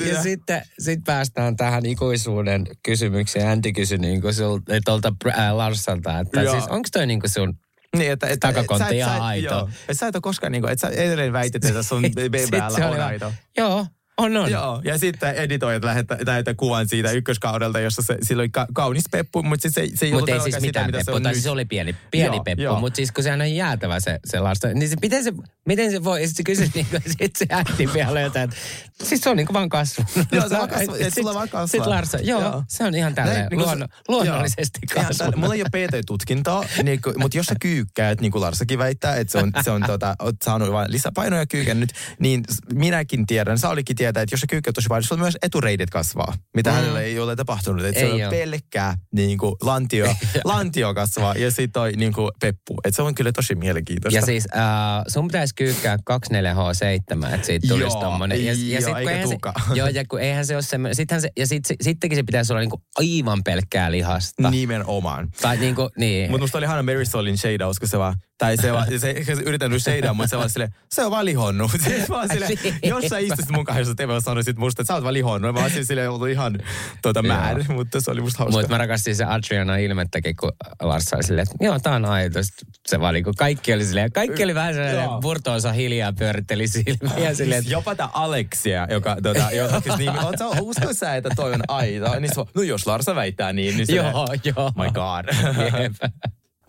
Ja 0.10 0.24
sitten 0.24 0.62
sit 0.80 1.00
päästään 1.06 1.56
tähän 1.56 1.86
ikuisuuden 1.86 2.68
kysymykseen. 2.84 3.50
Antti 3.50 3.74
kysyi 3.74 4.00
sul, 4.32 4.60
tuolta 4.86 5.14
äh, 5.28 5.56
Larsalta, 5.56 6.20
että 6.20 6.42
Joo. 6.42 6.54
siis 6.54 6.68
onko 6.70 6.90
toi 6.92 7.08
niinku 7.08 7.28
sun 7.28 7.54
Niin, 7.98 8.12
että, 8.12 8.28
että 8.28 8.48
Takakontti 8.48 8.84
et 8.84 8.92
et- 8.92 8.98
ihan 8.98 9.16
et- 9.16 9.22
aito. 9.22 9.54
Joo, 9.54 9.70
että 9.82 9.94
sä 9.94 10.08
et 10.08 10.16
ole 10.16 10.22
koskaan, 10.22 10.52
niin 10.52 10.62
kuin, 10.62 10.72
että 10.72 10.88
sä 10.88 10.94
edelleen 10.96 11.34
väitit, 11.34 11.66
että 11.66 11.84
sun 11.84 12.02
BBL 12.32 12.84
on 12.94 13.00
aito. 13.02 13.34
Joo, 13.58 13.86
on 14.18 14.38
on. 14.38 14.52
Joo, 14.52 14.82
ja 14.84 14.98
sitten 14.98 15.36
editoijat 15.36 15.84
lähettää 15.84 16.54
kuvan 16.58 16.88
siitä 16.90 17.12
ykköskaudelta, 17.12 17.80
jossa 17.80 18.02
se, 18.02 18.18
sillä 18.22 18.42
oli 18.42 18.50
ka, 18.50 18.68
kaunis 18.74 19.04
peppu, 19.12 19.44
mutta 19.44 19.62
siis 19.62 19.74
se, 19.74 19.98
se 19.98 20.06
ei 20.06 20.12
Mutta 20.12 20.24
ollut 20.24 20.30
ei 20.30 20.40
siis 20.52 20.56
sitä, 20.56 20.68
mitään 20.68 20.86
mitä 20.86 21.00
se 21.00 21.06
peppu, 21.06 21.20
tai 21.20 21.34
siis 21.34 21.44
se 21.44 21.50
oli 21.50 21.66
pieni, 21.66 21.96
pieni 22.12 22.36
Joo, 22.36 22.44
peppu, 22.44 22.62
joo. 22.62 22.80
mutta 22.80 22.96
siis 22.98 23.12
kun 23.12 23.24
sehän 23.24 23.42
on 23.42 23.52
jäätävä 23.56 24.00
se, 24.00 24.20
se 24.26 24.40
Larsa, 24.40 24.68
niin 24.68 24.90
se, 24.90 24.96
miten, 25.02 25.24
se, 25.24 25.34
miten 25.66 25.92
se 25.92 26.04
voi, 26.04 26.22
ja 26.22 26.28
sitten 26.28 26.56
se 26.56 26.62
kysyi 26.64 26.72
niin 26.76 26.86
kuin, 26.92 27.02
sit 27.20 27.36
se 27.36 27.46
äiti 27.50 27.94
vielä 27.94 28.22
jotain, 28.22 28.44
että 28.44 28.56
siis 29.04 29.22
se 29.22 29.30
on 29.30 29.38
niin 29.38 29.48
kuin 29.48 29.54
vaan 29.54 29.70
kasvanut. 29.70 30.12
Joo, 30.32 30.50
se 30.50 30.58
vaan 30.58 30.70
kasva- 30.70 30.98
et 31.08 31.14
sulla 31.14 31.34
vaan 31.34 31.50
kasvaa. 31.50 31.68
Sitten 31.68 31.90
Larsa, 31.90 32.18
joo, 32.18 32.42
Joo. 32.42 32.64
se 32.68 32.84
on 32.84 32.96
ihan 32.96 33.16
tälleen 33.16 33.38
Näin, 33.40 33.50
niin 33.50 33.60
luonno, 33.60 33.88
luonnollisesti 34.08 34.80
kasvanut. 34.94 35.18
tällä- 35.18 35.36
Mulla 35.38 35.54
ei 35.56 35.62
ole 35.62 35.70
PT-tutkintoa, 35.70 36.66
niin, 36.84 37.02
kuin- 37.02 37.20
mutta 37.20 37.38
jos 37.38 37.46
sä 37.46 37.56
kyykkäät, 37.62 38.22
niin 38.22 38.32
kuin 38.32 38.42
Larsakin 38.42 38.80
väittää, 38.80 39.16
että 39.16 39.32
se 39.32 39.38
on, 39.38 39.52
se 39.64 39.72
on 39.72 39.84
tota, 39.88 40.16
oot 40.20 40.36
saanut 40.46 40.72
vain 40.72 40.92
lisäpainoja 40.92 41.46
kyykännyt, 41.46 41.94
niin 42.20 42.44
minäkin 42.74 43.26
tiedän, 43.26 43.58
Saulikin 43.58 43.96
tietää, 44.08 44.24
että 44.24 44.34
jos 44.34 44.42
sä 44.42 44.48
kyykkäät 44.48 44.74
tosi 44.76 44.88
paljon, 44.88 45.04
sulla 45.04 45.22
myös 45.22 45.38
etureidet 45.42 45.90
kasvaa, 45.90 46.34
mitä 46.56 46.70
mm. 46.70 46.76
hänelle 46.76 47.04
ei 47.04 47.20
ole 47.20 47.36
tapahtunut. 47.36 47.86
Että 47.86 48.00
se 48.00 48.06
Ei 48.06 48.12
on 48.14 48.22
oo. 48.22 48.30
pelkkää 48.30 48.96
niin 49.12 49.38
kuin 49.38 49.56
lantio, 49.62 50.16
lantio 50.44 50.94
kasvaa 50.94 51.36
ja 51.36 51.52
sitten 51.52 51.72
toi 51.72 51.92
niin 51.92 52.14
kuin 52.14 52.32
peppu. 52.42 52.76
Että 52.84 52.96
se 52.96 53.02
on 53.02 53.16
kyllä 53.16 53.32
tosi 53.32 53.56
mielenkiintoista. 53.56 54.20
Ja 54.20 54.26
siis 54.26 54.48
äh, 54.56 54.62
sun 55.08 55.28
pitäisi 55.28 55.56
kyykkää 55.56 55.98
24H7, 55.98 57.34
että 57.34 57.46
siitä 57.48 57.68
tulisi 57.68 57.86
Joo, 57.86 58.02
tommonen. 58.02 58.46
Ja, 58.46 58.54
joo, 58.54 58.74
ja 58.74 58.82
sit, 58.82 58.90
kun 58.90 58.98
eikä 58.98 59.12
eihän 59.12 59.28
se, 59.28 59.38
joo, 59.80 59.88
ja 59.88 60.06
kun 60.06 60.22
eihän 60.22 60.46
se 60.46 60.56
ole 60.56 60.62
semmoinen, 60.62 60.96
sittenhän 60.96 61.22
se, 61.22 61.30
ja 61.38 61.48
sit, 61.48 61.66
se- 61.66 61.76
sittenkin 61.82 62.18
se 62.18 62.24
pitäisi 62.24 62.54
olla 62.54 62.60
niinku 62.60 62.82
aivan 63.00 63.44
pelkkää 63.44 63.92
lihasta. 63.92 64.50
Nimenomaan. 64.50 65.28
Tai 65.42 65.58
niinku, 65.58 65.90
niin. 65.98 66.32
Mutta 66.32 66.44
musta 66.44 66.58
oli 66.58 66.66
ihana 66.66 66.84
Marisolin 66.84 67.38
shadeaus, 67.38 67.80
kun 67.80 67.88
se 67.88 68.00
vaan, 68.00 68.16
tai 68.38 68.58
se, 68.58 68.74
vaan, 68.74 68.88
se, 69.00 69.24
se 69.24 69.32
yrittänyt 69.32 69.84
shadeaa, 69.84 70.14
mutta 70.14 70.30
se 70.30 70.38
vaan 70.38 70.50
sille, 70.50 70.70
se 70.92 71.06
on 71.06 71.12
vaan 71.12 71.26
lihonnut. 71.26 71.72
Siis 71.88 72.10
vaan 72.10 72.30
sille, 72.30 72.48
jos 72.84 73.06
sä 73.10 73.18
istuisit 73.18 73.52
mun 73.52 73.66
kanssa 73.66 73.96
TV 73.98 74.10
sanoisit 74.20 74.58
musta, 74.58 74.82
että 74.82 74.88
sä 74.88 74.94
oot 74.94 75.04
vaan 75.04 75.14
lihonnut. 75.14 75.54
Mä 75.56 75.62
olisin 75.62 75.86
sille 75.86 76.10
ollut 76.10 76.30
ihan 76.30 76.60
tota, 77.02 77.24
mad, 77.24 77.64
mutta 77.74 78.02
se 78.02 78.12
oli 78.12 78.22
musta 78.22 78.38
hauska. 78.38 78.58
Mutta 78.58 78.74
mä 78.74 78.78
rakastin 78.78 79.16
se 79.16 79.24
Adriana 79.24 79.78
ilmettäkin, 79.78 80.36
kun 80.36 80.52
Lars 80.82 81.14
oli 81.14 81.24
silleen, 81.24 81.44
että 81.44 81.66
joo, 81.66 81.80
tää 81.80 81.96
on 81.96 82.06
aito. 82.06 82.44
Sit 82.44 82.54
Se 82.88 83.00
vaan 83.00 83.14
niinku, 83.14 83.32
kaikki 83.38 83.74
oli 83.74 83.86
silleen, 83.86 84.12
kaikki 84.12 84.44
oli 84.44 84.56
vähän 84.56 84.74
sellainen 84.74 85.04
Joo. 85.04 85.22
purtoosa 85.22 85.72
hiljaa 85.72 86.14
pyöritteli 86.14 86.68
silmiä 86.68 87.34
silleen, 87.34 87.60
että 87.60 87.72
Jopa 87.72 87.96
tämä 87.96 88.10
Aleksia, 88.14 88.88
joka 88.90 89.18
tota, 89.24 89.52
johonkin 89.58 89.94
niin, 89.98 90.26
oot 90.26 90.38
sä, 90.40 90.48
usko 90.62 90.94
sä, 90.94 91.16
että 91.16 91.30
toi 91.36 91.54
on 91.54 91.62
aito? 91.68 92.20
Niin 92.20 92.36
se, 92.36 92.42
no 92.56 92.62
jos 92.62 92.88
Larsa 92.88 93.16
väittää 93.16 93.54
niin, 93.54 93.78
niin 93.78 93.88
se, 93.88 93.96
joo, 93.96 94.28
joo. 94.44 94.72
my 94.76 94.92
god. 94.92 95.26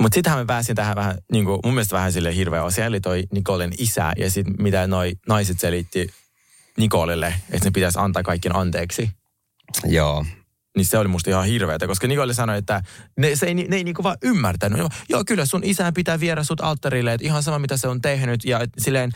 Mutta 0.02 0.14
sittenhän 0.14 0.40
me 0.40 0.46
pääsin 0.46 0.76
tähän 0.76 0.96
vähän, 0.96 1.18
niin 1.32 1.44
kuin, 1.44 1.60
mun 1.64 1.74
mielestä 1.74 1.96
vähän 1.96 2.12
sille 2.12 2.34
hirveä 2.34 2.62
osia, 2.62 2.86
eli 2.86 3.00
toi 3.00 3.24
Nikolen 3.32 3.70
isä 3.78 4.12
ja 4.16 4.30
sitten 4.30 4.54
mitä 4.58 4.86
noi 4.86 5.12
naiset 5.28 5.60
selitti 5.60 6.10
Nikolelle, 6.78 7.34
että 7.50 7.66
ne 7.66 7.70
pitäisi 7.70 7.98
antaa 7.98 8.22
kaikkien 8.22 8.56
anteeksi. 8.56 9.10
Joo. 9.84 10.24
Niin 10.76 10.86
se 10.86 10.98
oli 10.98 11.08
musta 11.08 11.30
ihan 11.30 11.46
hirveätä, 11.46 11.86
koska 11.86 12.06
Nikolle 12.06 12.34
sanoi, 12.34 12.58
että 12.58 12.82
ne, 13.16 13.36
se 13.36 13.46
ei, 13.46 13.54
ne 13.54 13.76
ei 13.76 13.84
niinku 13.84 14.02
vaan 14.02 14.16
ymmärtänyt. 14.22 14.80
Joo, 15.08 15.22
kyllä 15.26 15.46
sun 15.46 15.64
isän 15.64 15.94
pitää 15.94 16.20
viedä 16.20 16.42
sut 16.44 16.60
alttarille, 16.60 17.12
että 17.12 17.26
ihan 17.26 17.42
sama 17.42 17.58
mitä 17.58 17.76
se 17.76 17.88
on 17.88 18.00
tehnyt. 18.00 18.44
Ja 18.44 18.60
et 18.60 18.70
silleen, 18.78 19.12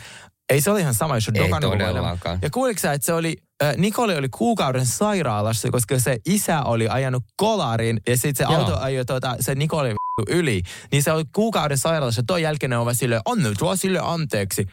ei 0.49 0.61
se 0.61 0.71
ole 0.71 0.79
ihan 0.79 0.93
sama, 0.93 1.15
jos 1.15 1.27
on 1.27 1.35
Ei 1.35 1.49
todellakaan. 1.61 2.39
Ja 2.41 2.49
kuuliko 2.49 2.79
sä, 2.79 2.93
että 2.93 3.05
se 3.05 3.13
oli, 3.13 3.37
äh, 3.63 3.77
Nikole 3.77 4.17
oli 4.17 4.29
kuukauden 4.29 4.85
sairaalassa, 4.85 5.71
koska 5.71 5.99
se 5.99 6.17
isä 6.25 6.63
oli 6.63 6.87
ajanut 6.87 7.23
kolarin 7.35 8.01
ja 8.07 8.17
sitten 8.17 8.35
se 8.35 8.53
Joo. 8.53 8.61
auto 8.61 8.77
ajoi 8.79 9.05
tota, 9.05 9.35
se 9.39 9.55
Nikole 9.55 9.95
yli. 10.27 10.61
Niin 10.91 11.03
se 11.03 11.11
oli 11.11 11.23
kuukauden 11.35 11.77
sairaalassa, 11.77 12.23
toi 12.27 12.41
jälkeen 12.41 12.69
ne 12.69 12.77
ovat 12.77 12.97
silleen, 12.97 13.21
anna 13.25 13.49
tuo 13.57 13.75
sille 13.75 13.99
anteeksi. 14.03 14.67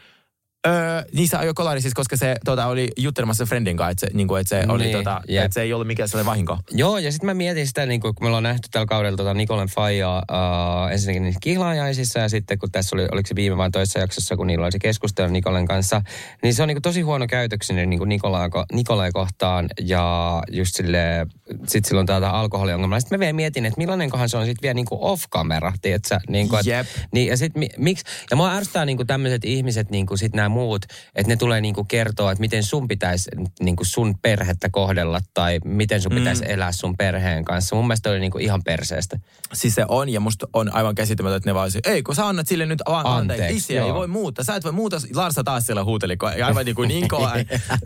Öö, 0.67 1.01
niin 1.13 1.27
se 1.27 1.37
ajoi 1.37 1.53
kolari 1.53 1.81
siis, 1.81 1.93
koska 1.93 2.17
se 2.17 2.35
tota, 2.45 2.65
oli 2.65 2.89
juttelemassa 2.97 3.45
friendin 3.45 3.77
kanssa, 3.77 3.91
että 3.91 4.07
se, 4.07 4.13
niin 4.13 4.27
kuin, 4.27 4.41
että 4.41 4.49
se, 4.49 4.65
oli, 4.69 4.83
Niin, 4.83 4.97
tota, 4.97 5.21
jep. 5.27 5.45
että 5.45 5.53
se 5.53 5.61
ei 5.61 5.73
ollut 5.73 5.87
mikään 5.87 6.09
sellainen 6.09 6.29
vahinko. 6.29 6.57
Joo, 6.71 6.97
ja 6.97 7.11
sitten 7.11 7.25
mä 7.25 7.33
mietin 7.33 7.67
sitä, 7.67 7.85
niin 7.85 8.01
kun 8.01 8.13
me 8.21 8.27
ollaan 8.27 8.43
nähty 8.43 8.67
tällä 8.71 8.85
kaudella 8.85 9.17
tota 9.17 9.33
Nikolen 9.33 9.67
Faijaa 9.67 10.23
uh, 10.31 10.91
ensinnäkin 10.91 11.23
niissä 11.23 11.39
kihlaajaisissa, 11.43 12.19
ja 12.19 12.29
sitten 12.29 12.59
kun 12.59 12.71
tässä 12.71 12.95
oli, 12.95 13.07
oliko 13.11 13.27
se 13.27 13.35
viime 13.35 13.57
vai 13.57 13.71
toisessa 13.71 13.99
jaksossa, 13.99 14.35
kun 14.37 14.47
niillä 14.47 14.63
oli 14.65 14.71
se 14.71 14.79
keskustelu 14.79 15.31
Nikolen 15.31 15.65
kanssa, 15.67 16.01
niin 16.43 16.53
se 16.53 16.61
on 16.61 16.67
niin 16.67 16.75
kuin 16.75 16.81
tosi 16.81 17.01
huono 17.01 17.27
käytöksinen 17.27 17.89
niin 17.89 17.97
kuin 17.97 18.09
Nikolaa, 18.09 18.49
Nikolaa 18.73 19.11
kohtaan, 19.11 19.67
ja 19.79 20.43
just 20.51 20.75
sille, 20.75 21.27
sit 21.67 21.85
silloin 21.85 22.07
tätä 22.07 22.29
alkoholiongelmaa. 22.29 22.99
Sitten 22.99 23.17
mä 23.17 23.19
vielä 23.19 23.33
mietin, 23.33 23.65
että 23.65 23.77
millainenkohan 23.77 24.29
se 24.29 24.37
on 24.37 24.45
sitten 24.45 24.61
vielä 24.61 24.73
niin 24.73 24.85
kuin 24.85 25.01
off-camera, 25.01 25.73
tiedätkö? 25.81 26.19
Niin 26.29 26.49
kuin, 26.49 26.61
Jep. 26.65 26.87
niin, 27.13 27.27
ja 27.27 27.37
sit 27.37 27.55
mi, 27.55 27.69
miksi, 27.77 28.05
ja 28.31 28.37
mua 28.37 28.51
ärsyttää 28.53 28.85
niinku 28.85 29.05
tämmöiset 29.05 29.45
ihmiset, 29.45 29.89
niinku 29.89 30.17
sit 30.17 30.33
nämä 30.33 30.50
muut, 30.51 30.85
että 31.15 31.29
ne 31.29 31.35
tulee 31.35 31.61
niinku 31.61 31.83
kertoa, 31.83 32.31
että 32.31 32.39
miten 32.41 32.63
sun 32.63 32.87
pitäisi 32.87 33.29
niinku 33.59 33.83
sun 33.85 34.15
perhettä 34.21 34.69
kohdella 34.71 35.19
tai 35.33 35.59
miten 35.65 36.01
sun 36.01 36.11
pitäisi 36.15 36.43
Mm. 36.43 36.49
elää 36.51 36.71
sun 36.71 36.97
perheen 36.97 37.45
kanssa. 37.45 37.75
Mun 37.75 37.87
mielestä 37.87 38.09
oli 38.09 38.19
niinku 38.19 38.37
ihan 38.37 38.61
perseestä. 38.63 39.19
Siis 39.53 39.75
se 39.75 39.85
on, 39.87 40.09
ja 40.09 40.19
musta 40.19 40.47
on 40.53 40.75
aivan 40.75 40.95
käsittämätöntä, 40.95 41.37
että 41.37 41.49
ne 41.49 41.53
vaan 41.53 41.71
se, 41.71 41.79
ei 41.85 42.03
kun 42.03 42.15
sä 42.15 42.27
annat 42.27 42.47
sille 42.47 42.65
nyt 42.65 42.79
vaan 42.87 43.05
anteeksi. 43.05 43.43
Anteeksi, 43.43 43.77
ei 43.77 43.87
joo. 43.87 43.93
voi 43.93 44.07
muuta. 44.07 44.43
Sä 44.43 44.55
et 44.55 44.63
voi 44.63 44.71
muuta. 44.71 44.97
Larsa 45.15 45.43
taas 45.43 45.65
siellä 45.65 45.83
huuteli, 45.83 46.17
kun 46.17 46.29
aivan 46.45 46.65
niin 46.65 46.75
kuin 46.75 46.87
niin 46.91 47.07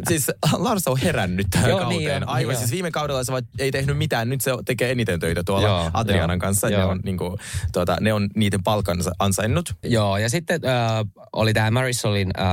siis 0.08 0.32
Larsa 0.58 0.92
on 0.92 0.98
herännyt 0.98 1.48
tähän 1.52 1.70
Joo, 1.70 1.80
kauteen. 1.80 2.00
niin 2.00 2.16
on, 2.16 2.30
aivan, 2.30 2.50
niin 2.50 2.60
siis 2.60 2.72
viime 2.72 2.92
kaudella 2.92 3.24
se 3.24 3.34
ei 3.60 3.72
tehnyt 3.72 3.98
mitään. 3.98 4.30
Nyt 4.30 4.42
se 4.42 4.52
tekee 4.66 4.92
eniten 4.92 5.20
töitä 5.20 5.44
tuolla 5.44 5.68
Joo, 5.68 5.92
Adrianan 5.94 6.36
joo, 6.36 6.40
kanssa. 6.40 6.70
Ne 6.70 6.74
joo. 6.74 6.90
on, 6.90 7.00
niin 7.04 7.18
kuin, 7.18 7.38
tuota, 7.74 7.98
ne 8.02 8.14
on 8.14 8.30
niiden 8.36 8.64
palkansa 8.64 9.12
ansainnut. 9.20 9.74
Joo, 9.84 10.18
ja 10.18 10.30
sitten 10.30 10.62
äh, 10.66 11.06
oli 11.34 11.54
tämä 11.54 11.72
Marisolin 11.72 12.32
äh, 12.40 12.46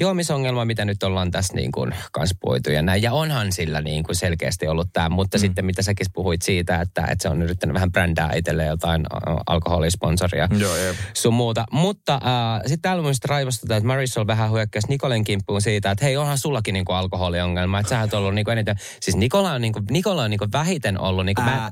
juomisongelma, 0.00 0.64
mitä 0.64 0.84
nyt 0.84 1.02
ollaan 1.02 1.30
tässä 1.30 1.54
niin 1.54 1.72
kuin 1.72 1.94
kans 2.12 2.34
puitu 2.40 2.70
ja 2.70 2.82
näin. 2.82 3.02
Ja 3.02 3.12
onhan 3.12 3.52
sillä 3.52 3.80
niin 3.80 4.04
kuin 4.04 4.16
selkeästi 4.16 4.68
ollut 4.68 4.88
tämä, 4.92 5.08
mutta 5.08 5.38
mm. 5.38 5.40
sitten 5.40 5.64
mitä 5.64 5.82
säkin 5.82 6.06
puhuit 6.12 6.42
siitä, 6.42 6.80
että, 6.80 7.02
että 7.02 7.22
se 7.22 7.28
on 7.28 7.42
yrittänyt 7.42 7.74
vähän 7.74 7.92
brändää 7.92 8.32
itselleen 8.36 8.68
jotain 8.68 9.00
äh, 9.00 9.36
alkoholisponsoria. 9.46 10.48
Joo, 10.58 10.76
jep. 10.76 10.96
sun 11.14 11.34
muuta. 11.34 11.64
Mutta 11.70 12.14
äh, 12.14 12.60
sitten 12.60 12.80
täällä 12.80 13.02
mun 13.02 13.14
sitten 13.14 13.28
raivostutaan, 13.28 13.78
että 13.78 13.86
Marisol 13.86 14.26
vähän 14.26 14.52
hyökkäsi 14.52 14.88
Nikolen 14.88 15.24
kimppuun 15.24 15.62
siitä, 15.62 15.90
että 15.90 16.04
hei, 16.04 16.16
onhan 16.16 16.38
sullakin 16.38 16.72
niinku 16.72 16.92
alkoholiongelma. 16.92 17.80
Että 17.80 17.90
sä 17.90 18.00
oot 18.00 18.14
ollut 18.14 18.34
niinku 18.34 18.50
eniten, 18.50 18.76
siis 19.00 19.16
Nikola 19.16 19.52
on, 19.52 19.60
niinku, 19.60 19.80
Nikola 19.90 20.22
on 20.22 20.30
niinku 20.30 20.46
vähiten 20.52 21.00
ollut 21.00 21.26
niinku 21.26 21.42
Ää. 21.42 21.46
mä, 21.46 21.64
äh, 21.64 21.70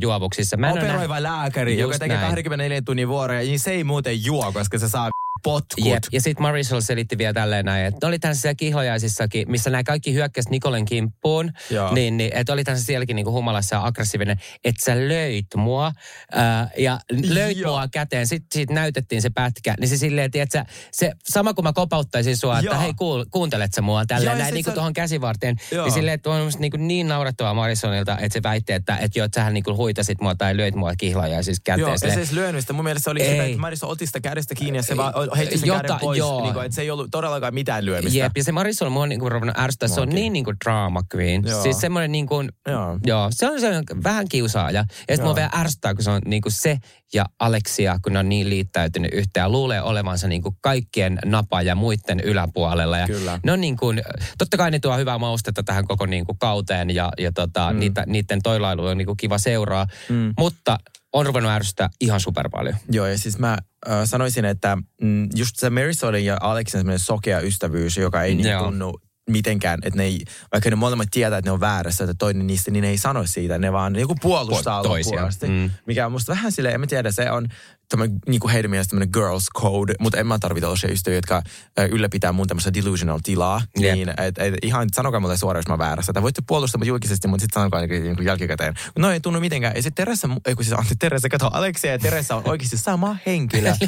juovuksissa. 0.00 0.56
Mä 0.56 0.72
Operoiva 0.72 1.22
lääkäri, 1.22 1.72
Just 1.72 1.80
joka 1.80 1.98
tekee 1.98 2.16
näin. 2.16 2.26
24 2.26 2.82
tunnin 2.82 3.08
vuoroja, 3.08 3.40
niin 3.40 3.58
se 3.58 3.70
ei 3.70 3.84
muuten 3.84 4.24
juo, 4.24 4.52
koska 4.52 4.78
se 4.78 4.88
saa 4.88 5.10
potkut. 5.44 5.86
Jep. 5.86 6.02
Ja 6.12 6.20
sitten 6.20 6.42
Marisol 6.42 6.80
selitti 6.80 7.18
vielä 7.18 7.32
tälleen 7.32 7.64
näin, 7.64 7.86
että 7.86 8.06
oli 8.06 8.18
tässä 8.18 8.54
kihlajaisissakin, 8.54 9.50
missä 9.50 9.70
nämä 9.70 9.84
kaikki 9.84 10.14
hyökkäs 10.14 10.48
Nikolen 10.50 10.84
kimppuun, 10.84 11.52
Joo. 11.70 11.94
niin, 11.94 12.16
niin 12.16 12.30
että 12.34 12.52
oli 12.52 12.64
tässä 12.64 12.84
sielläkin 12.84 13.16
niinku 13.16 13.32
humalassa 13.32 13.76
ja 13.76 13.86
aggressiivinen, 13.86 14.36
että 14.64 14.84
sä 14.84 15.08
löit 15.08 15.46
mua 15.56 15.92
ää, 16.32 16.70
ja 16.78 17.00
löit 17.28 17.58
Joo. 17.58 17.70
mua 17.70 17.88
käteen. 17.88 18.26
Sitten 18.26 18.48
siitä 18.52 18.74
näytettiin 18.74 19.22
se 19.22 19.30
pätkä, 19.30 19.74
niin 19.80 19.88
se 19.88 19.96
silleen, 19.96 20.30
että 20.34 20.66
se 20.92 21.12
sama 21.28 21.54
kuin 21.54 21.62
mä 21.62 21.72
kopauttaisin 21.72 22.36
sua, 22.36 22.58
että 22.58 22.70
Joo. 22.70 22.80
hei 22.80 22.94
kuul, 22.94 23.24
kuuntelet 23.30 23.74
sä 23.74 23.82
mua 23.82 24.06
tälleen 24.06 24.30
Joo, 24.30 24.34
näin 24.34 24.46
sit 24.46 24.54
niinku 24.54 24.70
sä- 24.70 24.74
tuohon 24.74 24.92
käsivarteen. 24.92 25.56
Joo. 25.72 25.84
Niin 25.84 25.92
silleen, 25.94 26.14
että 26.14 26.30
on 26.30 26.52
niinku 26.58 26.76
niin 26.76 27.08
naurettavaa 27.08 27.54
Marisonilta, 27.54 28.18
että 28.18 28.32
se 28.32 28.42
väitti, 28.42 28.72
että, 28.72 28.96
että 28.96 29.18
joo, 29.18 29.24
että 29.24 29.40
sähän 29.40 29.54
niinku 29.54 29.76
huitasit 29.76 30.20
mua 30.20 30.34
tai 30.34 30.56
löit 30.56 30.74
mua 30.74 30.92
kihlajaisissa 30.98 31.62
käteen. 31.64 31.80
Joo, 31.80 31.90
ja 31.90 31.98
se 31.98 32.06
ei 32.06 32.14
siis 32.14 32.32
lyönyt 32.32 32.60
sitä. 32.60 32.72
Mun 32.72 32.84
mielestä 32.84 33.04
se 33.04 33.10
oli 33.10 33.22
Ei. 33.22 33.30
sitä, 33.30 33.44
että 33.44 33.58
Marisol 33.58 33.90
otti 33.90 34.06
sitä 34.06 34.20
kädestä 34.20 34.54
kiinni 34.54 34.78
ja 34.78 34.82
se 34.82 34.96
vaan 34.96 35.14
heitti 35.36 35.58
sen 35.58 35.66
Jota- 35.68 35.82
käden 35.82 35.96
pois. 36.00 36.18
joo. 36.18 36.42
Niin 36.42 36.54
kuin, 36.54 36.66
että 36.66 36.74
se 36.74 36.82
ei 36.82 36.90
ollut 36.90 37.10
todellakaan 37.10 37.54
mitään 37.54 37.84
lyömistä. 37.86 38.18
Jep, 38.18 38.32
ja 38.36 38.44
se 38.44 38.52
Marisol 38.52 38.88
mua 38.88 39.02
on 39.02 39.08
niinku 39.08 39.28
ruvennut 39.28 39.58
ärsyttää. 39.58 39.88
Se 39.88 40.00
on 40.00 40.08
Muakin. 40.08 40.14
niin 40.14 40.32
niinku 40.32 40.52
drama 40.64 41.02
queen. 41.14 41.42
Joo. 41.46 41.62
Siis 41.62 41.80
semmoinen 41.80 42.12
niinku, 42.12 42.34
Joo. 42.68 42.98
joo, 43.06 43.28
se 43.30 43.50
on, 43.50 43.60
se 43.60 43.82
vähän 44.04 44.28
kiusaaja. 44.28 44.78
Ja 44.78 44.84
sitten 44.98 45.24
mua 45.24 45.34
vielä 45.34 45.50
ärsyttää, 45.56 45.94
kun 45.94 46.04
se 46.04 46.10
on 46.10 46.20
niinku 46.26 46.50
se 46.50 46.78
ja 47.14 47.24
Alexia, 47.38 47.98
kun 48.02 48.12
ne 48.12 48.18
on 48.18 48.28
niin 48.28 48.50
liittäytynyt 48.50 49.14
yhteen 49.14 49.42
ja 49.42 49.48
luulee 49.48 49.82
olevansa 49.82 50.28
niinku 50.28 50.56
kaikkien 50.60 51.18
napa 51.24 51.62
ja 51.62 51.74
muiden 51.74 52.20
yläpuolella. 52.20 52.98
Ja 52.98 53.06
Kyllä. 53.06 53.40
Ne 53.44 53.52
on 53.52 53.60
niin 53.60 53.76
kuin, 53.76 54.02
totta 54.38 54.56
kai 54.56 54.70
ne 54.70 54.78
tuo 54.78 54.96
hyvää 54.96 55.18
maustetta 55.18 55.62
tähän 55.62 55.86
koko 55.86 56.06
niinku 56.06 56.34
kauteen 56.34 56.90
ja, 56.90 57.12
ja 57.18 57.32
tota, 57.32 57.72
mm. 57.72 57.78
niitä, 57.78 58.04
niiden 58.06 58.42
toilailu 58.42 58.86
on 58.86 58.98
niinku 58.98 59.14
kiva 59.16 59.38
seuraa. 59.38 59.86
Mm. 60.08 60.34
Mutta 60.38 60.78
on 61.14 61.26
ruvennut 61.26 61.52
ärsyttää 61.52 61.90
ihan 62.00 62.20
super 62.20 62.48
paljon. 62.48 62.76
Joo, 62.90 63.06
ja 63.06 63.18
siis 63.18 63.38
mä 63.38 63.58
äh, 63.88 63.98
sanoisin, 64.04 64.44
että 64.44 64.78
mm, 65.02 65.28
just 65.34 65.56
se 65.56 65.70
Marisolin 65.70 66.24
ja 66.24 66.36
Alexin 66.40 66.80
semmoinen 66.80 66.98
sokea 66.98 67.40
ystävyys, 67.40 67.96
joka 67.96 68.22
ei 68.22 68.34
niin 68.34 68.58
tunnu 68.58 69.00
mitenkään, 69.30 69.78
että 69.82 69.96
ne 69.96 70.04
ei, 70.04 70.24
vaikka 70.52 70.70
ne 70.70 70.76
molemmat 70.76 71.08
tietää, 71.10 71.38
että 71.38 71.48
ne 71.48 71.52
on 71.52 71.60
väärässä, 71.60 72.04
että 72.04 72.14
toinen 72.18 72.46
niistä, 72.46 72.70
niin 72.70 72.82
ne 72.82 72.88
ei 72.88 72.98
sano 72.98 73.26
siitä, 73.26 73.58
ne 73.58 73.72
vaan 73.72 73.96
joku 73.96 74.14
puolustaa 74.22 74.82
Puol- 74.82 74.86
toisiaan. 74.86 75.32
Mm. 75.48 75.70
Mikä 75.86 76.06
on 76.06 76.12
musta 76.12 76.32
vähän 76.32 76.52
silleen, 76.52 76.74
en 76.74 76.80
mä 76.80 76.86
tiedä, 76.86 77.12
se 77.12 77.30
on 77.30 77.48
tämmöinen, 77.88 78.18
niin 78.28 78.40
kuin 78.40 78.52
heidän 78.52 78.70
mielestä 78.70 78.90
tämmöinen 78.90 79.10
girls 79.12 79.46
code, 79.56 79.94
mutta 80.00 80.18
en 80.18 80.26
mä 80.26 80.38
tarvitse 80.38 80.60
tällaisia 80.60 80.90
ystäviä, 80.90 81.18
jotka 81.18 81.42
ylläpitää 81.90 82.32
mun 82.32 82.46
tämmöistä 82.46 82.74
delusional 82.74 83.20
tilaa. 83.22 83.62
Jep. 83.78 83.94
Niin, 83.94 84.08
et, 84.08 84.38
et, 84.38 84.54
ihan 84.62 84.88
sanokaa 84.92 85.20
mulle 85.20 85.36
suoraan, 85.36 85.58
jos 85.58 85.68
mä 85.68 85.78
väärässä. 85.78 86.12
Tai 86.12 86.22
voitte 86.22 86.42
puolustaa 86.46 86.78
mut 86.78 86.88
julkisesti, 86.88 87.28
mutta 87.28 87.42
sitten 87.42 87.60
sanokaa 87.60 87.80
niin, 87.86 88.16
kuin 88.16 88.26
jälkikäteen. 88.26 88.74
No 88.98 89.10
ei 89.10 89.20
tunnu 89.20 89.40
mitenkään. 89.40 89.76
Ja 89.76 89.82
sitten 89.82 90.04
Teressa, 90.04 90.28
ei 90.46 90.54
kun 90.54 90.64
siis 90.64 90.78
Antti 90.78 90.94
Teressa, 90.98 91.28
kato 91.28 91.50
Aleksia 91.52 91.92
ja 91.92 91.98
Teressa 91.98 92.36
on 92.36 92.42
oikeasti 92.44 92.76
sama 92.76 93.16
henkilö. 93.26 93.72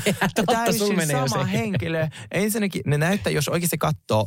Jo 1.13 1.29
sama 1.29 1.45
henkilö. 1.45 2.09
Ensinnäkin 2.33 2.83
ne 2.87 2.99
näyttää, 2.99 3.33
jos 3.33 3.49
oikeasti 3.49 3.79
katsoo, 3.79 4.25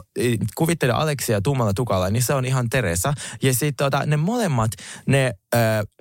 kuvittelee 0.55 0.95
Aleksia 0.95 1.41
tummalla 1.41 1.73
tukalla, 1.73 2.09
niin 2.09 2.23
se 2.23 2.33
on 2.33 2.45
ihan 2.45 2.69
Teresa. 2.69 3.13
Ja 3.43 3.53
sitten 3.53 3.75
tota, 3.75 4.05
ne 4.05 4.17
molemmat, 4.17 4.71
ne 5.05 5.33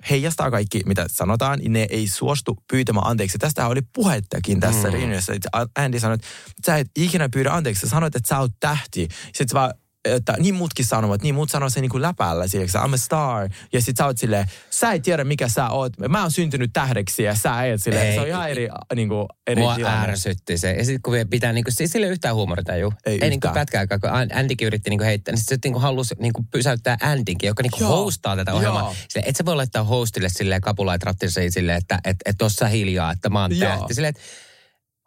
heijastaa 0.09 0.51
kaikki, 0.51 0.81
mitä 0.85 1.05
sanotaan. 1.07 1.59
Ne 1.67 1.87
ei 1.89 2.07
suostu 2.07 2.57
pyytämään 2.71 3.07
anteeksi. 3.07 3.37
Tästä 3.37 3.67
oli 3.67 3.81
puhettakin 3.93 4.59
tässä 4.59 4.87
mm. 4.87 4.93
reunionissa. 4.93 5.33
Andy 5.75 5.99
sanoi, 5.99 6.15
että 6.15 6.27
sä 6.65 6.77
et 6.77 6.87
ikinä 6.97 7.29
pyydä 7.29 7.51
anteeksi. 7.51 7.81
Sä 7.81 7.89
sanoit, 7.89 8.15
että 8.15 8.27
sä 8.27 8.39
oot 8.39 8.51
tähti. 8.59 9.07
Sitten 9.25 9.53
vaan 9.53 9.73
että 10.15 10.35
niin 10.39 10.55
muutkin 10.55 10.85
sanovat, 10.85 11.21
niin 11.21 11.35
muut 11.35 11.49
sanoo 11.49 11.69
sen 11.69 11.81
niin 11.81 11.89
kuin 11.89 12.01
läpällä, 12.01 12.47
silleksi, 12.47 12.77
I'm 12.77 12.93
a 12.93 12.97
star. 12.97 13.49
Ja 13.73 13.81
sit 13.81 13.97
sä 13.97 14.05
oot 14.05 14.17
silleen, 14.17 14.47
sä 14.69 14.91
et 14.93 15.01
tiedä 15.03 15.23
mikä 15.23 15.47
sä 15.47 15.69
oot. 15.69 15.93
Mä 16.09 16.21
oon 16.21 16.31
syntynyt 16.31 16.69
tähdeksi 16.73 17.23
ja 17.23 17.35
sä 17.35 17.65
et 17.65 17.83
silleen. 17.83 18.07
Ei. 18.07 18.13
Se 18.13 18.21
on 18.21 18.27
ihan 18.27 18.49
eri, 18.49 18.69
niin 18.95 19.09
kuin, 19.09 19.25
eri 19.47 19.61
Mua 19.61 19.75
tilanne. 19.75 20.07
ärsytti 20.11 20.57
se. 20.57 20.71
Ja 20.71 20.85
sitten 20.85 21.01
kun 21.01 21.13
pitää, 21.29 21.53
niinku, 21.53 21.71
siis 21.73 21.91
sille 21.91 22.07
yhtään 22.07 22.35
huumoritaju. 22.35 22.93
Ei 23.05 23.13
Ei 23.13 23.19
niinku 23.19 23.35
yhtään. 23.47 23.53
pätkääkään, 23.53 24.01
kun 24.01 24.09
An- 24.09 24.29
Andykin 24.37 24.65
yritti 24.67 24.89
niinku 24.89 25.03
heittää, 25.05 25.31
niin 25.31 25.39
sitten 25.39 25.57
se 25.57 25.59
niinku 25.63 25.79
halusi 25.79 26.15
niinku 26.19 26.43
pysäyttää 26.51 26.97
Andykin, 27.01 27.47
joka 27.47 27.63
niinku 27.63 27.77
Joo. 27.79 28.03
hostaa 28.03 28.35
tätä 28.35 28.51
Joo. 28.51 28.57
ohjelmaa. 28.57 28.95
Sille, 29.09 29.25
et 29.27 29.35
sä 29.35 29.45
voi 29.45 29.55
laittaa 29.55 29.83
hostille 29.83 30.29
silleen 30.29 30.61
kapulait 30.61 31.03
rattiin 31.03 31.31
silleen, 31.51 31.77
että 31.77 31.99
et, 32.05 32.17
et 32.25 32.35
tossa 32.37 32.67
hiljaa, 32.67 33.11
että 33.11 33.29
mä 33.29 33.41
oon 33.41 33.51
tähti. 33.59 33.93
Silleen, 33.93 34.09
että 34.09 34.21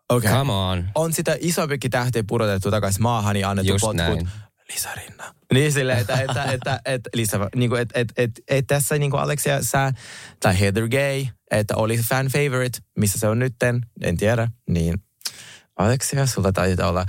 Okay. 0.08 0.32
come 0.32 0.52
on. 0.52 0.84
On 0.94 1.12
sitä 1.12 1.36
isompikin 1.40 1.90
tähtiä 1.90 2.24
pudotettu 2.26 2.70
takaisin 2.70 3.02
maahan 3.02 3.36
ja 3.36 3.50
annettu 3.50 3.72
Just 3.72 3.80
potkut. 3.80 3.96
näin. 3.96 4.28
Lisa 4.70 4.88
Rinna. 4.96 5.34
Niin 5.52 5.72
silleen, 5.72 5.98
että, 5.98 6.20
että, 6.20 6.44
että, 6.44 6.80
että, 6.84 7.10
Lisa, 7.14 7.48
niin 7.54 7.70
kuin, 7.70 7.82
että, 7.82 8.00
että, 8.00 8.14
että, 8.16 8.40
että 8.48 8.74
tässä 8.74 8.98
niin 8.98 9.10
kuin 9.10 9.20
Alexia, 9.20 9.62
sä, 9.62 9.92
tai 10.40 10.60
Heather 10.60 10.88
Gay, 10.88 11.26
että 11.50 11.76
oli 11.76 11.98
fan 11.98 12.26
favorite, 12.26 12.78
missä 12.98 13.18
se 13.18 13.28
on 13.28 13.38
nytten, 13.38 13.80
en 14.02 14.16
tiedä, 14.16 14.48
niin 14.68 14.94
Alexia, 15.82 16.26
sulla 16.26 16.52
taitaa 16.52 16.88
olla 16.88 17.06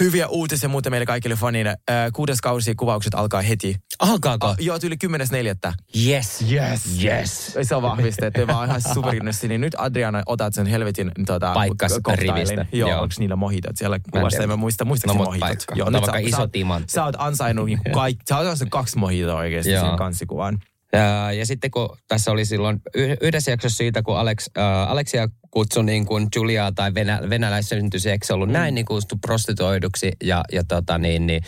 hyviä 0.00 0.28
uutisia 0.28 0.68
muuten 0.68 0.92
meille 0.92 1.06
kaikille 1.06 1.36
fanille. 1.36 1.68
Äh, 1.70 1.96
kuudes 2.12 2.40
kausi 2.40 2.74
kuvaukset 2.74 3.14
alkaa 3.14 3.42
heti. 3.42 3.76
Alkaako? 3.98 4.46
Ah, 4.46 4.56
joo, 4.58 4.78
yli 4.84 4.96
10.4. 5.06 5.72
Yes. 6.06 6.44
Yes. 6.52 7.04
Yes. 7.04 7.58
Se 7.62 7.74
on 7.74 7.82
vahvistettu. 7.82 8.46
Mä 8.46 8.58
oon 8.58 8.68
ihan 8.68 8.80
superinnossi. 8.94 9.48
Niin 9.48 9.60
nyt 9.60 9.74
Adriana, 9.78 10.22
otat 10.26 10.54
sen 10.54 10.66
helvetin 10.66 11.12
tota, 11.26 11.52
Paikkas 11.54 11.92
kohtailin. 12.02 12.34
rivistä. 12.34 12.66
Joo, 12.72 12.90
Joo. 12.90 13.00
onko 13.02 13.14
niillä 13.18 13.36
mohitot? 13.36 13.76
Siellä 13.76 13.98
kuvasta 14.10 14.28
tiedä. 14.30 14.42
en 14.42 14.48
mä 14.48 14.56
muista, 14.56 14.84
No, 14.84 14.88
muistaakseni 14.88 15.18
mut 15.18 15.26
mohitot. 15.26 15.48
paikka. 15.48 15.74
Joo, 15.74 15.90
No, 15.90 16.00
vaikka 16.00 16.12
sä, 16.12 16.18
iso 16.18 16.46
timantti. 16.46 16.92
Sä 16.92 17.04
oot 17.04 17.14
ansainnut 17.18 17.66
niin 17.70 17.80
kaikki, 17.94 18.22
sä 18.28 18.38
oot 18.38 18.46
ansainnut 18.46 18.70
kaksi 18.72 18.98
mohitoa 18.98 19.36
oikeasti 19.38 19.72
Joo. 19.72 19.80
siihen 19.82 19.98
kanssikuvan. 19.98 20.58
Ja, 20.92 21.32
ja 21.32 21.46
sitten 21.46 21.70
kun 21.70 21.96
tässä 22.08 22.30
oli 22.30 22.44
silloin 22.44 22.80
yhdessä 23.20 23.50
jaksossa 23.50 23.76
siitä, 23.76 24.02
kun 24.02 24.18
Alex, 24.18 24.46
äh, 24.58 24.90
Alexia 24.90 25.28
kutsui 25.50 25.84
niin 25.84 26.06
kuin 26.06 26.28
Juliaa 26.36 26.72
tai 26.72 26.94
venä, 26.94 27.20
venäläissyntyseksi 27.30 28.32
ollut 28.32 28.48
mm. 28.48 28.52
näin 28.52 28.74
niin 28.74 28.86
kutsuttu 28.86 29.16
prostituoiduksi. 29.16 30.12
Ja, 30.24 30.44
ja 30.52 30.64
tota 30.64 30.98
niin, 30.98 31.26
niin, 31.26 31.42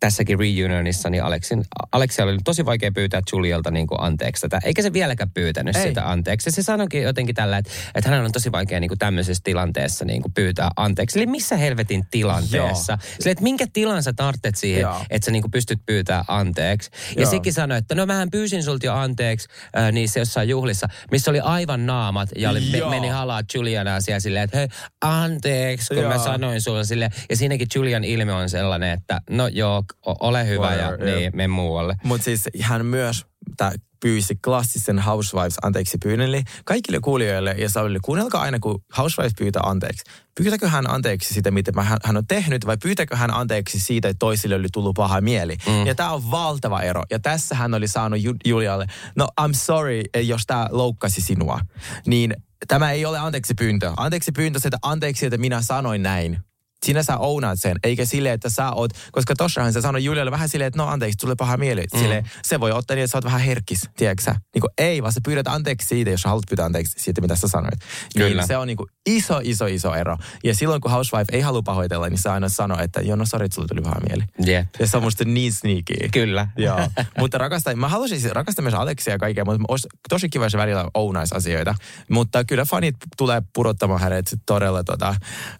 tässäkin 0.00 0.38
reunionissa 0.38 1.10
niin 1.10 1.24
Alexin, 1.24 1.64
Alexia 1.92 2.24
oli 2.24 2.38
tosi 2.44 2.64
vaikea 2.64 2.92
pyytää 2.92 3.20
Julialta 3.32 3.70
niin 3.70 3.86
kuin 3.86 4.00
anteeksi 4.00 4.40
tätä. 4.40 4.60
Eikä 4.64 4.82
se 4.82 4.92
vieläkään 4.92 5.30
pyytänyt 5.30 5.76
Ei. 5.76 5.82
Sitä 5.82 6.10
anteeksi. 6.10 6.48
Ja 6.48 6.52
se 6.52 6.62
sanoikin 6.62 7.02
jotenkin 7.02 7.34
tällä, 7.34 7.58
että, 7.58 7.70
että 7.94 8.10
hänellä 8.10 8.26
on 8.26 8.32
tosi 8.32 8.52
vaikea 8.52 8.80
niin 8.80 8.88
kuin 8.88 8.98
tämmöisessä 8.98 9.40
tilanteessa 9.44 10.04
niin 10.04 10.22
kuin 10.22 10.32
pyytää 10.32 10.70
anteeksi. 10.76 11.18
Eli 11.18 11.26
missä 11.26 11.56
helvetin 11.56 12.04
tilanteessa? 12.10 12.98
Sille, 13.18 13.30
että 13.30 13.44
minkä 13.44 13.66
tilan 13.72 14.02
sä 14.02 14.12
tarvitset 14.12 14.56
siihen, 14.56 14.80
Joo. 14.80 15.04
että 15.10 15.26
sä 15.26 15.30
niin 15.30 15.42
kuin 15.42 15.50
pystyt 15.50 15.78
pyytää 15.86 16.24
anteeksi. 16.28 16.90
Ja 17.16 17.22
Joo. 17.22 17.30
sekin 17.30 17.52
sanoi, 17.52 17.78
että 17.78 17.94
no 17.94 18.06
mähän 18.06 18.30
pyysin 18.30 18.62
sulta 18.62 18.86
jo 18.86 18.94
anteeksi 18.94 19.48
äh, 19.78 19.92
niissä 19.92 20.20
jossain 20.20 20.48
juhlissa, 20.48 20.88
missä 21.10 21.30
oli 21.30 21.40
aivan 21.40 21.86
naamat 21.86 22.28
ja 22.36 22.50
oli, 22.50 22.78
Joo. 22.78 22.90
meni 22.90 23.08
halaa 23.08 23.42
Juliana 23.54 24.00
siellä 24.00 24.20
silleen, 24.20 24.44
että 24.44 24.56
hei, 24.56 24.68
anteeksi, 25.02 25.94
kun 25.94 26.04
mä 26.04 26.14
Joo. 26.14 26.24
sanoin 26.24 26.60
sulle 26.60 26.84
sille. 26.84 27.10
Ja 27.30 27.36
siinäkin 27.36 27.66
Julian 27.74 28.04
ilme 28.04 28.32
on 28.32 28.50
sellainen, 28.50 28.90
että 28.90 29.20
no 29.30 29.48
joo, 29.48 29.82
ole 30.06 30.46
hyvä 30.46 30.74
ja 30.74 30.82
Whatever, 30.82 31.08
joo. 31.08 31.18
niin, 31.18 31.36
mene 31.36 31.48
muualle. 31.48 31.96
Mutta 32.04 32.24
siis 32.24 32.48
hän 32.60 32.86
myös 32.86 33.26
tää, 33.56 33.72
pyysi 34.04 34.34
klassisen 34.44 34.98
Housewives 34.98 35.54
anteeksi 35.62 35.98
pyynnölle 36.02 36.42
kaikille 36.64 37.00
kuulijoille 37.00 37.54
ja 37.58 37.68
Saulille, 37.68 37.98
kuunnelkaa 38.04 38.42
aina, 38.42 38.58
kun 38.58 38.84
Housewives 38.98 39.32
pyytää 39.38 39.62
anteeksi. 39.62 40.04
Pyytäkö 40.34 40.68
hän 40.68 40.90
anteeksi 40.90 41.34
siitä, 41.34 41.50
mitä 41.50 41.72
hän, 41.82 42.16
on 42.16 42.26
tehnyt, 42.26 42.66
vai 42.66 42.76
pyytäkö 42.82 43.16
hän 43.16 43.34
anteeksi 43.34 43.80
siitä, 43.80 44.08
että 44.08 44.18
toisille 44.18 44.54
oli 44.54 44.66
tullut 44.72 44.94
paha 44.94 45.20
mieli? 45.20 45.56
Mm. 45.66 45.86
Ja 45.86 45.94
tämä 45.94 46.10
on 46.10 46.30
valtava 46.30 46.80
ero. 46.80 47.02
Ja 47.10 47.18
tässä 47.18 47.54
hän 47.54 47.74
oli 47.74 47.88
saanut 47.88 48.22
Ju- 48.22 48.36
Julialle, 48.44 48.86
no 49.16 49.28
I'm 49.40 49.52
sorry, 49.52 50.02
jos 50.22 50.42
tämä 50.46 50.66
loukkasi 50.70 51.20
sinua. 51.20 51.60
Niin 52.06 52.36
tämä 52.68 52.90
ei 52.90 53.04
ole 53.04 53.18
anteeksi 53.18 53.54
pyyntö. 53.54 53.92
Anteeksi 53.96 54.32
pyyntö 54.32 54.58
että 54.64 54.78
anteeksi, 54.82 55.26
että 55.26 55.38
minä 55.38 55.62
sanoin 55.62 56.02
näin. 56.02 56.38
Sinä 56.84 57.02
sä 57.02 57.18
ounaat 57.18 57.60
sen, 57.60 57.76
eikä 57.84 58.04
sille, 58.04 58.32
että 58.32 58.50
sä 58.50 58.70
oot, 58.70 58.90
koska 59.12 59.34
tossahan 59.34 59.72
se 59.72 59.80
sanoi 59.80 60.04
Julialle 60.04 60.30
vähän 60.30 60.48
silleen, 60.48 60.66
että 60.68 60.78
no 60.78 60.88
anteeksi, 60.88 61.18
tulee 61.18 61.36
paha 61.36 61.56
mieli. 61.56 61.84
Mm. 61.92 61.98
Sille, 61.98 62.24
se 62.42 62.60
voi 62.60 62.72
ottaa 62.72 62.94
niin, 62.94 63.04
että 63.04 63.12
sä 63.12 63.18
oot 63.18 63.24
vähän 63.24 63.40
herkis, 63.40 63.88
tiedätkö 63.96 64.22
sä? 64.22 64.34
Niin 64.54 64.60
kuin, 64.60 64.70
ei, 64.78 65.02
vaan 65.02 65.12
sä 65.12 65.20
pyydät 65.24 65.48
anteeksi 65.48 65.88
siitä, 65.88 66.10
jos 66.10 66.20
sä 66.20 66.28
haluat 66.28 66.44
pyytää 66.48 66.66
anteeksi 66.66 66.94
siitä, 66.98 67.20
mitä 67.20 67.36
sä 67.36 67.48
sanoit. 67.48 67.80
Kyllä. 68.16 68.28
Niin 68.28 68.46
se 68.46 68.56
on 68.56 68.66
niin 68.66 68.76
kuin 68.76 68.88
iso, 69.06 69.40
iso, 69.42 69.66
iso 69.66 69.94
ero. 69.94 70.16
Ja 70.44 70.54
silloin, 70.54 70.80
kun 70.80 70.90
housewife 70.90 71.32
ei 71.32 71.40
halua 71.40 71.62
pahoitella, 71.62 72.08
niin 72.08 72.18
se 72.18 72.30
aina 72.30 72.48
sanoo, 72.48 72.78
että 72.78 73.00
joo, 73.00 73.16
no 73.16 73.24
että 73.24 73.54
sulle 73.54 73.68
tuli 73.68 73.80
paha 73.80 74.00
mieli. 74.08 74.24
Jep. 74.46 74.66
Ja 74.78 74.86
se 74.86 74.96
on 74.96 75.02
musta 75.02 75.24
niin 75.24 75.52
sneaky. 75.52 75.94
Kyllä. 76.12 76.48
Joo, 76.56 76.88
mutta 77.20 77.38
rakastan, 77.38 77.78
mä 77.78 77.88
haluaisin 77.88 78.20
siis 78.20 78.32
rakastaa 78.32 78.62
myös 78.62 78.74
Aleksia 78.74 79.14
ja 79.14 79.18
kaikkea, 79.18 79.44
mutta 79.44 79.62
olisi 79.68 79.88
tosi 80.08 80.28
kiva, 80.28 80.44
jos 80.44 80.54
välillä 80.54 80.90
ounaisi 80.94 81.34
asioita. 81.34 81.74
Mutta 82.10 82.44
kyllä 82.44 82.64
fanit 82.64 82.96
tulee 83.16 83.42
pudottamaan 83.52 84.00
hänet 84.00 84.34
todella 84.46 84.84
tota, 84.84 85.14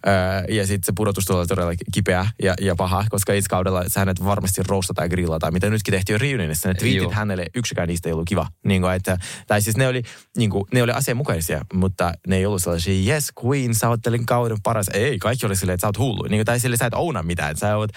öö, 0.07 0.13
ja 0.55 0.67
sitten 0.67 0.85
se 0.85 0.93
pudotus 1.15 1.25
tulee 1.25 1.45
todella 1.45 1.71
kipeä 1.93 2.27
ja, 2.43 2.53
ja 2.61 2.75
paha, 2.75 3.05
koska 3.09 3.33
ensi 3.33 3.49
kaudella 3.49 3.83
se 3.87 3.99
hänet 3.99 4.25
varmasti 4.25 4.61
roustataan 4.67 5.05
ja 5.05 5.09
grillataan, 5.09 5.53
mitä 5.53 5.69
nytkin 5.69 5.91
tehtiin 5.91 6.21
reunionissa. 6.21 6.67
Ne 6.67 6.73
tweetit 6.73 7.01
Joo. 7.01 7.11
hänelle, 7.11 7.45
yksikään 7.55 7.87
niistä 7.87 8.09
ei 8.09 8.13
ollut 8.13 8.27
kiva. 8.27 8.47
Niin 8.65 8.81
kuin, 8.81 8.93
että, 8.93 9.17
tai 9.47 9.61
siis 9.61 9.77
ne 9.77 9.87
oli, 9.87 10.03
niin 10.37 10.49
kuin, 10.49 10.63
ne 10.73 10.83
oli 10.83 10.91
asianmukaisia, 10.91 11.61
mutta 11.73 12.13
ne 12.27 12.35
ei 12.35 12.45
ollut 12.45 12.61
sellaisia, 12.61 13.13
yes 13.13 13.31
queen, 13.45 13.75
sä 13.75 13.89
oot 13.89 13.99
kauden 14.25 14.57
paras. 14.63 14.87
Ei, 14.93 15.19
kaikki 15.19 15.45
oli 15.45 15.55
silleen, 15.55 15.73
että 15.73 15.81
sä 15.81 15.87
oot 15.87 15.97
hullu. 15.97 16.23
Niin 16.23 16.37
kuin, 16.37 16.45
tai 16.45 16.59
silleen, 16.59 16.77
sä 16.77 16.85
et 16.85 16.93
ouna 16.93 17.23
mitään. 17.23 17.57
Sä 17.57 17.77
oot, 17.77 17.89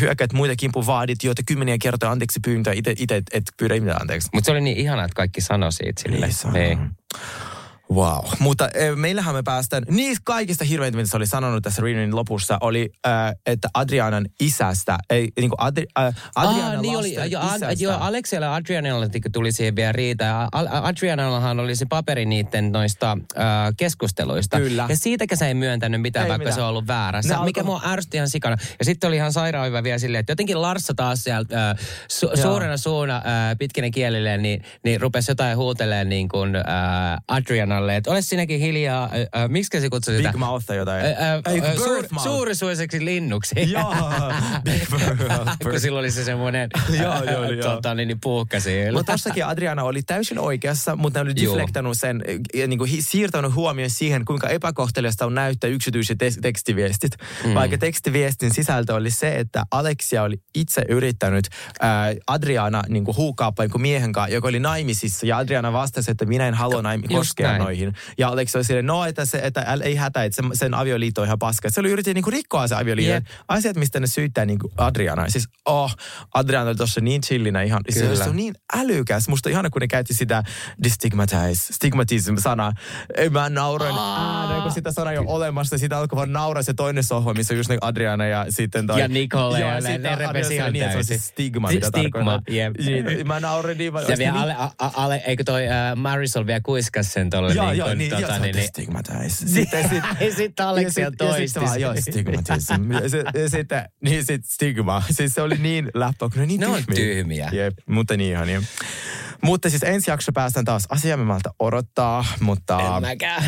hyökkäät 0.00 0.32
muita 0.32 0.56
kimpun 0.56 0.86
vaadit, 0.86 1.24
joita 1.24 1.42
kymmeniä 1.46 1.76
kertoja 1.82 2.12
anteeksi 2.12 2.40
pyyntöä, 2.44 2.72
itse 2.72 3.16
et, 3.16 3.26
et 3.32 3.44
pyydä 3.56 3.80
mitään 3.80 4.00
anteeksi. 4.00 4.28
Mutta 4.34 4.46
se 4.46 4.52
oli 4.52 4.60
niin 4.60 4.76
ihana, 4.76 5.04
että 5.04 5.14
kaikki 5.14 5.40
sanoi 5.40 5.72
siitä 5.72 6.02
sille. 6.02 6.30
Sanoo. 6.30 6.58
Niin. 6.58 6.78
Wow. 7.92 8.24
Mutta 8.38 8.68
e, 8.68 8.94
meillähän 8.94 9.34
me 9.34 9.42
päästään, 9.42 9.82
niistä 9.90 10.22
kaikista 10.24 10.64
hirveintä, 10.64 10.96
mitä 10.96 11.08
se 11.10 11.16
oli 11.16 11.26
sanonut 11.26 11.62
tässä 11.62 11.82
reunionin 11.82 12.16
lopussa, 12.16 12.58
oli, 12.60 12.90
äh, 13.06 13.34
että 13.46 13.68
Adrianan 13.74 14.26
isästä, 14.40 14.98
ei 15.10 15.28
niin 15.40 15.50
kuin 15.50 15.60
Adri, 15.60 15.86
äh, 15.98 16.14
Adrianan 16.34 16.76
ah, 16.76 16.82
niin 16.82 16.98
oli, 16.98 17.14
jo, 17.30 17.40
isästä. 17.40 17.72
joo, 17.84 17.96
Aleksella 18.00 18.46
ja 18.46 18.54
Adrianalla 18.54 19.06
tuli 19.32 19.52
siihen 19.52 19.76
vielä 19.76 19.92
riitä. 19.92 20.48
Al- 20.52 20.68
Adrianallahan 20.70 21.60
oli 21.60 21.76
se 21.76 21.86
paperi 21.86 22.26
niiden 22.26 22.72
noista 22.72 23.12
äh, 23.38 23.44
keskusteluista. 23.76 24.56
Kyllä. 24.58 24.86
Ja 24.88 24.96
siitäkään 24.96 25.38
se 25.38 25.46
ei 25.46 25.54
myöntänyt 25.54 26.00
mitään, 26.00 26.26
Ei 26.26 26.28
vaikka 26.28 26.42
mitään. 26.44 26.54
se 26.54 26.62
on 26.62 26.68
ollut 26.68 26.86
väärässä. 26.86 27.38
Ne 27.38 27.44
Mikä 27.44 27.60
alkoi- 27.60 27.64
mua 27.66 27.80
ärsytti 27.92 28.16
ihan 28.16 28.28
sikana. 28.28 28.56
Ja 28.78 28.84
sitten 28.84 29.08
oli 29.08 29.16
ihan 29.16 29.32
sairaan 29.32 29.66
hyvä 29.66 29.82
vielä 29.82 29.98
silleen, 29.98 30.20
että 30.20 30.32
jotenkin 30.32 30.62
Larssa 30.62 30.94
taas 30.96 31.24
sieltä 31.24 31.70
äh, 31.70 31.76
su- 32.12 32.26
Joo. 32.26 32.36
suurena 32.36 32.76
suuna 32.76 33.16
äh, 33.16 33.22
pitkinen 33.58 33.90
kielilleen, 33.90 34.42
niin, 34.42 34.62
niin 34.84 35.00
rupesi 35.00 35.30
jotain 35.30 35.56
huuteleen 35.56 36.08
niin 36.08 36.28
kuin 36.28 36.56
äh, 36.56 36.62
Adrianalle, 37.78 37.96
että 37.96 38.10
ole 38.10 38.22
sinäkin 38.22 38.60
hiljaa. 38.60 39.04
Äh, 39.04 39.42
äh, 39.42 39.48
miksi 39.48 39.80
se 39.80 39.90
kutsui 39.90 40.16
sitä? 40.16 40.28
Big 40.28 40.38
Mouth 40.38 40.66
tai 40.66 40.76
jotain. 40.76 41.04
Äh, 41.06 41.10
äh, 41.12 41.54
Ei, 41.54 41.60
äh, 41.62 41.74
suur, 41.76 42.04
suurisuiseksi 42.22 43.04
linnuksi. 43.04 43.54
Joo, 43.72 43.94
Big. 44.64 44.82
Kun 45.62 45.80
silloin 45.80 46.02
oli 46.02 46.10
se 46.10 46.24
semmoinen 46.24 46.70
Joo, 47.02 47.24
joo, 47.24 47.44
joo. 47.52 47.62
tota, 47.74 47.94
niin, 47.94 48.08
niin 48.08 48.18
siellä. 48.58 48.98
Mutta 48.98 49.12
tossakin 49.12 49.46
Adriana 49.46 49.82
oli 49.84 50.02
täysin 50.02 50.38
oikeassa, 50.38 50.96
mutta 50.96 51.24
ne 51.24 51.30
oli 51.30 51.42
Joo. 51.42 51.54
deflektannut 51.54 51.96
sen, 51.98 52.22
niin 52.66 52.78
kuin 52.78 52.90
siirtänyt 53.02 53.54
huomioon 53.54 53.90
siihen, 53.90 54.24
kuinka 54.24 54.48
epäkohteliasta 54.48 55.26
on 55.26 55.34
näyttää 55.34 55.70
yksityiset 55.70 56.18
te- 56.18 56.30
tekstiviestit. 56.42 57.12
Mm. 57.44 57.54
Vaikka 57.54 57.78
tekstiviestin 57.78 58.54
sisältö 58.54 58.94
oli 58.94 59.10
se, 59.10 59.34
että 59.34 59.64
Aleksia 59.70 60.22
oli 60.22 60.36
itse 60.54 60.84
yrittänyt 60.88 61.48
ää, 61.80 62.14
Adriana 62.26 62.82
niin 62.88 63.04
kuin 63.04 63.16
huukaappa 63.16 63.62
niin 63.62 63.70
kuin 63.70 63.82
miehen 63.82 64.12
kanssa, 64.12 64.34
joka 64.34 64.48
oli 64.48 64.60
naimisissa, 64.60 65.26
ja 65.26 65.38
Adriana 65.38 65.72
vastasi, 65.72 66.10
että 66.10 66.24
minä 66.26 66.48
en 66.48 66.54
halua 66.54 66.80
naim- 66.82 67.02
Just 67.02 67.14
koskea 67.28 67.48
näin. 67.48 67.60
Noihin. 67.68 67.94
Ja 68.18 68.28
Aleksia 68.28 68.58
oli 68.58 68.64
silleen, 68.64 68.86
no, 68.86 69.04
että, 69.04 69.24
se, 69.24 69.40
että 69.42 69.60
äl- 69.74 69.82
ei 69.82 69.94
hätä, 69.94 70.24
että 70.24 70.36
sen, 70.36 70.50
sen 70.54 70.74
avioliitto 70.74 71.20
on 71.20 71.26
ihan 71.26 71.38
paska. 71.38 71.70
Se 71.70 71.80
oli 71.80 71.90
yrittänyt 71.90 72.14
niin 72.14 72.22
kuin 72.24 72.32
rikkoa 72.32 72.68
se 72.68 72.74
avioliitto. 72.74 73.12
Jep. 73.14 73.24
Asiat, 73.48 73.76
mistä 73.76 74.00
ne 74.00 74.06
syyttää 74.06 74.44
niin 74.44 74.58
kuin 74.58 74.72
Adriana. 74.76 75.24
Siis, 75.28 75.48
oh, 75.64 75.96
Adriana 76.34 76.66
oli 76.68 76.74
tuossa 76.74 77.00
niin 77.00 77.20
chillinä 77.20 77.62
ihan. 77.62 77.80
Se, 77.90 78.00
Kyllä. 78.00 78.24
se 78.24 78.30
on 78.30 78.36
niin 78.36 78.54
älykäs. 78.76 79.28
Musta 79.28 79.48
ihana, 79.50 79.70
kun 79.70 79.80
ne 79.80 79.86
käytti 79.88 80.14
sitä 80.14 80.42
destigmatize, 80.82 81.72
stigmatism-sanaa. 81.72 82.72
Ei 83.16 83.30
mä 83.30 83.48
nauroin 83.50 83.94
ääneen, 83.98 84.62
kun 84.62 84.72
sitä 84.72 84.92
sanaa 84.92 85.12
ei 85.12 85.18
ole 85.18 85.26
olemassa. 85.28 85.78
Sitä 85.78 85.98
alkoi 85.98 86.16
vaan 86.16 86.32
nauraa 86.32 86.62
se 86.62 86.74
toinen 86.74 87.04
sohva, 87.04 87.34
missä 87.34 87.54
just 87.54 87.70
ne 87.70 87.78
Adriana 87.80 88.26
ja 88.26 88.46
sitten 88.48 88.86
toi... 88.86 89.00
Ja 89.00 89.08
Nicole 89.08 89.60
ja 89.60 89.74
ne- 89.74 89.80
sitten 89.80 90.02
ne 90.02 90.16
repesi 90.16 90.54
ihan 90.54 90.72
niin, 90.72 90.90
se 90.92 90.96
on 90.98 91.04
se 91.04 91.18
stigma, 91.18 91.68
Sti- 91.68 91.74
mitä 91.74 91.86
stigma, 91.88 92.24
tarkoittaa. 92.24 92.54
jep. 92.54 92.74
Niin, 92.78 93.26
Mä 93.26 93.40
naurin 93.40 93.78
niin 93.78 93.92
paljon. 93.92 94.10
Ja 94.10 94.18
vielä 94.18 94.32
niin- 94.32 94.56
Ale, 94.56 94.70
Ale, 94.96 95.22
eikö 95.26 95.44
toi 95.44 95.66
äh, 95.68 95.96
Marisol 95.96 96.46
vielä 96.46 96.60
kuiskas 96.62 97.12
sen 97.12 97.30
tolle 97.30 97.54
Joo, 97.58 97.70
niin 97.70 97.78
joo, 97.78 97.94
niin, 97.94 98.10
tota, 98.10 98.20
joo, 98.20 98.30
se 98.30 98.36
on 98.36 98.42
niin, 98.42 98.54
niin, 98.54 98.62
destigmatize. 98.62 99.48
Sitten, 99.54 99.88
sit, 99.88 100.04
sitten 100.36 100.66
ja 100.82 100.90
sit 100.90 101.14
toisti 101.18 101.60
vaan, 101.60 101.80
Joo, 101.80 101.94
stigmatism. 102.00 102.92
Ja 103.34 103.48
sitten, 103.48 103.88
niin 104.04 104.24
sit 104.24 104.44
stigma. 104.44 105.02
Siis 105.10 105.34
se 105.34 105.42
oli 105.42 105.58
niin 105.58 105.90
läppä, 105.94 106.28
kun 106.28 106.32
ne 106.36 106.42
on 106.42 106.48
niin 106.48 106.60
Ne 106.60 106.66
on 106.66 106.82
tyhmiä. 106.94 107.50
Jep, 107.52 107.74
mutta 107.86 108.16
niin 108.16 108.30
ihania. 108.30 108.62
Mutta 109.42 109.70
siis 109.70 109.82
ensi 109.82 110.10
jakso 110.10 110.32
päästään 110.32 110.64
taas 110.64 110.86
asiammalta 110.88 111.54
odottaa, 111.58 112.24
mutta... 112.40 112.96
En 112.96 113.02
mäkään. 113.02 113.44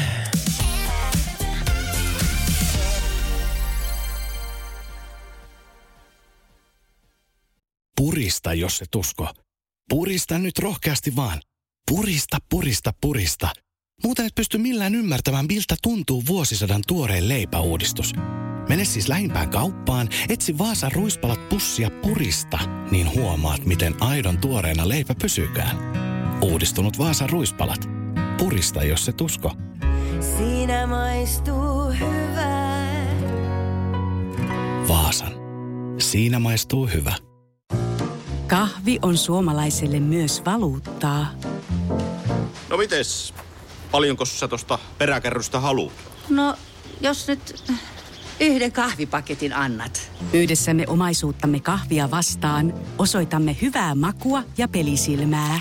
Purista, 7.97 8.55
jos 8.55 8.79
se 8.79 8.85
tusko. 8.91 9.29
Purista 9.89 10.39
nyt 10.39 10.59
rohkeasti 10.59 11.17
vaan. 11.17 11.41
Purista, 11.91 12.39
purista, 12.51 12.93
purista. 13.01 13.49
Muuten 14.05 14.27
et 14.27 14.35
pysty 14.35 14.59
millään 14.59 14.95
ymmärtämään, 14.95 15.47
miltä 15.49 15.77
tuntuu 15.83 16.23
vuosisadan 16.27 16.83
tuoreen 16.87 17.29
leipäuudistus. 17.29 18.13
Mene 18.69 18.85
siis 18.85 19.09
lähimpään 19.09 19.51
kauppaan, 19.51 20.09
etsi 20.29 20.59
Vaasan 20.59 20.93
ruispalat 20.93 21.49
pussia 21.49 21.91
purista, 21.91 22.59
niin 22.91 23.15
huomaat, 23.15 23.65
miten 23.65 23.95
aidon 24.01 24.39
tuoreena 24.39 24.89
leipä 24.89 25.15
pysykään. 25.23 25.77
Uudistunut 26.43 26.99
Vaasan 26.99 27.31
ruispalat. 27.31 27.89
Purista, 28.39 28.85
jos 28.85 29.05
se 29.05 29.13
tusko. 29.13 29.53
Siinä 30.21 30.87
maistuu 30.87 31.91
hyvää. 32.01 33.07
Vaasan. 34.89 35.33
Siinä 35.99 36.39
maistuu 36.39 36.87
hyvä. 36.87 37.15
Kahvi 38.47 38.99
on 39.03 39.17
suomalaiselle 39.17 40.01
myös 40.01 40.43
valuuttaa. 40.47 41.27
No 42.69 42.77
mites? 42.77 43.35
Paljonko 43.91 44.25
sä 44.25 44.49
tosta 44.49 44.79
peräkärrystä 44.99 45.61
haluat? 45.61 45.93
No, 46.29 46.55
jos 47.01 47.29
nyt 47.29 47.75
yhden 48.41 48.73
kahvipaketin 48.73 49.53
annat. 49.53 50.11
Yhdessämme 50.33 50.85
omaisuuttamme 50.87 51.61
kahvia 51.61 52.11
vastaan 52.11 52.75
osoitamme 52.99 53.57
hyvää 53.63 53.95
makua 53.95 54.43
ja 54.59 54.69
pelisilmää. 54.69 55.61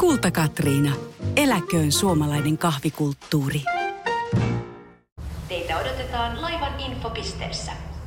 Kulta 0.00 0.30
Katriina. 0.30 0.96
Eläköön 1.36 1.92
suomalainen 1.92 2.58
kahvikulttuuri. 2.58 3.62
Teitä 5.48 5.78
odotetaan 5.78 6.42
laivan 6.42 6.80
infopisteessä. 6.80 7.72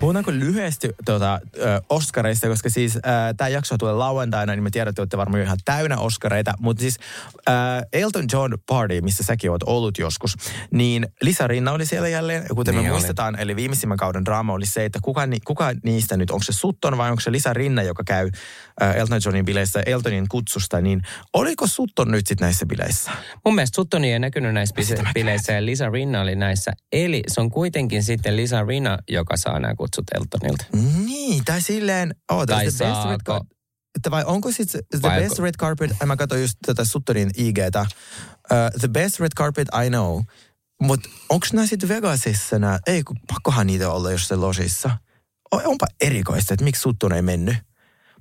Puhutaanko 0.00 0.32
lyhyesti 0.32 0.90
tuota, 1.04 1.40
ö, 1.56 1.82
Oscareista, 1.88 2.48
koska 2.48 2.70
siis 2.70 2.98
tämä 3.36 3.48
jakso 3.48 3.78
tulee 3.78 3.94
lauantaina, 3.94 4.52
niin 4.54 4.62
me 4.62 4.70
tiedän, 4.70 4.90
että 4.90 5.02
olette 5.02 5.16
varmaan 5.16 5.42
ihan 5.42 5.58
täynnä 5.64 5.98
Oscareita, 5.98 6.54
mutta 6.58 6.80
siis 6.80 6.98
ö, 7.48 7.52
Elton 7.92 8.24
John 8.32 8.54
Party, 8.66 9.00
missä 9.00 9.24
säkin 9.24 9.50
oot 9.50 9.62
ollut 9.62 9.98
joskus, 9.98 10.36
niin 10.70 11.08
Lisa 11.22 11.46
Rinna 11.46 11.72
oli 11.72 11.86
siellä 11.86 12.08
jälleen, 12.08 12.44
kuten 12.54 12.74
Niin 12.74 12.84
me 12.84 12.90
oli. 12.90 12.98
muistetaan, 12.98 13.38
eli 13.38 13.56
viimeisimmän 13.56 13.96
kauden 13.98 14.24
draama 14.24 14.52
oli 14.52 14.66
se, 14.66 14.84
että 14.84 14.98
kuka, 15.02 15.22
kuka 15.44 15.72
niistä 15.84 16.16
nyt, 16.16 16.30
onko 16.30 16.44
se 16.44 16.52
Sutton 16.52 16.96
vai 16.98 17.10
onko 17.10 17.20
se 17.20 17.32
Lisa 17.32 17.52
Rinna, 17.52 17.82
joka 17.82 18.04
käy 18.04 18.30
ö, 18.82 18.92
Elton 18.92 19.20
Johnin 19.24 19.44
bileissä 19.44 19.82
Eltonin 19.86 20.28
kutsusta, 20.28 20.80
niin 20.80 21.02
oliko 21.32 21.66
Sutton 21.66 22.10
nyt 22.10 22.26
sitten 22.26 22.46
näissä 22.46 22.66
bileissä? 22.66 23.10
Mun 23.44 23.54
mielestä 23.54 23.76
Suttoni 23.76 24.12
ei 24.12 24.18
näkynyt 24.18 24.54
näissä 24.54 24.74
bileissä 25.14 25.52
ja 25.52 25.64
Lisa 25.66 25.90
Rinna 25.90 26.20
oli 26.20 26.36
näissä. 26.36 26.72
Eli 26.92 27.22
se 27.28 27.40
on 27.40 27.50
kuitenkin 27.50 28.02
sitten 28.02 28.36
Lisa 28.36 28.62
Rinna, 28.64 28.98
joka 29.08 29.36
saa 29.36 29.60
nämä 29.60 29.74
kutsut 29.88 30.04
Eltonilta. 30.14 30.64
Niin, 31.04 31.44
tai 31.44 31.62
silleen, 31.62 32.14
oh, 32.32 32.46
Tai 32.46 32.56
the 32.56 32.64
best 32.64 33.04
red 33.10 33.20
car- 33.30 33.46
että 33.96 34.10
vai 34.10 34.24
onko 34.26 34.52
sitten 34.52 34.80
The 34.90 35.02
Vai 35.02 35.20
Best 35.20 35.30
onko- 35.32 35.42
Red 35.44 35.54
Carpet, 35.58 35.90
mä 36.06 36.16
katsoin 36.16 36.40
just 36.42 36.54
tätä 36.66 36.84
Suttonin 36.84 37.30
IGtä, 37.36 37.80
uh, 37.80 38.80
The 38.80 38.88
Best 38.88 39.20
Red 39.20 39.32
Carpet 39.38 39.68
I 39.86 39.88
Know, 39.88 40.20
mutta 40.82 41.08
onko 41.28 41.46
nämä 41.52 41.66
sitten 41.66 41.88
Vegasissa 41.88 42.58
nämä, 42.58 42.78
ei 42.86 43.02
kun 43.02 43.16
pakkohan 43.26 43.66
niitä 43.66 43.90
olla 43.90 44.10
jossain 44.10 44.40
losissa. 44.40 44.90
O- 45.54 45.62
Onpa 45.70 45.86
erikoista, 46.00 46.54
että 46.54 46.64
miksi 46.64 46.82
Sutton 46.82 47.12
ei 47.12 47.22
mennyt. 47.22 47.56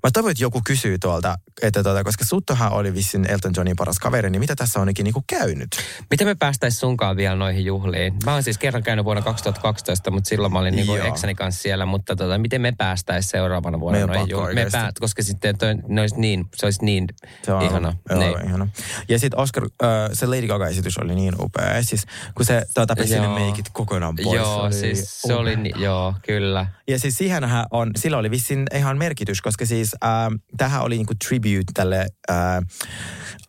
Mä 0.03 0.11
toivon, 0.13 0.31
että 0.31 0.43
joku 0.43 0.61
kysyy 0.65 0.97
tuolta, 0.99 1.35
että 1.61 1.83
tuota, 1.83 2.03
koska 2.03 2.25
Suttohan 2.25 2.71
oli 2.71 2.93
vissiin 2.93 3.31
Elton 3.31 3.51
Johnin 3.57 3.75
paras 3.75 3.99
kaveri, 3.99 4.29
niin 4.29 4.39
mitä 4.39 4.55
tässä 4.55 4.79
on 4.79 4.89
ikinä 4.89 5.03
niinku 5.03 5.23
käynyt? 5.29 5.69
Miten 6.11 6.27
me 6.27 6.35
päästäisiin 6.35 6.79
sunkaan 6.79 7.17
vielä 7.17 7.35
noihin 7.35 7.65
juhliin? 7.65 8.13
Mä 8.25 8.33
oon 8.33 8.43
siis 8.43 8.57
kerran 8.57 8.83
käynyt 8.83 9.05
vuonna 9.05 9.21
2012, 9.21 10.11
mutta 10.11 10.29
silloin 10.29 10.53
mä 10.53 10.59
olin 10.59 10.75
niinku 10.75 10.95
Joo. 10.95 11.07
eksäni 11.07 11.35
kanssa 11.35 11.61
siellä. 11.61 11.85
Mutta 11.85 12.15
tota, 12.15 12.37
miten 12.37 12.61
me 12.61 12.73
päästäisiin 12.77 13.31
seuraavana 13.31 13.79
vuonna 13.79 13.97
Meidän 13.99 14.15
noihin 14.15 14.29
juhliin? 14.31 14.55
Me 14.55 14.67
päät, 14.71 14.99
koska 14.99 15.23
sitten 15.23 15.57
toi, 15.57 15.75
ne 15.87 16.01
olisi 16.01 16.15
niin, 16.19 16.45
se 16.55 16.65
olisi 16.65 16.85
niin 16.85 17.07
Se 17.45 17.53
on 17.53 17.61
ihana. 17.61 17.93
Joo, 18.09 18.19
Niin. 18.19 18.45
ihana. 18.47 18.67
Ja 19.09 19.19
sitten 19.19 19.39
Oscar, 19.39 19.63
uh, 19.63 19.69
se 20.13 20.25
Lady 20.25 20.47
Gaga-esitys 20.47 20.97
oli 21.01 21.15
niin 21.15 21.33
upea. 21.39 21.83
Siis 21.83 22.05
kun 22.35 22.45
se 22.45 22.65
tuota, 22.73 22.95
pesi 22.95 23.19
ne 23.19 23.27
meikit 23.27 23.65
kokonaan 23.73 24.15
pois. 24.23 24.35
Joo, 24.35 24.61
oli 24.61 24.73
siis 24.73 25.21
se 25.21 25.33
oli, 25.33 25.55
ni- 25.55 25.71
joo, 25.75 26.13
kyllä. 26.25 26.65
Ja 26.87 26.99
siis 26.99 27.17
siihenhän 27.17 27.65
on, 27.71 27.91
sillä 27.95 28.17
oli 28.17 28.31
vissiin 28.31 28.65
ihan 28.75 28.97
merkitys, 28.97 29.41
koska 29.41 29.65
siis 29.87 29.95
äh, 30.03 30.39
tähän 30.57 30.81
oli 30.81 30.97
niinku 30.97 31.13
tribute 31.27 31.71
tälle 31.73 32.07
äh, 32.31 32.37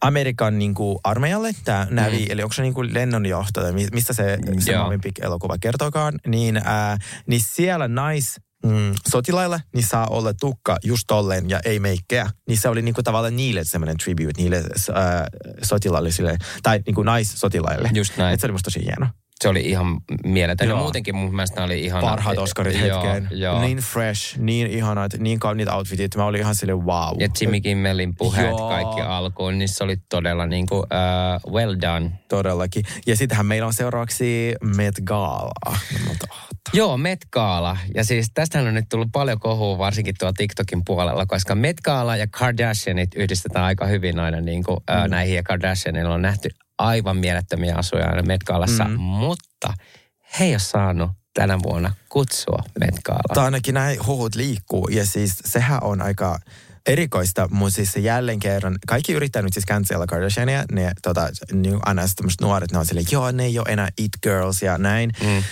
Amerikan 0.01 0.59
niinku 0.59 1.01
armeijalle, 1.05 1.53
tämä 1.65 1.87
Navy, 1.91 2.27
eli 2.29 2.43
onko 2.43 2.53
se 2.53 2.63
niinku 2.63 2.83
lennonjohto, 2.83 3.61
tai 3.61 3.73
mi- 3.73 3.89
mistä 3.93 4.13
se, 4.13 4.39
se 4.59 4.73
Joo. 4.73 4.83
Marvin 4.83 5.01
Pick-elokuva 5.01 5.57
kertokaan, 5.61 6.15
niin, 6.27 6.57
äh, 6.57 6.99
niin 7.27 7.41
siellä 7.45 7.89
nais, 7.89 8.37
mm, 8.67 8.93
sotilailla, 9.09 9.61
niin 9.75 9.87
saa 9.87 10.07
olla 10.07 10.35
tukka 10.35 10.77
just 10.85 11.05
tolleen 11.07 11.51
ja 11.51 11.61
ei 11.65 11.81
meikkeä. 11.81 12.31
Niin 12.49 12.59
se 12.59 12.69
oli 12.69 12.83
niinku 12.83 13.03
tavallaan 13.03 13.37
niille 13.37 13.65
semmoinen 13.65 13.97
tribute, 13.97 14.33
niille 14.37 14.57
äh, 14.57 14.95
sotilaallisille, 15.63 16.37
tai 16.63 16.81
niinku 16.87 17.03
naissotilaille. 17.03 17.91
Just 17.95 18.17
näin. 18.17 18.35
Et 18.35 18.41
se 18.41 18.47
oli 18.47 18.53
musta 18.53 18.67
tosi 18.71 18.85
hieno. 18.85 19.07
Se 19.43 19.49
oli 19.49 19.61
ihan 19.61 20.01
mieletön. 20.25 20.69
Ja 20.69 20.73
Joo. 20.73 20.81
muutenkin 20.83 21.17
mun 21.17 21.35
mielestä 21.35 21.65
oli 21.65 21.81
ihan... 21.81 22.01
Parhaat 22.01 22.39
Oscarit 22.39 22.81
hetkeen. 22.81 23.29
Joo. 23.31 23.61
Niin 23.61 23.79
fresh, 23.79 24.39
niin 24.39 24.67
ihanat, 24.67 25.13
niin 25.19 25.39
kauniit 25.39 25.69
outfitit. 25.69 26.17
Mä 26.17 26.25
olin 26.25 26.41
ihan 26.41 26.55
silleen 26.55 26.87
wow. 26.87 27.21
Ja 27.21 27.29
Jimmy 27.41 27.61
Kimmelin 27.61 28.15
puheet 28.17 28.49
Joo. 28.49 28.69
kaikki 28.69 29.01
alkuun, 29.01 29.59
niin 29.59 29.69
se 29.69 29.85
oli 29.85 29.97
todella 30.09 30.47
niin 30.47 30.67
kuin, 30.67 30.83
uh, 30.83 31.53
well 31.53 31.75
done. 31.81 32.11
Todellakin. 32.29 32.85
Ja 33.07 33.17
sittenhän 33.17 33.47
meillä 33.47 33.67
on 33.67 33.75
seuraavaksi 33.75 34.55
Met 34.77 34.95
Gala. 35.05 35.51
Joo, 36.73 36.97
Met 36.97 37.19
Gala. 37.33 37.77
Ja 37.95 38.05
siis 38.05 38.31
tästähän 38.35 38.69
on 38.69 38.75
nyt 38.75 38.89
tullut 38.91 39.09
paljon 39.13 39.41
kohua, 39.41 39.79
varsinkin 39.79 40.15
tuolla 40.19 40.33
TikTokin 40.37 40.83
puolella, 40.87 41.27
koska 41.27 41.55
Met 41.55 41.81
Gala 41.81 42.17
ja 42.17 42.27
Kardashianit 42.27 43.11
yhdistetään 43.17 43.65
aika 43.65 43.87
hyvin 43.87 44.19
aina 44.19 44.41
niin 44.41 44.65
kuin, 44.65 44.77
mm. 44.77 44.83
ää, 44.97 45.09
näihin. 45.09 45.37
Ja 45.37 45.43
Kardashianilla 45.43 46.15
on 46.15 46.23
nähty 46.23 46.49
aivan 46.79 47.17
mielettömiä 47.17 47.75
asuja 47.77 48.09
aina 48.09 48.23
Met 48.23 48.45
Galassa, 48.45 48.85
Mm. 48.85 49.01
mutta 49.01 49.75
he 50.39 50.45
ei 50.45 50.53
ole 50.53 50.59
saanut 50.59 51.11
tänä 51.35 51.59
vuonna 51.63 51.95
kutsua 52.09 52.63
Met 52.81 52.95
Galaan. 53.05 53.35
Tai 53.35 53.45
ainakin 53.45 53.75
näin 53.75 54.07
huhut 54.07 54.35
liikkuu. 54.35 54.89
Ja 54.89 55.07
siis 55.07 55.37
sehän 55.45 55.79
on 55.83 56.03
aika 56.03 56.39
erikoista, 56.87 57.49
mutta 57.51 57.75
siis 57.77 57.93
se 57.93 58.01
jälleen 58.01 58.39
kerran, 58.41 58.79
kaikki 58.87 59.13
yrittää 59.13 59.43
nyt 59.43 59.53
siis 59.53 59.67
cancella 59.67 60.07
Kardashiania, 60.07 60.65
ne 60.73 60.93
tota, 61.03 61.29
niin 61.53 61.79
aina 61.85 62.03
tämmöiset 62.17 62.41
nuoret, 62.41 62.73
ne 62.73 62.79
on 62.79 62.87
silleen, 62.87 63.07
joo, 63.13 63.31
ne 63.31 63.45
ei 63.45 63.59
ole 63.59 63.67
enää 63.69 63.89
it 63.99 64.13
girls 64.23 64.63
ja 64.63 64.79
näin. 64.79 65.13
Mm. 65.23 65.43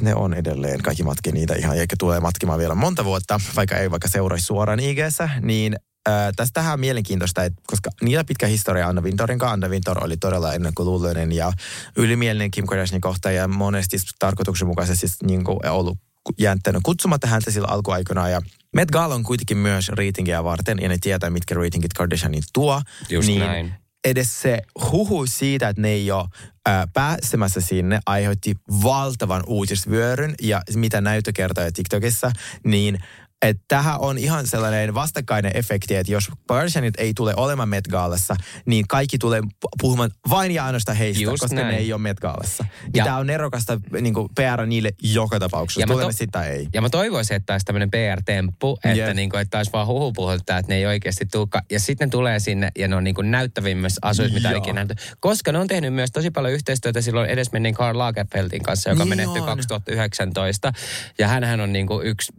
Ne 0.00 0.14
on 0.14 0.34
edelleen, 0.34 0.82
kaikki 0.82 1.02
matki 1.02 1.32
niitä 1.32 1.54
ihan, 1.54 1.76
eikä 1.76 1.96
tulee 1.98 2.20
matkimaan 2.20 2.58
vielä 2.58 2.74
monta 2.74 3.04
vuotta, 3.04 3.40
vaikka 3.56 3.76
ei 3.76 3.90
vaikka 3.90 4.08
seuraisi 4.08 4.46
suoraan 4.46 4.80
ig 4.80 4.98
niin 5.42 5.76
äh, 6.08 6.32
tästähän 6.36 6.72
on 6.72 6.80
mielenkiintoista, 6.80 7.44
että 7.44 7.62
koska 7.66 7.90
niillä 8.02 8.24
pitkä 8.24 8.46
historia 8.46 8.88
Anna 8.88 9.02
Wintorin 9.02 9.38
kanssa. 9.38 9.52
Anna 9.52 9.68
Wintor 9.68 10.04
oli 10.04 10.16
todella 10.16 10.54
ennakkoluuloinen 10.54 11.32
ja 11.32 11.52
ylimielinen 11.96 12.50
Kim 12.50 12.66
Kardashianin 12.66 13.00
kohtaan 13.00 13.34
ja 13.34 13.48
monesti 13.48 13.96
tarkoituksenmukaisesti 14.18 15.08
siis 15.08 15.22
niin 15.22 15.44
kuin 15.44 15.68
ollut 15.68 15.98
jättänyt 16.38 16.82
kutsumatta 16.82 17.26
häntä 17.26 17.50
sillä 17.50 17.68
alkuaikana 17.70 18.28
ja 18.28 18.40
Met 18.74 18.90
Gala 18.90 19.14
on 19.14 19.22
kuitenkin 19.22 19.56
myös 19.56 19.88
ratingia 19.88 20.44
varten 20.44 20.78
ja 20.82 20.88
ne 20.88 20.98
tietää, 21.00 21.30
mitkä 21.30 21.54
ratingit 21.54 21.92
Kardashianin 21.92 22.42
tuo. 22.52 22.82
Just 23.10 23.28
niin 23.28 23.40
näin. 23.40 23.74
edes 24.04 24.42
se 24.42 24.62
huhu 24.92 25.26
siitä, 25.26 25.68
että 25.68 25.82
ne 25.82 25.88
ei 25.88 26.10
ole 26.10 26.24
ää, 26.66 26.86
pääsemässä 26.94 27.60
sinne, 27.60 28.00
aiheutti 28.06 28.54
valtavan 28.82 29.42
uutisvyöryn 29.46 30.34
ja 30.42 30.62
mitä 30.74 31.00
näyttö 31.00 31.32
kertoo 31.34 31.64
TikTokissa, 31.74 32.32
niin 32.64 32.98
että 33.42 33.62
tähän 33.68 34.00
on 34.00 34.18
ihan 34.18 34.46
sellainen 34.46 34.94
vastakkainen 34.94 35.56
efekti, 35.56 35.96
että 35.96 36.12
jos 36.12 36.28
Kardashianit 36.48 36.94
ei 36.98 37.12
tule 37.14 37.34
olemaan 37.36 37.68
Met 37.68 37.88
Galassa, 37.88 38.36
niin 38.66 38.84
kaikki 38.88 39.18
tulee 39.18 39.40
pu- 39.40 39.68
puhumaan 39.80 40.10
vain 40.30 40.50
ja 40.52 40.64
ainoastaan 40.66 40.98
heistä, 40.98 41.22
Just 41.22 41.40
koska 41.40 41.54
näin. 41.56 41.68
ne 41.68 41.76
ei 41.76 41.92
ole 41.92 42.00
Met 42.00 42.20
Galassa. 42.20 42.64
Ja 42.94 43.04
tämä 43.04 43.16
on 43.16 43.26
nerokasta 43.26 43.80
niin 44.00 44.14
PR 44.34 44.66
niille 44.66 44.90
joka 45.02 45.38
tapauksessa, 45.38 45.80
Ja 45.80 45.86
tulemme 45.86 46.12
to- 46.12 46.16
sitä 46.16 46.42
ei. 46.44 46.68
Ja 46.74 46.82
mä 46.82 46.90
toivoisin, 46.90 47.36
että 47.36 47.46
tämä 47.46 47.54
olisi 47.54 47.64
tämmöinen 47.66 47.90
PR-temppu, 47.90 48.78
että, 48.84 48.88
Jep. 48.98 49.14
niin 49.16 49.30
kuin, 49.30 49.40
että 49.40 49.58
olisi 49.58 49.72
vaan 49.72 49.86
huhupuhelta, 49.86 50.56
että 50.58 50.72
ne 50.72 50.76
ei 50.76 50.86
oikeasti 50.86 51.26
tulekaan. 51.32 51.64
Ja 51.70 51.80
sitten 51.80 52.06
ne 52.06 52.10
tulee 52.10 52.40
sinne 52.40 52.70
ja 52.78 52.88
ne 52.88 52.96
on 52.96 53.04
niin 53.04 53.14
kuin 53.14 53.30
näyttävimmässä 53.30 53.98
asuissa, 54.02 54.34
mitä 54.34 54.50
Joo. 54.50 54.58
ikinä 54.58 54.74
nähty. 54.84 54.94
Koska 55.20 55.52
ne 55.52 55.58
on 55.58 55.66
tehnyt 55.66 55.94
myös 55.94 56.10
tosi 56.12 56.30
paljon 56.30 56.54
yhteistyötä 56.54 57.00
silloin 57.00 57.30
edesmenneen 57.30 57.74
Karl 57.74 57.98
Lagerfeldin 57.98 58.62
kanssa, 58.62 58.90
joka 58.90 59.04
Niin 59.04 59.08
menehtyi 59.08 59.40
on. 59.40 59.46
2019. 59.46 60.72
Ja 61.18 61.28
hänhän 61.28 61.60
on 61.60 61.72
niin 61.72 61.86
kuin 61.86 62.06
yksi 62.06 62.32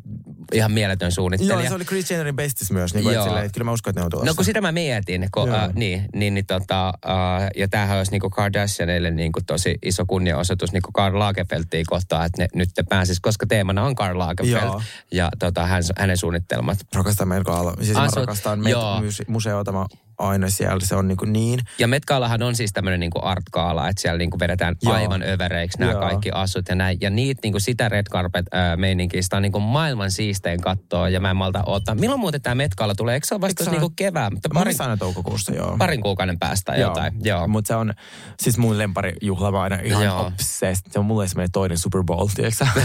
ihan 0.53 0.71
mieletön 0.87 1.11
suunnittelija. 1.11 1.59
Joo, 1.59 1.69
se 1.69 1.75
oli 1.75 1.85
Kris 1.85 2.11
Jennerin 2.11 2.35
bestis 2.35 2.71
myös, 2.71 2.93
niin 2.93 3.03
kuin, 3.03 3.23
silleen, 3.23 3.45
että 3.45 3.53
kyllä 3.53 3.65
mä 3.65 3.71
uskon, 3.71 3.91
että 3.91 4.01
ne 4.01 4.05
on 4.05 4.11
tulossa. 4.11 4.31
No 4.31 4.35
kun 4.35 4.45
sitä 4.45 4.61
mä 4.61 4.71
mietin, 4.71 5.27
kun, 5.33 5.53
äh, 5.53 5.73
niin, 5.73 6.05
niin, 6.15 6.33
niin 6.33 6.45
tota, 6.45 6.87
äh, 6.87 7.49
ja 7.55 7.67
tämähän 7.67 7.97
olisi 7.97 8.11
niinku 8.11 8.29
Kardashianille 8.29 9.11
niinku 9.11 9.39
tosi 9.47 9.77
iso 9.85 10.05
kunniaosoitus 10.05 10.71
niinku 10.71 10.91
Karl 10.91 11.19
Lagerfeldia 11.19 11.83
kohtaan, 11.87 12.25
että 12.25 12.41
ne 12.41 12.47
nyt 12.53 12.69
ne 12.77 12.83
pääsis, 12.89 13.19
koska 13.19 13.45
teemana 13.47 13.83
on 13.83 13.95
Karl 13.95 14.19
Lagerfeld 14.19 14.63
Joo. 14.63 14.81
ja 15.11 15.29
tota, 15.39 15.65
hän, 15.65 15.83
hänen 15.97 16.17
suunnitelmat. 16.17 16.77
Rakastan 16.95 17.27
Met 17.27 17.43
Gala. 17.43 17.73
Siis 17.81 17.97
mä 17.97 18.07
Asut- 18.07 18.19
rakastan 18.19 18.59
Met 18.59 18.71
joo. 18.71 19.01
muse- 19.01 19.25
museota. 19.27 19.71
Mä 19.71 19.85
aina 20.17 20.49
siellä, 20.49 20.85
se 20.85 20.95
on 20.95 21.07
niin, 21.07 21.17
kuin 21.17 21.33
niin. 21.33 21.59
Ja 21.79 21.87
Met 21.87 22.05
Galahan 22.05 22.43
on 22.43 22.55
siis 22.55 22.73
tämmöinen 22.73 22.99
niinku 22.99 23.19
art-gaala, 23.23 23.89
että 23.89 24.01
siellä 24.01 24.17
niinku 24.17 24.39
vedetään 24.39 24.75
Joo. 24.81 24.93
aivan 24.93 25.23
övereiksi 25.23 25.79
nämä 25.79 25.91
Joo. 25.91 26.01
kaikki 26.01 26.31
asut 26.31 26.69
ja 26.69 26.75
näin. 26.75 26.97
Ja 27.01 27.09
niitä 27.09 27.39
niinku 27.43 27.59
sitä 27.59 27.89
red 27.89 28.05
carpet 28.11 28.45
äh, 28.55 28.77
meininkiä, 28.77 29.21
on 29.33 29.41
niinku 29.41 29.59
maailman 29.59 30.11
siistein 30.11 30.61
kattoa 30.61 31.09
ja 31.09 31.19
mä 31.19 31.29
en 31.29 31.35
malta 31.35 31.63
odottaa. 31.65 31.95
Milloin 31.95 32.19
muuten 32.19 32.41
tämä 32.41 32.55
Met 32.55 32.75
Gala 32.75 32.95
tulee? 32.95 33.13
Eikö 33.13 33.27
se 33.27 33.35
ole 33.35 33.41
vasta 33.41 33.63
niinku 33.71 33.85
ole- 33.85 33.93
kevään? 33.95 34.33
Mutta 34.33 34.49
Parin, 34.53 34.75
aina 34.81 34.97
toukokuussa, 34.97 35.53
joo. 35.53 35.77
parin 35.77 36.01
kuukauden 36.01 36.39
päästä 36.39 36.75
jotain. 36.75 37.13
Joo. 37.23 37.47
Mutta 37.47 37.67
se 37.67 37.75
on 37.75 37.93
siis 38.39 38.57
mun 38.57 38.77
lemparijuhla, 38.77 39.51
mä 39.51 39.61
aina 39.61 39.79
ihan 39.83 40.03
Joo. 40.03 40.25
obsessed. 40.25 40.91
Se 40.91 40.99
on 40.99 41.05
mulle 41.05 41.27
semmoinen 41.27 41.51
toinen 41.51 41.77
Super 41.77 42.03
Bowl, 42.03 42.27
tiedätkö? 42.35 42.65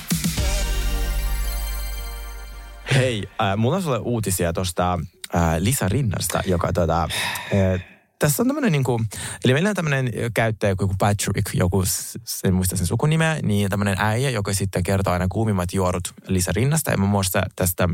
Hei, 2.94 3.28
äh, 3.40 3.56
mulla 3.56 3.76
on 3.76 3.82
sulle 3.82 3.98
uutisia 3.98 4.52
tuosta 4.52 4.98
äh, 5.34 5.42
Lisa 5.58 5.88
Rinnasta, 5.88 6.40
joka 6.46 6.72
tota, 6.72 7.02
äh, 7.02 7.84
tässä 8.18 8.42
on 8.42 8.46
tämmöinen 8.46 8.72
niinku, 8.72 9.00
eli 9.44 9.52
meillä 9.52 9.68
on 9.68 9.76
tämmöinen 9.76 10.10
käyttäjä, 10.34 10.70
joku 10.70 10.94
Patrick, 10.98 11.54
joku, 11.54 11.84
en 12.44 12.54
muista 12.54 12.76
sen 12.76 12.86
sukunimeä, 12.86 13.38
niin 13.42 13.70
tämmöinen 13.70 13.96
äijä, 13.98 14.30
joka 14.30 14.52
sitten 14.52 14.82
kertoo 14.82 15.12
aina 15.12 15.26
kuumimmat 15.28 15.72
juorut 15.72 16.14
Lisa 16.28 16.52
Rinnasta. 16.54 16.90
Ja 16.90 16.98
muun 16.98 17.10
muassa 17.10 17.42
tästä 17.56 17.88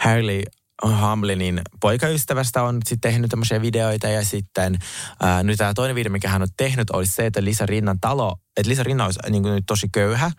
Harley 0.00 0.42
Hamlinin 0.82 1.60
poikaystävästä 1.80 2.62
on 2.62 2.80
sitten 2.84 3.10
tehnyt 3.10 3.30
tämmöisiä 3.30 3.62
videoita 3.62 4.08
ja 4.08 4.24
sitten 4.24 4.78
ää, 5.20 5.42
nyt 5.42 5.58
tämä 5.58 5.74
toinen 5.74 5.94
video, 5.94 6.12
mikä 6.12 6.28
hän 6.28 6.42
on 6.42 6.48
tehnyt, 6.56 6.90
olisi 6.90 7.12
se, 7.12 7.26
että 7.26 7.44
Lisa 7.44 7.66
Rinnan 7.66 8.00
talo, 8.00 8.36
että 8.56 8.70
Lisa 8.70 8.82
Rinna 8.82 9.04
olisi 9.04 9.20
niin 9.30 9.42
kuin, 9.42 9.54
nyt 9.54 9.64
tosi 9.66 9.88
köyhä 9.92 10.30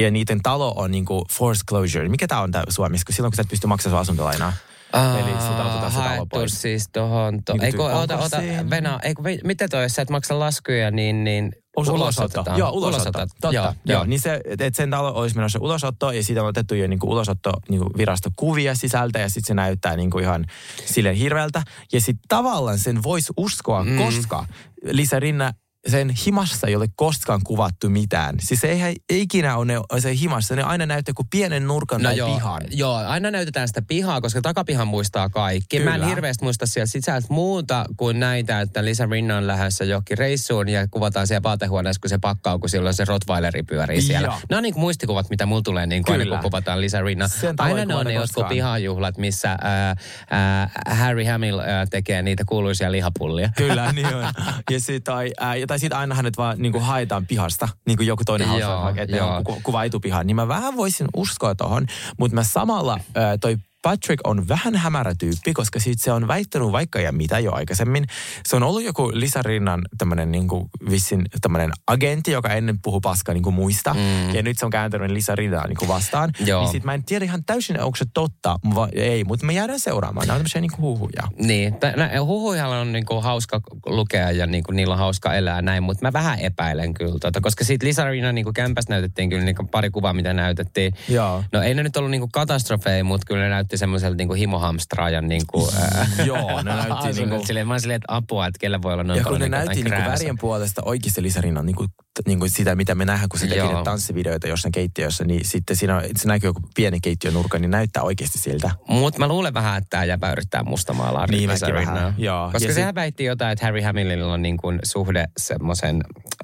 ja 0.00 0.10
niiden 0.10 0.42
talo 0.42 0.74
on 0.76 0.90
niin 0.90 1.04
kuin 1.04 1.24
forced 1.32 1.64
closure. 1.68 2.08
Mikä 2.08 2.26
tämä 2.26 2.40
on 2.40 2.52
tää 2.52 2.64
Suomessa, 2.68 3.04
kun 3.04 3.14
silloin 3.14 3.30
kun 3.30 3.36
sä 3.36 3.42
et 3.42 3.48
pysty 3.48 3.66
maksamaan 3.66 3.92
sun 3.92 4.00
asuntolainaa? 4.00 4.52
Eli 4.96 5.30
sulta 5.30 5.64
otetaan 5.64 5.92
talo 5.92 6.04
haettu 6.04 6.38
siis 6.46 6.88
tohon, 6.92 7.44
to, 7.44 7.52
Niin 7.52 7.64
eikö, 7.64 7.84
ota, 7.84 8.18
ota. 8.18 8.36
Venä, 8.70 8.98
eikö, 9.02 9.22
mitä 9.44 9.68
toi, 9.68 9.82
jos 9.82 9.92
sä 9.92 10.02
et 10.02 10.10
maksa 10.10 10.38
laskuja, 10.38 10.90
niin, 10.90 11.24
niin 11.24 11.52
Ulosotto. 11.76 12.02
ulosotetaan. 12.02 12.58
Joo, 12.58 12.70
ulosotto. 12.70 13.12
Totta. 13.12 13.52
Joo, 13.52 13.74
Joo. 13.84 14.04
Niin 14.04 14.20
se, 14.20 14.40
että 14.44 14.70
sen 14.74 14.90
talo 14.90 15.12
olisi 15.14 15.36
menossa 15.36 15.58
ulosotto 15.62 16.12
ja 16.12 16.22
siitä 16.22 16.42
on 16.42 16.48
otettu 16.48 16.74
jo 16.74 16.86
niin 16.86 16.98
ulosotto 17.02 17.52
niin 17.68 17.82
virastokuvia 17.96 18.74
sisältä 18.74 19.18
ja 19.18 19.28
sitten 19.28 19.46
se 19.46 19.54
näyttää 19.54 19.96
niin 19.96 20.10
kuin 20.10 20.24
ihan 20.24 20.44
silleen 20.84 21.16
hirveältä. 21.16 21.62
Ja 21.92 22.00
sitten 22.00 22.28
tavallaan 22.28 22.78
sen 22.78 23.02
voisi 23.02 23.32
uskoa, 23.36 23.84
mm. 23.84 23.98
koska 23.98 24.46
Lisa 24.84 25.20
Rinna 25.20 25.52
sen 25.88 26.10
himassa 26.26 26.66
ei 26.66 26.76
ole 26.76 26.86
koskaan 26.96 27.40
kuvattu 27.44 27.88
mitään. 27.88 28.34
Siis 28.40 28.64
eihän 28.64 28.94
ikinä 29.10 29.56
ole 29.56 29.64
ne, 29.64 29.74
se 29.98 30.16
himassa, 30.16 30.56
ne 30.56 30.62
aina 30.62 30.86
näyttää 30.86 31.14
kuin 31.14 31.28
pienen 31.30 31.66
nurkan 31.66 32.02
No 32.02 32.08
tai 32.08 32.16
joo, 32.16 32.34
pihan. 32.34 32.62
joo, 32.70 32.94
aina 32.94 33.30
näytetään 33.30 33.68
sitä 33.68 33.82
pihaa, 33.82 34.20
koska 34.20 34.42
takapihan 34.42 34.88
muistaa 34.88 35.28
kaikki. 35.28 35.80
Mä 35.80 35.90
en 35.90 35.94
Kyllä. 36.00 36.06
hirveästi 36.06 36.44
muista 36.44 36.66
siellä 36.66 36.86
sisältä 36.86 37.26
muuta 37.30 37.84
kuin 37.96 38.20
näitä, 38.20 38.60
että 38.60 38.84
Lisa 38.84 39.06
Rinna 39.06 39.36
on 39.36 39.46
lähdössä 39.46 39.84
johonkin 39.84 40.18
reissuun 40.18 40.68
ja 40.68 40.88
kuvataan 40.90 41.26
siellä 41.26 41.42
vaatehuoneessa, 41.42 42.00
kun 42.00 42.10
se 42.10 42.18
pakkaa, 42.18 42.58
kun 42.58 42.68
silloin 42.68 42.94
se 42.94 43.04
Rottweileri 43.04 43.62
pyörii 43.62 44.02
siellä. 44.02 44.26
Joo. 44.26 44.36
Nämä 44.50 44.58
on 44.58 44.62
niin 44.62 44.74
kuin 44.74 44.80
muistikuvat, 44.80 45.30
mitä 45.30 45.46
mulla 45.46 45.62
tulee 45.62 45.86
niin 45.86 46.02
kuin 46.02 46.12
aina, 46.12 46.24
Kyllä. 46.24 46.36
kun 46.36 46.42
kuvataan 46.42 46.80
Lisa 46.80 47.02
Rinna. 47.02 47.26
Aina 47.58 47.84
ne 47.84 47.94
on 47.94 48.06
ne 48.06 48.12
jotkut 48.12 48.48
pihajuhlat, 48.48 49.18
missä 49.18 49.56
ää, 49.60 49.96
ää, 50.30 50.70
Harry 50.88 51.24
Hamill 51.24 51.58
ää, 51.58 51.86
tekee 51.86 52.22
niitä 52.22 52.44
kuuluisia 52.46 52.92
lihapullia. 52.92 53.50
Kyllä, 53.56 53.92
niin 53.92 54.14
on. 54.14 54.24
Ja 54.70 54.80
sit, 54.80 55.04
tai, 55.04 55.30
ää, 55.40 55.56
ja 55.56 55.66
tai 55.76 55.80
sitten 55.80 55.98
aina 55.98 56.14
hänet 56.14 56.36
vaan 56.36 56.58
niin 56.58 56.72
kuin 56.72 56.84
haetaan 56.84 57.26
pihasta, 57.26 57.68
niin 57.86 57.96
kuin 57.96 58.06
joku 58.06 58.24
toinen 58.24 58.48
hausa, 58.48 58.90
että 58.96 59.16
ku, 59.44 59.60
kuva 59.62 59.84
etupihaan. 59.84 60.26
Niin 60.26 60.36
mä 60.36 60.48
vähän 60.48 60.76
voisin 60.76 61.06
uskoa 61.16 61.54
tohon, 61.54 61.86
mutta 62.18 62.34
mä 62.34 62.44
samalla 62.44 63.00
ää, 63.14 63.38
toi 63.38 63.56
Patrick 63.86 64.20
on 64.24 64.48
vähän 64.48 64.74
hämärä 64.74 65.14
tyyppi, 65.18 65.52
koska 65.52 65.80
sit 65.80 65.98
se 66.00 66.12
on 66.12 66.28
väittänyt 66.28 66.72
vaikka 66.72 67.00
ja 67.00 67.12
mitä 67.12 67.38
jo 67.38 67.52
aikaisemmin. 67.52 68.06
Se 68.46 68.56
on 68.56 68.62
ollut 68.62 68.84
joku 68.84 69.10
Lisa 69.14 69.42
Rinnan 69.42 69.82
tämmönen 69.98 70.32
niinku 70.32 70.70
vissin 70.90 71.26
tämmönen 71.40 71.70
agentti, 71.86 72.30
joka 72.30 72.48
ennen 72.48 72.78
puhui 72.82 73.00
paskaa 73.02 73.34
niinku 73.34 73.50
muista. 73.50 73.94
Mm. 73.94 74.34
Ja 74.34 74.42
nyt 74.42 74.58
se 74.58 74.64
on 74.64 74.70
kääntänyt 74.70 75.10
Lisa 75.10 75.34
Rinnaa 75.34 75.66
niinku 75.66 75.88
vastaan. 75.88 76.32
Joo. 76.46 76.62
Niin 76.62 76.72
sit 76.72 76.84
mä 76.84 76.94
en 76.94 77.04
tiedä 77.04 77.24
ihan 77.24 77.44
täysin, 77.44 77.80
onko 77.80 77.96
se 77.96 78.04
totta 78.14 78.58
vai 78.74 78.88
ei, 78.92 79.24
mutta 79.24 79.46
me 79.46 79.52
jäädään 79.52 79.80
seuraamaan. 79.80 80.26
Nämä 80.26 80.34
on 80.34 80.40
tämmöisiä 80.40 80.60
niinku 80.60 80.82
huhuja. 80.82 81.22
Niin, 81.38 81.74
huhuihalla 82.20 82.80
on 82.80 82.92
niinku 82.92 83.20
hauska 83.20 83.60
lukea 83.86 84.30
ja 84.30 84.46
niinku 84.46 84.72
niillä 84.72 84.92
on 84.92 84.98
hauska 84.98 85.34
elää 85.34 85.62
näin, 85.62 85.82
mutta 85.82 86.06
mä 86.06 86.12
vähän 86.12 86.38
epäilen 86.38 86.94
kyllä 86.94 87.18
tota, 87.20 87.40
koska 87.40 87.64
siitä 87.64 87.86
Lisa 87.86 88.04
Rinnan 88.04 88.34
niinku 88.34 88.52
kämpästä 88.52 88.92
näytettiin 88.92 89.30
kyllä 89.30 89.44
niinku 89.44 89.64
pari 89.64 89.90
kuvaa, 89.90 90.12
mitä 90.12 90.34
näytettiin. 90.34 90.92
Joo. 91.08 91.44
No 91.52 91.62
ei 91.62 91.74
ne 91.74 91.82
nyt 91.82 91.96
ollut 91.96 92.10
niinku 92.10 92.28
katastrofeja, 92.32 93.04
mutta 93.04 93.24
kyllä 93.26 93.42
ne 93.42 93.48
näytti 93.48 93.75
näytti 93.76 93.80
semmoiselta 93.80 94.16
niinku 94.16 94.34
himohamstraajan 94.34 95.28
niinku... 95.28 95.70
ää, 95.80 96.06
Joo, 96.24 96.62
ne 96.62 96.70
näytti 96.74 96.92
asunnot. 97.08 97.16
niinku- 97.30 97.46
Silleen, 97.46 97.66
mä 97.66 97.72
olin 97.72 97.80
silleen, 97.80 97.96
että 97.96 98.14
apua, 98.14 98.46
että 98.46 98.58
kellä 98.58 98.82
voi 98.82 98.92
olla 98.92 99.04
noin 99.04 99.18
Ja 99.18 99.24
kun 99.24 99.40
ne 99.40 99.48
näytti 99.48 99.74
niinku 99.74 99.88
krääsää. 99.90 100.12
värien 100.12 100.38
puolesta 100.40 100.82
oikeasti 100.84 101.22
lisärinnan 101.22 101.66
niinku, 101.66 101.86
t- 101.88 102.26
niinku 102.26 102.48
sitä, 102.48 102.74
mitä 102.74 102.94
me 102.94 103.04
nähdään, 103.04 103.28
kun 103.28 103.40
se 103.40 103.46
tekee 103.46 103.82
tanssivideoita 103.84 104.48
jossain 104.48 104.72
keittiössä, 104.72 105.24
niin 105.24 105.44
sitten 105.44 105.76
siinä 105.76 106.02
se 106.18 106.28
näkyy 106.28 106.48
joku 106.48 106.60
pieni 106.76 107.00
keittiönurkka, 107.00 107.58
niin 107.58 107.70
näyttää 107.70 108.02
oikeasti 108.02 108.38
siltä. 108.38 108.70
Mutta 108.88 109.18
mä 109.18 109.28
luulen 109.28 109.54
vähän, 109.54 109.78
että 109.78 109.90
tämä 109.90 110.04
jäpä 110.04 110.32
yrittää 110.32 110.62
mustamaalaa 110.62 111.26
Niin, 111.26 111.50
vähän, 111.72 112.14
joo. 112.18 112.50
Koska 112.52 112.68
Ja 112.68 112.74
sehän 112.74 112.88
sit- 112.90 112.94
väitti 112.94 113.24
jotain, 113.24 113.52
että 113.52 113.64
Harry 113.66 113.80
Hamlinilla 113.82 114.32
on 114.32 114.42
niin 114.42 114.56
kuin 114.56 114.78
suhde 114.84 115.24
semmoisen 115.38 115.96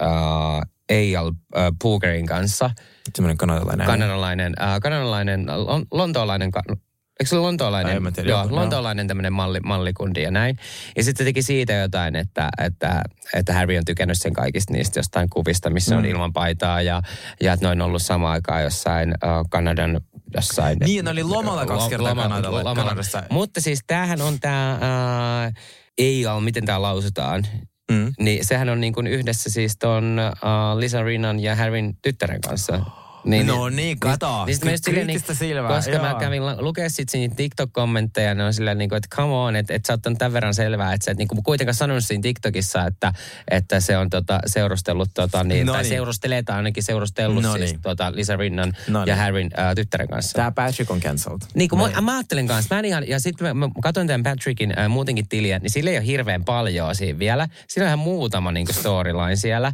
uh, 0.03 0.63
A.L. 0.93 1.29
Uh, 1.29 1.33
Pookerin 1.83 2.27
kanssa. 2.27 2.71
Semmoinen 3.15 3.37
kanadalainen. 3.37 3.87
Kanadalainen, 3.87 4.53
uh, 4.61 4.81
kanadalainen, 4.83 5.47
lon, 5.67 5.87
lontoolainen, 5.91 6.51
ka- 6.51 6.63
eikö 7.23 7.29
se 7.29 7.37
ole 7.37 7.43
lontoolainen? 7.47 8.13
Tiedä, 8.13 8.29
joo, 8.31 8.43
joku, 8.43 8.55
lontoolainen 8.55 9.09
tämmöinen 9.09 9.33
malli, 9.33 9.61
mallikundi 9.61 10.23
ja 10.23 10.31
näin. 10.31 10.59
Ja 10.97 11.05
sitten 11.05 11.25
se 11.25 11.29
teki 11.29 11.43
siitä 11.43 11.73
jotain, 11.73 12.17
että, 12.17 12.49
että, 12.65 13.03
että 13.35 13.53
Harry 13.55 13.77
on 13.79 13.85
tykännyt 13.85 14.19
sen 14.21 14.33
kaikista 14.33 14.73
niistä 14.73 14.99
jostain 14.99 15.31
kuvista, 15.31 15.71
missä 15.71 15.97
on 15.97 16.03
Mm. 16.03 16.09
ilman 16.09 16.33
paitaa 16.33 16.83
ja, 16.83 17.03
ja 17.41 17.53
että 17.53 17.67
ne 17.67 17.71
on 17.71 17.81
ollut 17.81 18.03
samaan 18.03 18.33
aikaan 18.33 18.63
jossain 18.63 19.09
uh, 19.11 19.47
Kanadan 19.51 20.01
jossain. 20.35 20.79
Niin, 20.79 21.05
ne 21.05 21.11
oli 21.11 21.23
lomalla 21.23 21.67
kaksi 21.67 21.89
kertaa 21.89 22.15
Kanadalla- 22.15 22.75
Kanadassa. 22.75 23.23
Mutta 23.31 23.61
siis 23.61 23.81
tämähän 23.87 24.21
on 24.21 24.41
tämä 24.41 24.79
uh, 24.79 26.31
AL, 26.31 26.41
miten 26.41 26.67
tämä 26.67 26.83
lausutaan. 26.83 27.47
Mm. 27.93 28.13
Niin 28.19 28.45
sehän 28.45 28.69
on 28.69 28.81
niin 28.81 28.93
kuin 28.93 29.07
yhdessä 29.07 29.51
siis 29.51 29.77
ton 29.79 30.21
uh, 30.35 30.79
Lisa 30.79 31.03
Rinnan 31.03 31.41
ja 31.41 31.57
Harryn 31.57 31.95
tyttären 32.03 32.41
kanssa. 32.41 32.81
No 33.25 33.69
niin, 33.69 33.99
kato. 33.99 34.45
Niin, 34.45 34.55
sit 34.55 34.65
mä 34.65 34.71
just 34.71 34.85
silleen, 34.85 35.07
niin, 35.07 35.15
Kriittistä 35.21 35.45
silmää, 35.45 35.77
koska 35.77 35.99
mä 35.99 36.11
joo. 36.11 36.21
kävin 36.21 36.47
la- 36.47 36.63
lukea 36.63 36.91
sit 36.91 37.09
siinä 37.09 37.35
TikTok-kommentteja, 37.35 38.35
ne 38.35 38.45
on 38.45 38.55
silleen, 38.55 38.79
niin 38.79 38.89
kuin, 38.89 38.97
että 38.97 39.17
come 39.17 39.33
on, 39.33 39.57
että, 39.57 39.75
että 39.75 39.87
sä 39.87 39.93
oot 39.93 40.19
tämän 40.19 40.33
verran 40.33 40.55
selvää, 40.55 40.93
että 40.93 41.05
sä 41.05 41.11
et 41.11 41.19
niin 41.19 41.29
kuin 41.29 41.43
kuitenkaan 41.43 41.75
sanonut 41.75 42.05
siinä 42.05 42.23
TikTokissa, 42.23 42.87
että, 42.87 43.13
että 43.51 43.81
se 43.81 43.97
on 43.97 44.11
tota, 44.11 44.41
seurustellut, 44.47 45.09
tota, 45.15 45.45
niin, 45.45 45.67
No 45.67 45.73
tai 45.73 45.83
niin. 45.83 45.89
seurustelee 45.89 46.43
tai 46.43 46.57
ainakin 46.57 46.83
seurustellut 46.83 47.43
No 47.43 47.53
siis 47.57 47.71
niin. 47.71 47.83
tota, 47.83 48.13
Lisa 48.15 48.37
Rinnan 48.37 48.73
No 48.89 48.99
ja 48.99 49.05
niin. 49.05 49.17
Harryn 49.17 49.51
äh, 49.59 49.75
tyttären 49.75 50.09
kanssa. 50.09 50.33
Tämä 50.37 50.51
Patrick 50.51 50.91
on 50.91 51.01
cancelled. 51.01 51.41
Niin 51.55 51.69
kuin 51.69 51.79
Näin. 51.79 51.95
mä, 51.95 52.01
mä 52.01 52.17
ajattelin 52.17 52.49
kanssa, 52.49 52.75
mä 52.75 52.79
en 52.79 52.85
ihan, 52.85 53.09
ja 53.09 53.21
sitten 53.21 53.47
mä, 53.47 53.55
mä 53.55 53.69
katsoin 53.83 54.07
tämän 54.07 54.23
Patrickin 54.23 54.79
äh, 54.79 54.89
muutenkin 54.89 55.29
tiliä, 55.29 55.59
niin 55.59 55.71
sillä 55.71 55.91
ei 55.91 55.97
ole 55.97 56.07
hirveän 56.07 56.45
paljon 56.45 56.95
siinä 56.95 57.19
vielä. 57.19 57.49
Siinä 57.69 57.85
on 57.85 57.89
ihan 57.89 57.99
muutama 57.99 58.53
niin 58.53 58.67
kuin 58.67 58.77
storyline 58.77 59.37
siellä. 59.37 59.73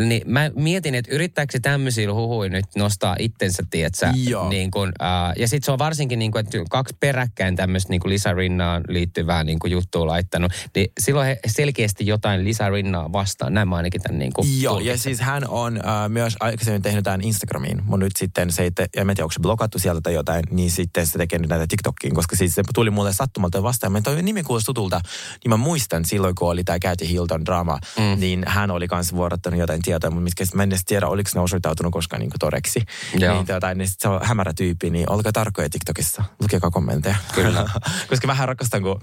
Niin 0.00 0.22
mä 0.26 0.50
mietin, 0.54 0.94
että 0.94 1.14
yrittääkö 1.14 1.52
se 1.52 1.60
tämmöisillä 1.60 2.14
huhuin 2.14 2.52
nyt 2.52 2.67
nostaa 2.76 3.16
itsensä, 3.18 3.62
tietsä, 3.70 4.12
Joo. 4.16 4.48
niin 4.48 4.70
kuin, 4.70 4.92
äh, 5.02 5.32
ja 5.36 5.48
sitten 5.48 5.66
se 5.66 5.72
on 5.72 5.78
varsinkin, 5.78 6.18
niin 6.18 6.32
kuin, 6.32 6.44
että 6.44 6.58
kaksi 6.70 6.96
peräkkäin 7.00 7.56
tämmöistä 7.56 7.90
niin 7.90 8.00
kuin 8.00 8.10
Lisa 8.10 8.32
Rinnaan 8.32 8.84
liittyvää 8.88 9.44
niin 9.44 9.58
kuin 9.58 9.70
juttua 9.70 10.06
laittanut, 10.06 10.52
niin 10.74 10.92
silloin 11.00 11.26
he 11.26 11.38
selkeästi 11.46 12.06
jotain 12.06 12.44
Lisa 12.44 12.70
Rinnaa 12.70 13.12
vastaan. 13.12 13.54
Näin 13.54 13.68
mä 13.68 13.76
ainakin 13.76 14.02
tämän 14.02 14.18
niin 14.18 14.32
Joo, 14.60 14.80
ja 14.80 14.98
siis 14.98 15.20
hän 15.20 15.48
on 15.48 15.76
äh, 15.76 16.08
myös 16.08 16.36
aikaisemmin 16.40 16.82
tehnyt 16.82 17.04
tämän 17.04 17.20
Instagramiin, 17.20 17.82
mutta 17.84 17.96
nyt 17.96 18.16
sitten 18.16 18.52
se, 18.52 18.66
että, 18.66 18.86
ja 18.96 19.00
en 19.00 19.06
tiedä, 19.06 19.22
onko 19.22 19.32
se 19.32 19.40
blokattu 19.40 19.78
sieltä 19.78 20.00
tai 20.00 20.14
jotain, 20.14 20.44
niin 20.50 20.70
sitten 20.70 21.06
se 21.06 21.18
tekee 21.18 21.38
nyt 21.38 21.50
näitä 21.50 21.66
TikTokiin, 21.68 22.14
koska 22.14 22.36
siis 22.36 22.54
se 22.54 22.62
tuli 22.74 22.90
mulle 22.90 23.12
sattumalta 23.12 23.62
vastaan. 23.62 23.92
Mä 23.92 24.00
toi 24.00 24.22
nimi 24.22 24.42
kuulosti 24.42 24.66
tutulta, 24.66 25.00
niin 25.44 25.50
mä 25.50 25.56
muistan 25.56 26.04
silloin, 26.04 26.34
kun 26.34 26.48
oli 26.48 26.64
tämä 26.64 26.78
Cathy 26.78 27.08
Hilton 27.08 27.44
drama, 27.44 27.78
mm. 27.98 28.20
niin 28.20 28.44
hän 28.46 28.70
oli 28.70 28.88
kanssa 28.88 29.16
vuorottanut 29.16 29.60
jotain 29.60 29.82
tietoa, 29.82 30.10
mutta 30.10 30.24
mitkä 30.24 30.44
mä 30.54 30.62
en 30.62 30.68
edes 30.68 30.84
tiedä, 30.84 31.08
oliko 31.08 31.30
ne 31.34 31.40
osoittautunut 31.40 31.92
koskaan 31.92 32.20
niin 32.20 32.30
todeksi. 32.58 32.80
Joo. 33.18 33.34
Niin, 33.34 33.46
tota, 33.46 33.74
niin 33.74 33.88
sit 33.88 34.00
se 34.00 34.08
on 34.08 34.20
hämärä 34.22 34.52
tyyppi, 34.56 34.90
niin 34.90 35.10
olkaa 35.10 35.32
tarkkoja 35.32 35.70
TikTokissa, 35.70 36.24
lukekaa 36.40 36.70
kommentteja. 36.70 37.16
Kyllä. 37.34 37.70
koska 38.10 38.26
mä 38.26 38.46
rakastan, 38.46 38.82
kun 38.82 39.00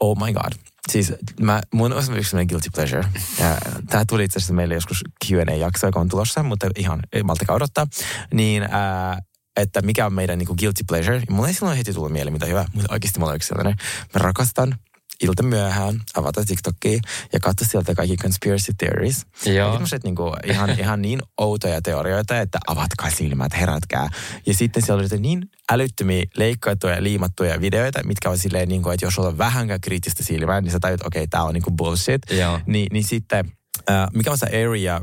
Oh 0.00 0.16
my 0.26 0.32
god. 0.32 0.52
Siis 0.92 1.12
mä, 1.40 1.62
mun 1.74 1.92
on 1.92 1.98
yksi 1.98 2.30
sellainen 2.30 2.46
guilty 2.46 2.68
pleasure. 2.74 3.04
Ja 3.40 3.56
tää 3.90 4.04
tuli 4.04 4.24
itse 4.24 4.38
asiassa 4.38 4.54
meille 4.54 4.74
joskus 4.74 5.04
Q&A-jakso, 5.26 5.86
joka 5.86 6.00
on 6.00 6.08
tulossa, 6.08 6.42
mutta 6.42 6.68
ihan 6.76 7.00
ei 7.12 7.22
maltakaan 7.22 7.56
odottaa. 7.56 7.86
Niin, 8.34 8.62
ää, 8.62 9.18
että 9.56 9.82
mikä 9.82 10.06
on 10.06 10.12
meidän 10.12 10.38
niinku 10.38 10.54
guilty 10.54 10.84
pleasure. 10.88 11.22
Mulla 11.30 11.48
ei 11.48 11.54
silloin 11.54 11.76
heti 11.76 11.92
tullut 11.92 12.12
mieleen, 12.12 12.32
mitä 12.32 12.46
hyvä. 12.46 12.64
Mutta 12.74 12.92
oikeasti 12.92 13.18
mulla 13.18 13.32
on 13.32 13.36
yksi 13.36 13.48
sellainen. 13.48 13.76
Mä 14.14 14.18
rakastan 14.18 14.74
ilta 15.22 15.42
myöhään 15.42 16.00
avata 16.14 16.44
TikTokia 16.44 17.00
ja 17.32 17.40
katsoa 17.40 17.68
sieltä 17.68 17.94
kaikki 17.94 18.16
conspiracy 18.16 18.72
theories. 18.78 19.26
Joo. 19.46 19.72
Tämmöiset 19.72 20.04
niinku 20.04 20.32
ihan, 20.44 20.70
ihan 20.80 21.02
niin 21.02 21.20
outoja 21.38 21.82
teorioita, 21.82 22.40
että 22.40 22.58
avatkaa 22.66 23.10
silmät, 23.10 23.52
herätkää. 23.60 24.08
Ja 24.46 24.54
sitten 24.54 24.82
siellä 24.82 25.00
oli 25.00 25.20
niin 25.20 25.50
älyttömiä 25.72 26.24
leikkaattuja 26.36 26.94
ja 26.94 27.02
liimattuja 27.02 27.60
videoita, 27.60 28.04
mitkä 28.04 28.30
on 28.30 28.38
silleen, 28.38 28.68
niin 28.68 28.82
kuin, 28.82 28.94
että 28.94 29.06
jos 29.06 29.14
sulla 29.14 29.28
on 29.28 29.38
vähänkään 29.38 29.80
kriittistä 29.80 30.24
silmää, 30.24 30.60
niin 30.60 30.72
sä 30.72 30.78
tajut, 30.80 31.00
okei, 31.00 31.20
okay, 31.20 31.28
tää 31.30 31.42
on 31.42 31.54
niinku 31.54 31.70
bullshit. 31.70 32.22
Joo. 32.30 32.60
Ni, 32.66 32.86
niin 32.92 33.04
sitten, 33.04 33.52
äh, 33.90 34.06
mikä 34.14 34.30
on 34.30 34.38
se 34.38 34.46
Area 34.46 35.00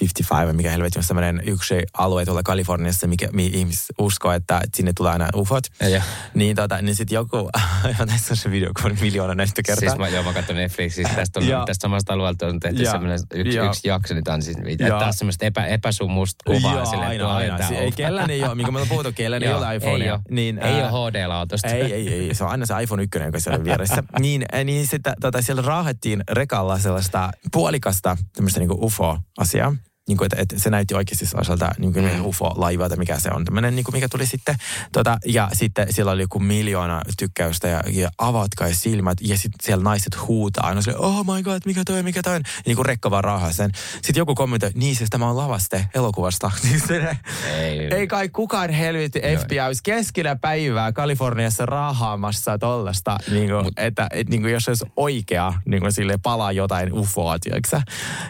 55, 0.00 0.52
mikä 0.56 0.70
helvetti 0.70 0.98
on 0.98 1.02
sellainen 1.02 1.42
yksi 1.46 1.74
alue 1.98 2.24
tuolla 2.24 2.42
Kaliforniassa, 2.42 3.06
mikä, 3.06 3.28
mihin 3.32 3.54
ihmiset 3.54 3.86
uskoo, 3.98 4.32
että 4.32 4.60
sinne 4.74 4.92
tulee 4.96 5.12
aina 5.12 5.28
ufot. 5.36 5.64
Ja. 5.90 6.02
Niin, 6.34 6.56
tota, 6.56 6.82
niin 6.82 6.96
sitten 6.96 7.14
joku, 7.14 7.50
tässä 7.98 8.32
on 8.32 8.36
se 8.36 8.50
video, 8.50 8.70
kun 8.82 8.90
on 8.90 8.96
miljoona 9.00 9.34
näistä 9.34 9.62
kertaa. 9.62 9.88
Siis 9.88 9.98
mä, 9.98 10.08
joo, 10.08 10.22
mä 10.22 10.32
katson 10.32 10.56
Netflixistä. 10.56 11.14
Tästä, 11.16 11.40
on, 11.40 11.48
Joo. 11.48 11.64
tästä 11.66 11.82
samasta 11.82 12.12
alueelta 12.12 12.46
on 12.46 12.60
tehty 12.60 12.82
Joo. 12.82 12.92
semmoinen 12.92 13.18
yksi, 13.34 13.56
Joo. 13.56 13.66
yksi 13.66 13.88
jakso, 13.88 14.14
niin 14.14 14.24
tää 14.24 14.34
on 14.34 14.42
siis. 14.42 14.56
Joo. 14.78 14.98
Taas 14.98 15.18
semmoista 15.18 15.46
epä, 15.46 15.66
epäsumusta 15.66 16.44
kuvaa. 16.46 16.74
Joo, 16.74 16.84
silleen, 16.84 17.08
aina, 17.10 17.34
aina. 17.36 17.58
tää 17.58 17.68
Si- 17.68 17.74
on. 17.76 17.80
ei 17.82 17.92
kellään 17.92 18.30
ei 18.30 18.44
ole, 18.44 18.54
minkä 18.54 18.72
me 18.72 18.76
ollaan 18.78 18.88
puhuttu, 18.88 19.12
kellään 19.14 19.42
ei 19.42 19.52
ole 19.52 19.76
iPhonea. 19.76 20.06
Ei 20.06 20.10
ole, 20.10 20.20
Niin, 20.30 20.58
ei 20.58 20.80
ää, 20.80 20.90
ole 20.90 21.10
HD-laatosta. 21.10 21.68
Ei, 21.68 21.92
ei, 21.92 22.08
ei. 22.08 22.34
Se 22.34 22.44
on 22.44 22.50
aina 22.50 22.66
se 22.66 22.74
iPhone 22.82 23.02
1, 23.02 23.18
joka 23.18 23.40
siellä 23.40 23.58
on 23.58 23.64
vieressä. 23.64 24.02
niin, 24.20 24.44
äh, 24.54 24.64
niin 24.64 24.86
sitten 24.86 25.14
tota, 25.20 25.42
siellä 25.42 25.62
raahettiin 25.62 26.24
rekalla 26.30 26.78
sellaista 26.78 27.30
puolikasta 27.52 28.16
tämmöistä 28.32 28.60
niinku 28.60 28.78
UFO-asiaa. 28.86 29.74
Niin 30.08 30.18
kuin, 30.18 30.26
että, 30.26 30.42
että, 30.42 30.58
se 30.58 30.70
näytti 30.70 30.94
oikeasti 30.94 31.26
sellaiselta 31.26 31.70
niin 31.78 31.92
kuin 31.92 32.04
mm. 32.04 32.24
UFO-laiva, 32.24 32.88
tai 32.88 32.98
mikä 32.98 33.18
se 33.18 33.30
on. 33.34 33.44
Tämmöinen, 33.44 33.76
niin 33.76 33.84
kuin, 33.84 33.94
mikä 33.94 34.08
tuli 34.08 34.26
sitten. 34.26 34.56
Tota, 34.92 35.18
ja 35.24 35.48
sitten 35.52 35.92
siellä 35.92 36.12
oli 36.12 36.22
joku 36.22 36.38
miljoona 36.38 37.02
tykkäystä 37.18 37.68
ja, 37.68 37.82
ja 37.92 38.10
avatkaa 38.18 38.68
silmät. 38.72 39.18
Ja 39.20 39.38
sitten 39.38 39.58
siellä 39.62 39.84
naiset 39.84 40.26
huutaa 40.26 40.66
aina 40.66 40.82
silleen, 40.82 41.04
oh 41.04 41.34
my 41.34 41.42
god, 41.42 41.60
mikä 41.64 41.82
toi, 41.86 42.02
mikä 42.02 42.22
toi. 42.22 42.34
Ja 42.34 42.40
niin 42.66 42.76
kuin 42.76 42.86
rekka 42.86 43.10
vaan 43.10 43.24
raahaa 43.24 43.52
sen. 43.52 43.70
Sitten 43.94 44.16
joku 44.16 44.34
kommentoi, 44.34 44.70
niin 44.74 44.96
siis 44.96 45.10
tämä 45.10 45.30
on 45.30 45.36
lavaste 45.36 45.86
elokuvasta. 45.94 46.50
Se, 46.86 47.16
Ei, 47.56 47.94
ei 47.94 48.06
kai 48.06 48.28
kukaan 48.28 48.70
helvetti 48.70 49.20
FBI 49.20 49.60
olisi 49.60 49.82
keskellä 49.82 50.36
päivää 50.36 50.92
Kaliforniassa 50.92 51.66
raahaamassa 51.66 52.58
tollasta, 52.58 53.18
niin 53.30 53.48
kuin, 53.48 53.66
että 53.76 54.06
et, 54.10 54.28
niin 54.28 54.42
kuin 54.42 54.52
jos 54.52 54.64
se 54.64 54.70
olisi 54.70 54.86
oikea, 54.96 55.52
niin 55.64 55.80
kuin 55.80 55.92
sille 55.92 56.18
palaa 56.22 56.52
jotain 56.52 56.92
ufoa, 56.92 57.38
tiedätkö 57.38 57.80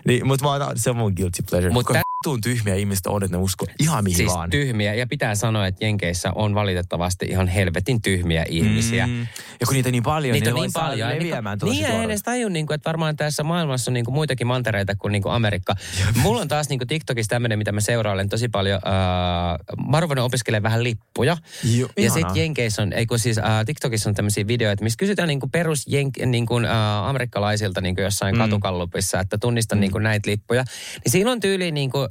niin, 0.07 0.27
Mutta 0.27 0.45
se 0.77 0.91
on 0.91 0.97
mun 0.97 1.13
guilty 1.17 1.43
pleasure. 1.51 1.66
Mut 1.73 1.87
Mut 1.87 2.06
tä- 2.27 2.31
tuun 2.31 2.41
tyhmiä 2.41 2.75
ihmistä 2.75 3.11
on, 3.11 3.23
että 3.25 3.37
ne 3.37 3.43
uskoo 3.43 3.69
ihan 3.81 4.05
mihin 4.05 4.17
Siis 4.17 4.33
vaan. 4.33 4.51
tyhmiä. 4.51 4.95
Ja 4.95 5.07
pitää 5.07 5.35
sanoa, 5.35 5.67
että 5.67 5.85
Jenkeissä 5.85 6.33
on 6.35 6.55
valitettavasti 6.55 7.27
ihan 7.27 7.49
helvetin 7.49 8.03
tyhmiä 8.03 8.45
ihmisiä. 8.49 9.07
Mm. 9.07 9.21
Ja 9.61 9.67
kun 9.67 9.75
niitä 9.75 9.91
niin 9.91 10.03
paljon, 10.03 10.33
Niitä 10.33 10.51
niin 10.51 10.61
niin 10.63 10.73
paljon. 10.73 11.09
Leviämään 11.11 11.59
niin, 11.63 11.73
niin 11.73 11.87
en 11.87 12.03
edes 12.03 12.23
tajun, 12.23 12.53
niin 12.53 12.67
kuin, 12.67 12.75
että 12.75 12.89
varmaan 12.89 13.17
tässä 13.17 13.43
maailmassa 13.43 13.91
on 13.91 13.93
niin 13.95 14.05
kuin 14.05 14.15
muitakin 14.15 14.47
mantereita 14.47 14.95
kuin, 14.97 15.13
niin 15.13 15.23
kuin 15.23 15.33
Amerikka. 15.33 15.75
Mulla 16.23 16.41
on 16.41 16.49
taas 16.49 16.69
niin 16.69 16.79
kuin 16.79 16.89
TikTokissa 16.89 17.31
tämmöinen, 17.31 17.59
mitä 17.59 17.73
mä 17.73 17.81
seurailen 17.81 18.29
tosi 18.29 18.49
paljon. 18.49 18.81
Äh, 18.87 19.89
mä 19.91 19.97
oon 19.97 20.19
opiskelemaan 20.19 20.63
vähän 20.63 20.85
lippuja. 20.85 21.37
Jo, 21.77 21.89
ja 21.97 22.11
sitten 22.11 22.37
Jenkeissä 22.37 22.83
on, 22.83 22.93
ei 22.93 23.07
kun 23.07 23.19
siis 23.19 23.39
äh, 23.39 23.45
TikTokissa 23.67 24.11
on 24.11 24.15
tämmöisiä 24.15 24.47
videoita, 24.47 24.85
missä 24.85 24.97
kysytään 24.97 25.29
niin 25.29 25.41
kuin 25.41 25.51
perus 25.51 25.87
jenk, 25.89 26.15
niin 26.27 26.47
kuin, 26.47 26.65
äh, 26.65 27.09
amerikkalaisilta 27.09 27.81
niin 27.81 27.95
kuin 27.95 28.05
jossain 28.05 28.35
Mm. 28.35 28.39
mm. 28.39 28.45
katukallupissa, 28.45 29.21
että 29.21 29.39
tunnistan 29.39 29.79
mm. 29.79 29.81
niin 29.81 29.93
kuin 29.93 30.03
näitä 30.05 30.31
lippuja. 30.31 30.65
Niin 31.05 31.13
siinä 31.13 31.31
on 31.31 31.41
tyyli 31.41 31.71
niin 31.73 31.91
kuin, 31.91 32.09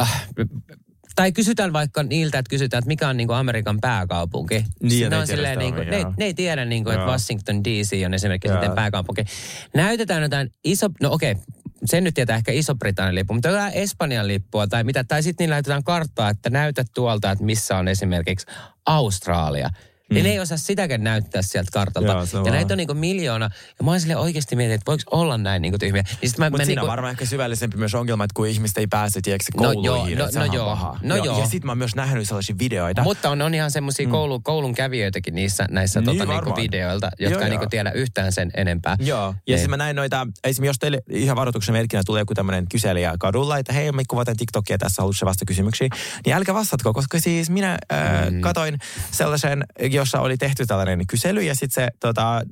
äh, 0.00 0.28
tai 1.14 1.32
kysytään 1.32 1.72
vaikka 1.72 2.02
niiltä, 2.02 2.38
että 2.38 2.50
kysytään, 2.50 2.78
että 2.78 2.88
mikä 2.88 3.08
on 3.08 3.16
niin 3.16 3.26
kuin 3.26 3.36
Amerikan 3.36 3.80
pääkaupunki. 3.80 4.64
Niin, 4.82 5.10
ne 5.10 5.16
on 5.16 5.26
tiedä 5.26 5.26
silleen, 5.26 5.54
sitä 5.54 5.64
niin 5.64 5.74
kuin, 5.74 5.90
ne, 5.90 6.14
ne 6.18 6.24
ei 6.24 6.34
tiedä, 6.34 6.64
niin 6.64 6.84
kuin, 6.84 6.94
että 6.94 7.04
Joo. 7.04 7.12
Washington 7.12 7.64
DC 7.64 8.02
on 8.06 8.14
esimerkiksi 8.14 8.52
sitten 8.52 8.72
pääkaupunki. 8.72 9.24
Näytetään 9.74 10.22
jotain 10.22 10.50
iso, 10.64 10.88
no 11.00 11.12
okei, 11.12 11.36
sen 11.84 12.04
nyt 12.04 12.14
tietää 12.14 12.36
ehkä 12.36 12.52
Iso-Britannian 12.52 13.14
lippu, 13.14 13.34
mutta 13.34 13.48
jotain 13.48 13.72
Espanjan 13.74 14.28
lippua 14.28 14.66
tai 14.66 14.84
mitä, 14.84 15.04
tai 15.04 15.22
sitten 15.22 15.44
niillä 15.44 15.54
näytetään 15.54 15.84
karttaa, 15.84 16.30
että 16.30 16.50
näytä 16.50 16.84
tuolta, 16.94 17.30
että 17.30 17.44
missä 17.44 17.76
on 17.76 17.88
esimerkiksi 17.88 18.46
Australia. 18.86 19.70
Mm. 20.12 20.14
Niin 20.14 20.24
ne 20.24 20.30
ei 20.30 20.40
osaa 20.40 20.56
sitäkään 20.58 21.04
näyttää 21.04 21.42
sieltä 21.42 21.70
kartalta. 21.72 22.08
Joo, 22.12 22.20
ja 22.22 22.28
vaan- 22.32 22.52
näitä 22.52 22.74
on 22.74 22.78
niinku 22.78 22.94
miljoona. 22.94 23.50
Ja 23.78 23.84
mä 23.84 23.90
oon 23.90 24.00
silleen 24.00 24.18
oikeasti 24.18 24.56
mietin, 24.56 24.74
että 24.74 24.86
voiko 24.86 25.02
olla 25.10 25.38
näin 25.38 25.62
niinku 25.62 25.78
tyhmiä. 25.78 26.02
Niin 26.20 26.30
sit 26.30 26.38
mä, 26.38 26.44
Mutta 26.44 26.58
mä 26.58 26.64
siinä 26.64 26.80
niinku, 26.80 26.84
on 26.84 26.90
varmaan 26.90 27.10
ehkä 27.10 27.26
syvällisempi 27.26 27.76
myös 27.76 27.94
ongelma, 27.94 28.24
että 28.24 28.34
kun 28.34 28.46
ihmiset 28.46 28.78
ei 28.78 28.86
pääse, 28.86 29.20
tiedätkö, 29.20 29.44
No 29.56 29.62
kouluihin, 29.62 29.86
joo, 29.86 30.04
että 30.06 30.24
no- 30.24 30.30
sehän 30.30 30.46
no 30.46 30.52
on 30.52 30.56
joo, 30.56 30.66
paha. 30.66 30.98
no 31.02 31.16
joo. 31.16 31.38
Ja 31.40 31.46
sitten 31.46 31.66
mä 31.66 31.70
oon 31.72 31.78
myös 31.78 31.94
nähnyt 31.96 32.28
sellaisia 32.28 32.56
videoita. 32.58 33.02
Mutta 33.02 33.30
on, 33.30 33.42
on 33.42 33.54
ihan 33.54 33.70
semmoisia 33.70 34.06
mm. 34.06 34.10
koulu, 34.12 34.40
koulun 34.40 34.74
kävijöitäkin 34.74 35.34
niissä 35.34 35.66
näissä 35.70 36.00
Niin, 36.00 36.18
tota, 36.18 36.32
niinku 36.32 36.56
videoilta, 36.56 37.10
Joo, 37.18 37.30
jotka 37.30 37.44
ei 37.44 37.50
joo. 37.50 37.58
niinku 37.58 37.70
tiedä 37.70 37.90
yhtään 37.90 38.32
sen 38.32 38.50
enempää. 38.56 38.96
Joo, 39.00 39.26
ja 39.28 39.34
Niin. 39.46 39.58
siis 39.58 39.68
mä 39.68 39.76
näin 39.76 39.96
noita, 39.96 40.26
esimerkiksi 40.44 40.68
jos 40.68 40.78
teille 40.78 40.98
ihan 41.10 41.36
varoituksen 41.36 41.74
merkkinä 41.74 42.02
tulee 42.06 42.20
joku 42.20 42.34
tämmöinen 42.34 42.66
kyselijä 42.68 43.14
kadulla, 43.20 43.58
että 43.58 43.72
hei, 43.72 43.92
me 43.92 44.02
kuvataan 44.08 44.36
TikTokia 44.36 44.78
tässä, 44.78 45.02
haluatko 45.02 45.26
vastata 45.26 45.44
kysymyksiin, 45.48 45.90
niin 46.26 46.36
älkää 46.36 46.54
vastatko, 46.54 46.92
koska 46.92 47.20
siis 47.20 47.50
minä 47.50 47.78
äh, 47.92 48.30
mm. 48.30 48.40
katoin 48.40 48.78
sellaisen, 49.10 49.64
jossa 50.02 50.20
oli 50.20 50.36
tehty 50.36 50.66
tällainen 50.66 51.06
kysely 51.06 51.42
ja 51.42 51.54
sitten 51.54 51.84
se 51.84 51.88
tota, 52.00 52.42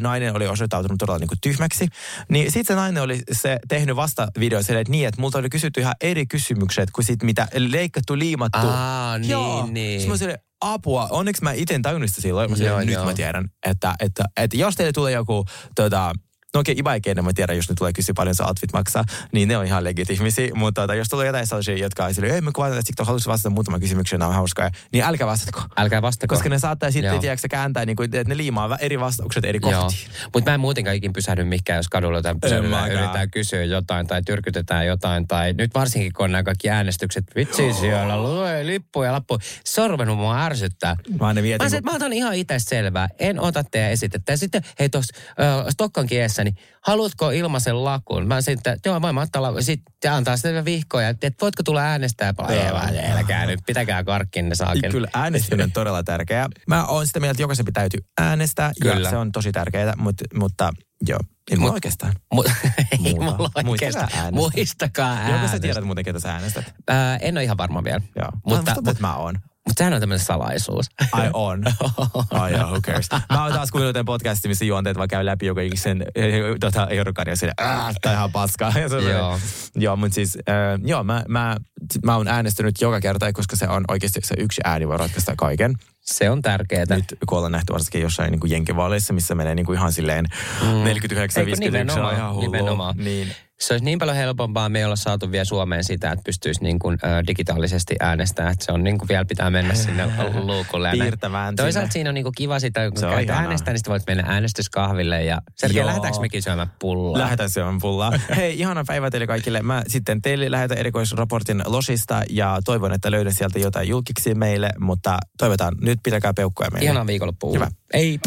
nainen 0.00 0.36
oli 0.36 0.46
osoittautunut 0.46 0.98
todella 0.98 1.18
niin 1.18 1.28
kuin 1.28 1.38
tyhmäksi. 1.40 1.88
Niin 2.28 2.52
sitten 2.52 2.76
se 2.76 2.80
nainen 2.80 3.02
oli 3.02 3.22
se 3.32 3.58
tehnyt 3.68 3.96
vasta 3.96 4.28
video 4.38 4.62
silleen, 4.62 4.80
että 4.80 4.90
niin, 4.90 5.08
että 5.08 5.20
multa 5.20 5.38
oli 5.38 5.50
kysytty 5.50 5.80
ihan 5.80 5.94
eri 6.00 6.26
kysymykset 6.26 6.90
kuin 6.90 7.04
sit 7.04 7.22
mitä 7.22 7.48
leikattu, 7.54 8.18
liimattu. 8.18 8.58
Aa, 8.58 9.18
niin, 9.18 9.30
Joo. 9.30 9.66
niin. 9.66 10.18
Sitten 10.18 10.38
apua. 10.60 11.08
Onneksi 11.10 11.42
mä 11.42 11.52
itse 11.52 11.78
tajunnut 11.82 12.10
sitä 12.10 12.20
silloin. 12.20 12.50
Mä 12.50 12.56
Joo, 12.56 12.80
nyt 12.80 12.90
joo. 12.90 13.04
mä 13.04 13.14
tiedän, 13.14 13.48
että, 13.66 13.94
että, 14.00 14.24
että 14.36 14.56
jos 14.56 14.76
teille 14.76 14.92
tulee 14.92 15.12
joku 15.12 15.44
tota, 15.74 16.12
No 16.54 16.60
okei, 16.60 16.76
okay, 16.80 17.14
mä 17.22 17.32
tiedän, 17.32 17.56
jos 17.56 17.68
ne 17.68 17.74
tulee 17.74 17.92
kysyä 17.92 18.12
paljon 18.16 18.34
se 18.34 18.42
outfit 18.44 18.72
maksaa, 18.72 19.04
niin 19.32 19.48
ne 19.48 19.56
on 19.56 19.66
ihan 19.66 19.84
legit 19.84 20.10
ihmisiä. 20.10 20.48
Mutta 20.54 20.80
tota, 20.80 20.94
jos 20.94 21.08
tulee 21.08 21.26
jotain 21.26 21.46
sellaisia, 21.46 21.76
jotka 21.76 22.04
on 22.04 22.14
silleen, 22.14 22.34
ei 22.34 22.40
mä 22.40 22.50
kuvataan, 22.54 22.78
että 22.78 22.86
TikTok 22.86 23.06
haluaisi 23.06 23.28
vastata 23.28 23.50
muutaman 23.50 23.80
kysymyksen, 23.80 24.18
nämä 24.18 24.28
on 24.28 24.34
hauskaa, 24.34 24.70
niin 24.92 25.04
älkää 25.04 25.26
vastatko. 25.26 25.62
Älkää 25.76 26.02
vastako. 26.02 26.34
Koska 26.34 26.48
ne 26.48 26.58
saattaa 26.58 26.90
sitten, 26.90 27.20
tiedätkö, 27.20 27.48
kääntää, 27.50 27.86
niin 27.86 27.96
kuin, 27.96 28.04
että 28.04 28.28
ne 28.28 28.36
liimaa 28.36 28.78
eri 28.80 29.00
vastaukset 29.00 29.44
eri 29.44 29.60
kohtiin. 29.60 30.10
Mutta 30.34 30.50
mä 30.50 30.54
en 30.54 30.60
muutenkaan 30.60 30.96
ikin 30.96 31.12
pysähdy 31.12 31.44
mikään, 31.44 31.76
jos 31.76 31.88
kadulla 31.88 32.18
jotain 32.18 32.40
pysähdytään, 32.40 32.92
yritetään 32.92 33.30
kysyä 33.30 33.64
jotain 33.64 34.06
tai 34.06 34.22
tyrkytetään 34.22 34.86
jotain. 34.86 35.28
Tai 35.28 35.52
nyt 35.52 35.74
varsinkin, 35.74 36.12
kun 36.12 36.24
on 36.24 36.32
nämä 36.32 36.42
kaikki 36.42 36.70
äänestykset, 36.70 37.24
vitsi 37.36 37.72
siellä, 37.72 38.22
lue 38.22 38.66
lippu 38.66 39.02
ja 39.02 39.12
lappu. 39.12 39.38
Se 39.64 39.80
on 39.80 39.90
ruvennut 39.90 40.18
mua 40.18 40.44
ärsyttää. 40.44 40.96
Mä 41.20 41.26
aina 41.26 41.40
Mä, 41.40 41.42
mietin, 41.42 41.68
kun- 41.68 41.76
että 41.76 41.90
mä 41.90 41.96
otan 41.96 42.12
ihan 42.12 42.34
itse 42.34 42.58
selvää. 42.58 43.08
En 43.18 43.40
ota 43.40 43.64
teidän 43.64 43.90
esitettä. 43.90 44.32
Ja 44.32 44.36
sitten, 44.36 44.62
hei 44.78 44.88
tuossa 44.88 45.14
äh, 45.40 45.66
Stokkan 45.68 46.06
kiessä, 46.44 46.62
niin 46.62 46.78
haluatko 46.86 47.30
ilmaisen 47.30 47.84
lakun? 47.84 48.26
Mä 48.26 48.40
sitten, 48.40 48.72
että 48.72 48.88
joo, 48.88 49.02
voin 49.02 49.18
ottaa 49.18 49.42
lakun. 49.42 49.62
Sitten 49.62 50.12
antaa 50.12 50.36
sitten 50.36 50.64
vihkoja, 50.64 51.08
että 51.08 51.26
et 51.26 51.34
voitko 51.40 51.62
tulla 51.62 51.80
äänestää? 51.80 52.34
Ei 52.48 52.72
vaan, 52.72 52.94
älkää 53.18 53.46
nyt, 53.46 53.60
pitäkää 53.66 54.04
karkkinne 54.04 54.54
saakin. 54.54 54.90
Kyllä 54.90 55.08
äänestäminen 55.14 55.64
on 55.64 55.72
todella 55.72 56.02
tärkeää. 56.02 56.48
Mä 56.68 56.84
oon 56.86 57.06
sitä 57.06 57.20
mieltä, 57.20 57.30
että 57.32 57.42
jokaisen 57.42 57.66
täytyy 57.72 58.00
äänestää 58.20 58.72
Kyllä. 58.82 59.00
ja 59.00 59.10
se 59.10 59.16
on 59.16 59.32
tosi 59.32 59.52
tärkeää, 59.52 59.94
mutta, 59.96 60.24
mutta 60.34 60.70
joo, 61.08 61.18
ei 61.50 61.56
mulla 61.56 61.70
Mut- 61.70 61.74
oikeastaan. 61.74 62.12
Mu- 62.34 62.50
ei 62.92 62.98
Muuta. 62.98 63.14
mulla 63.14 63.36
Muistakaa 63.38 63.70
oikeastaan. 63.70 64.08
äänestää. 64.14 64.30
Muistakaa 64.30 65.14
Joko 65.14 65.26
sä 65.28 65.34
äänestää. 65.34 65.60
tiedät 65.60 65.84
muuten, 65.84 66.04
ketä 66.04 66.20
sä 66.20 66.32
äänestät? 66.32 66.74
Ää, 66.88 67.16
en 67.16 67.34
ole 67.36 67.44
ihan 67.44 67.56
varma 67.56 67.84
vielä. 67.84 68.00
Joo. 68.16 68.28
Mutta, 68.46 68.56
Mutta, 68.74 68.82
mutta 68.82 69.00
mä 69.00 69.14
oon. 69.16 69.38
Mutta 69.70 69.80
sehän 69.80 69.94
on 69.94 70.00
tämmöinen 70.00 70.24
salaisuus. 70.24 70.86
Ai 71.12 71.30
on. 71.32 71.62
Ai 72.30 72.52
joo, 72.52 72.66
who 72.70 72.80
cares. 72.80 73.08
Mä 73.32 73.42
oon 73.42 73.52
taas 73.52 73.70
tämän 73.70 74.04
podcastin, 74.04 74.50
missä 74.50 74.64
juonteet 74.64 74.96
vaan 74.96 75.08
käy 75.08 75.26
läpi 75.26 75.46
joka 75.46 75.60
ikisen 75.60 76.04
tota, 76.60 76.88
sille, 77.34 77.52
aah, 77.58 77.94
tää 78.02 78.12
on 78.12 78.18
ihan 78.18 78.32
paskaa. 78.32 78.72
Ja 78.80 78.88
se 78.88 78.96
on 78.96 79.04
Joo. 79.04 79.38
joo, 79.74 79.96
mutta 79.96 80.14
siis, 80.14 80.38
äh, 80.48 80.80
joo, 80.84 81.04
mä, 81.04 81.24
mä, 81.28 81.56
mä 82.04 82.16
oon 82.16 82.28
äänestänyt 82.28 82.80
joka 82.80 83.00
kerta, 83.00 83.32
koska 83.32 83.56
se 83.56 83.68
on 83.68 83.84
oikeasti 83.88 84.20
se 84.24 84.34
yksi 84.38 84.60
ääni 84.64 84.88
voi 84.88 84.96
ratkaista 84.96 85.34
kaiken. 85.36 85.74
Se 86.00 86.30
on 86.30 86.42
tärkeää. 86.42 86.84
Nyt 86.88 87.04
kun 87.28 87.38
ollaan 87.38 87.52
nähty 87.52 87.72
varsinkin 87.72 88.00
jossain 88.00 88.30
niin 88.30 88.40
kuin 88.40 88.50
jenkivaaleissa, 88.50 89.12
missä 89.12 89.34
menee 89.34 89.54
niin 89.54 89.66
kuin 89.66 89.78
ihan 89.78 89.92
silleen 89.92 90.24
mm. 90.62 90.84
49 90.84 91.40
Eikö 91.40 91.50
51 91.50 92.00
on 92.00 92.14
ihan 92.14 92.34
hullua. 92.34 92.46
nimenomaan. 92.52 92.94
Niin. 92.96 93.34
Se 93.60 93.74
olisi 93.74 93.84
niin 93.84 93.98
paljon 93.98 94.16
helpompaa 94.16 94.68
me 94.68 94.84
olla 94.86 94.96
saatu 94.96 95.32
vielä 95.32 95.44
Suomeen 95.44 95.84
sitä, 95.84 96.12
että 96.12 96.22
pystyisi 96.24 96.62
niin 96.62 96.78
kuin, 96.78 96.98
ö, 97.04 97.26
digitaalisesti 97.26 97.96
äänestämään. 98.00 98.52
Että 98.52 98.64
se 98.64 98.72
on 98.72 98.84
niin 98.84 98.98
kuin 98.98 99.08
vielä 99.08 99.24
pitää 99.24 99.50
mennä 99.50 99.74
sinne 99.74 100.04
luukulle. 100.46 100.90
Piirtämään 100.90 101.56
Toisaalta 101.56 101.86
sinne. 101.86 101.92
siinä 101.92 102.10
on 102.10 102.14
niin 102.14 102.24
kuin 102.24 102.34
kiva 102.36 102.60
sitä, 102.60 102.90
kun 102.90 103.00
käyt 103.00 103.30
äänestää, 103.30 103.74
niin 103.74 103.82
voit 103.88 104.02
mennä 104.06 104.24
äänestyskahville. 104.26 105.24
Ja 105.24 105.42
Sergei, 105.56 105.86
lähdetäänkö 105.86 106.20
mekin 106.20 106.42
syömään 106.42 106.72
pullaa? 106.78 107.18
Lähetän 107.20 107.50
syömään 107.50 107.78
pullaa. 107.80 108.12
Hei, 108.36 108.58
ihana 108.60 108.84
päivä 108.86 109.10
teille 109.10 109.26
kaikille. 109.26 109.62
Mä 109.62 109.82
sitten 109.86 110.22
teille 110.22 110.50
lähetän 110.50 110.78
erikoisraportin 110.78 111.62
Losista 111.66 112.22
ja 112.30 112.60
toivon, 112.64 112.92
että 112.92 113.10
löydän 113.10 113.34
sieltä 113.34 113.58
jotain 113.58 113.88
julkiksi 113.88 114.34
meille, 114.34 114.70
mutta 114.78 115.18
toivotaan, 115.38 115.74
nyt 115.80 115.98
pitäkää 116.02 116.34
peukkoja 116.34 116.70
meille. 116.70 116.84
Ihanaa 116.84 117.06
viikonloppua. 117.06 117.52
Hyvä. 117.52 117.68
Ei. 117.92 118.20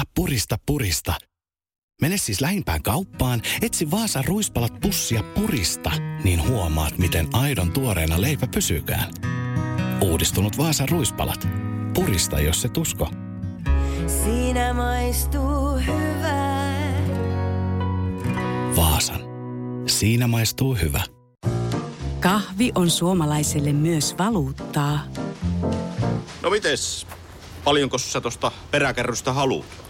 Purista, 0.00 0.12
purista, 0.14 0.56
purista. 0.66 1.14
Mene 2.02 2.16
siis 2.16 2.40
lähimpään 2.40 2.82
kauppaan, 2.82 3.42
etsi 3.62 3.90
Vaasan 3.90 4.24
ruispalat 4.24 4.80
pussia 4.80 5.22
purista, 5.22 5.90
niin 6.24 6.48
huomaat, 6.48 6.98
miten 6.98 7.28
aidon 7.32 7.72
tuoreena 7.72 8.20
leipä 8.20 8.46
pysykään. 8.46 9.10
Uudistunut 10.00 10.58
Vaasan 10.58 10.88
ruispalat. 10.88 11.48
Purista, 11.94 12.40
jos 12.40 12.62
se 12.62 12.68
tusko. 12.68 13.10
Siinä 14.24 14.74
maistuu 14.74 15.76
hyvää. 15.86 16.94
Vaasan. 18.76 19.20
Siinä 19.86 20.26
maistuu 20.26 20.74
hyvä. 20.74 21.02
Kahvi 22.20 22.72
on 22.74 22.90
suomalaiselle 22.90 23.72
myös 23.72 24.14
valuuttaa. 24.18 25.00
No 26.42 26.50
mites? 26.50 27.06
Paljonko 27.64 27.98
sä 27.98 28.20
tosta 28.20 28.52
peräkärrystä 28.70 29.32
haluat? 29.32 29.89